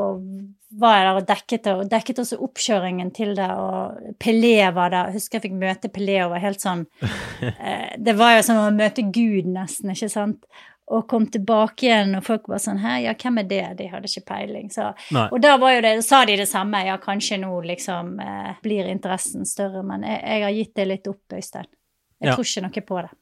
var 0.80 0.97
jeg 0.97 1.05
der 1.07 1.18
og 1.20 1.26
dekket 1.28 1.64
det, 1.66 1.72
og 1.76 1.88
dekket 1.93 2.18
også 2.22 2.38
oppkjøringen 2.47 3.11
til 3.14 3.34
det, 3.36 3.49
og 3.61 4.14
Pelé 4.22 4.57
var 4.74 4.90
der. 4.90 5.11
Jeg 5.11 5.18
husker 5.20 5.38
jeg 5.38 5.45
fikk 5.51 5.59
møte 5.61 5.90
Pelé 5.93 6.16
og 6.24 6.32
var 6.32 6.40
helt 6.47 6.62
sånn 6.64 6.86
eh, 7.43 7.93
Det 8.01 8.14
var 8.16 8.38
jo 8.38 8.45
som 8.47 8.61
å 8.62 8.70
møte 8.74 9.05
Gud, 9.12 9.51
nesten, 9.53 9.93
ikke 9.93 10.09
sant? 10.12 10.47
Og 10.93 11.05
kom 11.09 11.28
tilbake 11.30 11.86
igjen, 11.86 12.16
og 12.18 12.24
folk 12.26 12.49
var 12.51 12.61
sånn 12.64 12.80
Hæ, 12.82 12.97
ja, 13.05 13.12
hvem 13.20 13.38
er 13.45 13.47
det? 13.49 13.61
De 13.78 13.86
hadde 13.93 14.09
ikke 14.11 14.26
peiling. 14.32 14.66
Så, 14.72 14.90
og 15.28 15.38
da 15.45 15.55
var 15.62 15.76
jo 15.76 15.84
det, 15.84 15.93
sa 16.05 16.24
de 16.28 16.34
det 16.40 16.49
samme, 16.51 16.80
ja, 16.88 16.97
kanskje 17.01 17.38
nå 17.45 17.53
liksom 17.68 18.16
eh, 18.20 18.51
blir 18.64 18.88
interessen 18.90 19.47
større, 19.49 19.84
men 19.86 20.03
jeg, 20.09 20.18
jeg 20.24 20.43
har 20.49 20.57
gitt 20.59 20.74
det 20.80 20.88
litt 20.90 21.12
opp, 21.12 21.22
Øystein. 21.38 21.68
Jeg 22.22 22.32
Ja. 22.32 22.34
tror 22.34 22.49
ikke 22.49 22.64
noe 22.66 22.82
på 22.88 23.01
det. 23.05 23.12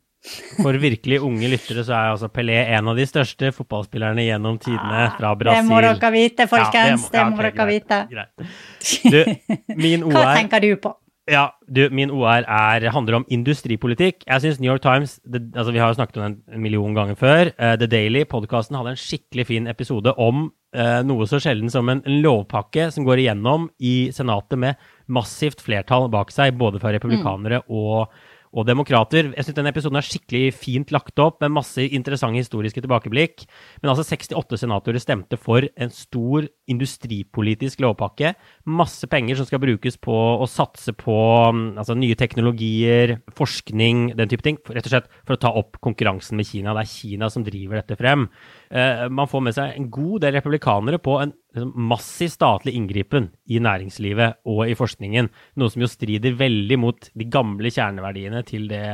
For 0.60 0.76
virkelig 0.76 1.20
unge 1.24 1.48
lyttere 1.48 1.82
så 1.86 1.94
er 1.96 2.10
altså 2.12 2.28
Pelé 2.32 2.58
en 2.76 2.90
av 2.92 2.98
de 2.98 3.06
største 3.08 3.52
fotballspillerne 3.56 4.26
gjennom 4.26 4.58
tidene 4.60 5.06
fra 5.16 5.32
Brasil. 5.38 5.56
Ah, 5.56 5.62
Det 5.64 5.70
må 5.70 5.80
dere 5.80 6.10
vite, 6.12 6.46
folkens. 6.50 7.06
Ja, 7.08 7.14
det 7.14 7.22
må, 7.32 7.40
ja, 7.40 7.46
ok, 7.46 7.46
dere 7.46 7.52
greit, 7.56 8.34
vite. 8.36 9.06
Du, 9.14 9.76
min 9.80 10.04
Hva 10.12 10.26
tenker 10.36 10.60
du 10.60 10.74
på? 10.82 10.92
Ja, 11.30 11.50
du, 11.70 11.84
min 11.94 12.10
OR 12.10 12.42
er, 12.42 12.84
handler 12.90 13.20
om 13.20 13.26
industripolitikk. 13.30 14.24
Jeg 14.26 14.42
syns 14.42 14.58
New 14.60 14.70
York 14.70 14.82
Times 14.82 15.18
det, 15.22 15.44
altså 15.54 15.72
Vi 15.72 15.78
har 15.78 15.92
jo 15.92 15.98
snakket 16.00 16.18
om 16.18 16.24
den 16.24 16.38
en 16.50 16.64
million 16.64 16.96
ganger 16.96 17.18
før. 17.18 17.52
Uh, 17.54 17.76
The 17.78 17.86
Daily, 17.90 18.24
podkasten, 18.28 18.76
hadde 18.78 18.96
en 18.96 19.00
skikkelig 19.00 19.46
fin 19.46 19.70
episode 19.70 20.12
om 20.18 20.48
uh, 20.76 21.00
noe 21.06 21.28
så 21.30 21.38
sjelden 21.42 21.70
som 21.72 21.88
en, 21.92 22.02
en 22.04 22.18
lovpakke 22.24 22.88
som 22.94 23.06
går 23.06 23.22
igjennom 23.22 23.68
i 23.78 24.10
Senatet 24.16 24.58
med 24.58 24.90
massivt 25.10 25.62
flertall 25.62 26.10
bak 26.10 26.34
seg, 26.34 26.58
både 26.58 26.82
fra 26.82 26.92
republikanere 26.96 27.62
og 27.68 28.10
og 28.50 28.66
demokrater. 28.66 29.30
Jeg 29.30 29.46
synes 29.46 29.56
denne 29.56 29.70
episoden 29.70 29.98
er 30.00 30.06
skikkelig 30.06 30.54
fint 30.58 30.90
lagt 30.94 31.18
opp, 31.22 31.38
med 31.42 31.54
masse 31.54 31.84
interessante 31.86 32.40
historiske 32.42 32.82
tilbakeblikk. 32.82 33.44
Men 33.82 33.92
altså 33.92 34.04
68 34.06 34.64
senatorer 34.64 35.02
stemte 35.02 35.38
for 35.38 35.66
en 35.70 35.92
stor 35.94 36.48
industripolitisk 36.70 37.82
lovpakke. 37.84 38.34
Masse 38.66 39.06
penger 39.10 39.38
som 39.38 39.46
skal 39.48 39.62
brukes 39.62 40.00
på 40.02 40.16
å 40.42 40.48
satse 40.50 40.94
på 40.98 41.16
mm, 41.54 41.78
altså, 41.80 41.94
nye 41.98 42.18
teknologier, 42.18 43.18
forskning, 43.38 44.10
den 44.18 44.32
type 44.32 44.46
ting. 44.46 44.58
Rett 44.70 44.88
og 44.88 44.96
slett 44.96 45.10
for 45.22 45.36
å 45.36 45.42
ta 45.46 45.54
opp 45.60 45.78
konkurransen 45.84 46.40
med 46.40 46.50
Kina. 46.50 46.74
Det 46.74 46.84
er 46.86 46.94
Kina 46.94 47.30
som 47.30 47.46
driver 47.46 47.80
dette 47.80 47.98
frem. 48.00 48.26
Eh, 48.70 49.08
man 49.10 49.26
får 49.26 49.42
med 49.42 49.54
seg 49.56 49.74
en 49.74 49.88
god 49.90 50.22
del 50.22 50.36
republikanere 50.36 51.00
på 51.02 51.16
en 51.18 51.32
liksom, 51.56 51.72
massiv 51.90 52.30
statlig 52.30 52.76
inngripen 52.78 53.26
i 53.50 53.58
næringslivet 53.62 54.44
og 54.46 54.62
i 54.70 54.76
forskningen. 54.78 55.30
Noe 55.58 55.72
som 55.72 55.82
jo 55.82 55.90
strider 55.90 56.36
veldig 56.38 56.78
mot 56.78 57.10
de 57.10 57.26
gamle 57.26 57.72
kjerneverdiene 57.74 58.44
til 58.46 58.68
det 58.70 58.84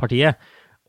partiet. 0.00 0.36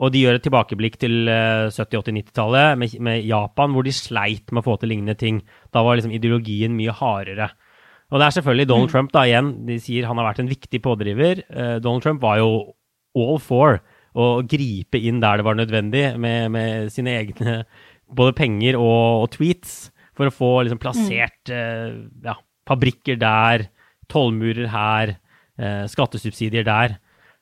Og 0.04 0.12
de 0.12 0.24
gjør 0.24 0.40
et 0.40 0.44
tilbakeblikk 0.44 0.98
til 1.00 1.30
eh, 1.32 1.70
70-, 1.72 2.02
80-, 2.02 2.18
90-tallet 2.20 2.80
med, 2.82 3.00
med 3.08 3.24
Japan, 3.30 3.72
hvor 3.72 3.88
de 3.88 3.96
sleit 3.96 4.52
med 4.52 4.64
å 4.64 4.68
få 4.68 4.76
til 4.82 4.92
lignende 4.92 5.16
ting. 5.20 5.40
Da 5.72 5.86
var 5.86 6.00
liksom 6.00 6.16
ideologien 6.16 6.76
mye 6.76 6.96
hardere. 7.00 7.52
Og 8.12 8.20
det 8.20 8.28
er 8.28 8.36
selvfølgelig 8.36 8.70
Donald 8.70 8.92
Trump, 8.92 9.14
da, 9.14 9.24
igjen. 9.30 9.54
De 9.70 9.80
sier 9.82 10.06
han 10.10 10.20
har 10.20 10.28
vært 10.34 10.44
en 10.44 10.52
viktig 10.52 10.84
pådriver. 10.84 11.46
Eh, 11.48 11.76
Donald 11.80 12.04
Trump 12.04 12.22
var 12.26 12.42
jo 12.44 12.50
all 13.16 13.40
for 13.42 13.80
å 14.14 14.26
gripe 14.46 15.00
inn 15.02 15.22
der 15.24 15.40
det 15.40 15.46
var 15.48 15.58
nødvendig, 15.58 16.04
med, 16.22 16.52
med 16.54 16.92
sine 16.94 17.16
egne 17.22 17.64
både 18.16 18.36
penger 18.38 18.78
og, 18.80 19.24
og 19.24 19.30
tweets, 19.36 19.92
for 20.14 20.30
å 20.30 20.34
få 20.34 20.52
liksom 20.66 20.82
plassert 20.82 21.50
eh, 21.54 21.96
ja, 22.26 22.36
fabrikker 22.70 23.18
der, 23.22 23.68
tollmurer 24.12 24.68
her, 24.70 25.16
uh, 25.58 25.86
skattesubsidier 25.90 26.66
der. 26.68 26.98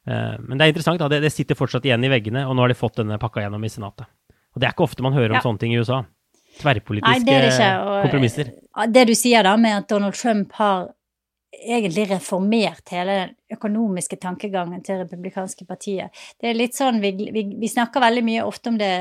Uh, 0.08 0.38
men 0.40 0.56
det 0.56 0.64
er 0.64 0.72
interessant. 0.72 1.04
Det, 1.12 1.20
det 1.24 1.34
sitter 1.34 1.58
fortsatt 1.58 1.86
igjen 1.88 2.06
i 2.08 2.12
veggene, 2.12 2.46
og 2.48 2.56
nå 2.56 2.64
har 2.64 2.72
de 2.72 2.78
fått 2.80 3.02
denne 3.02 3.18
pakka 3.20 3.44
gjennom 3.44 3.66
i 3.66 3.72
Senatet. 3.74 4.08
Og 4.56 4.62
det 4.62 4.70
er 4.70 4.76
ikke 4.76 4.88
ofte 4.88 5.04
man 5.04 5.16
hører 5.16 5.34
om 5.34 5.40
Ja. 5.40 5.44
sånne 5.44 5.60
ting 5.60 5.76
i 5.76 5.82
USA. 5.82 6.02
Nei, 6.02 6.62
Tverrpolitiske 6.62 7.26
det 7.26 7.36
er 7.36 7.46
det 7.46 7.52
ikke. 7.54 7.70
Og, 7.82 7.98
kompromisser. 8.06 8.50
Det 8.92 9.06
du 9.08 9.14
sier 9.16 9.48
da 9.48 9.56
med 9.60 9.78
at 9.82 9.88
Donald 9.90 10.16
Trump 10.16 10.52
har 10.60 10.90
egentlig 11.52 12.08
reformert 12.10 12.94
hele 12.96 13.18
den 13.18 13.34
økonomiske 13.58 14.18
tankegangen 14.22 14.84
til 14.86 15.02
republikanske 15.02 15.66
partiet. 15.68 16.16
Det 16.40 16.52
er 16.52 16.58
litt 16.58 16.78
sånn, 16.78 17.02
vi, 17.04 17.12
vi, 17.34 17.44
vi 17.60 17.70
snakker 17.70 18.04
veldig 18.04 18.24
mye 18.26 18.46
ofte 18.48 18.72
om 18.72 18.80
det, 18.80 18.94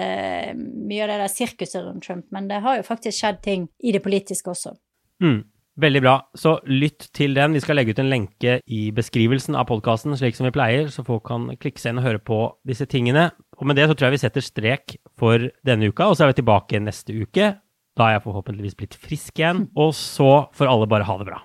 mye 0.58 1.04
av 1.06 1.12
det 1.12 1.20
der 1.22 1.32
sirkuset 1.32 1.84
rundt 1.84 2.04
Trump, 2.06 2.26
men 2.34 2.50
det 2.50 2.60
har 2.64 2.80
jo 2.80 2.86
faktisk 2.86 3.20
skjedd 3.20 3.40
ting 3.44 3.70
i 3.86 3.94
det 3.94 4.02
politiske 4.04 4.50
også. 4.50 4.74
Mm, 5.22 5.44
veldig 5.80 6.02
bra. 6.02 6.16
Så 6.34 6.56
lytt 6.66 7.10
til 7.16 7.36
den. 7.38 7.54
Vi 7.54 7.62
skal 7.62 7.78
legge 7.78 7.94
ut 7.94 8.02
en 8.02 8.10
lenke 8.10 8.58
i 8.66 8.82
beskrivelsen 8.96 9.58
av 9.58 9.68
podkasten, 9.70 10.16
slik 10.18 10.38
som 10.38 10.48
vi 10.48 10.54
pleier, 10.56 10.90
så 10.92 11.06
folk 11.06 11.28
kan 11.30 11.50
klikke 11.60 11.82
seg 11.82 11.94
inn 11.94 12.02
og 12.02 12.08
høre 12.08 12.24
på 12.24 12.42
disse 12.68 12.88
tingene. 12.90 13.30
Og 13.60 13.68
med 13.68 13.78
det 13.78 13.86
så 13.90 13.94
tror 13.94 14.10
jeg 14.10 14.18
vi 14.18 14.24
setter 14.24 14.46
strek 14.46 14.96
for 15.20 15.50
denne 15.66 15.92
uka, 15.92 16.08
og 16.08 16.16
så 16.16 16.26
er 16.26 16.32
vi 16.32 16.40
tilbake 16.40 16.82
neste 16.82 17.14
uke. 17.14 17.54
Da 17.98 18.08
er 18.08 18.18
jeg 18.18 18.26
forhåpentligvis 18.26 18.78
blitt 18.78 18.98
frisk 18.98 19.38
igjen, 19.38 19.68
og 19.82 19.94
så 19.96 20.50
får 20.56 20.72
alle 20.72 20.90
bare 20.90 21.06
ha 21.06 21.20
det 21.20 21.30
bra. 21.30 21.44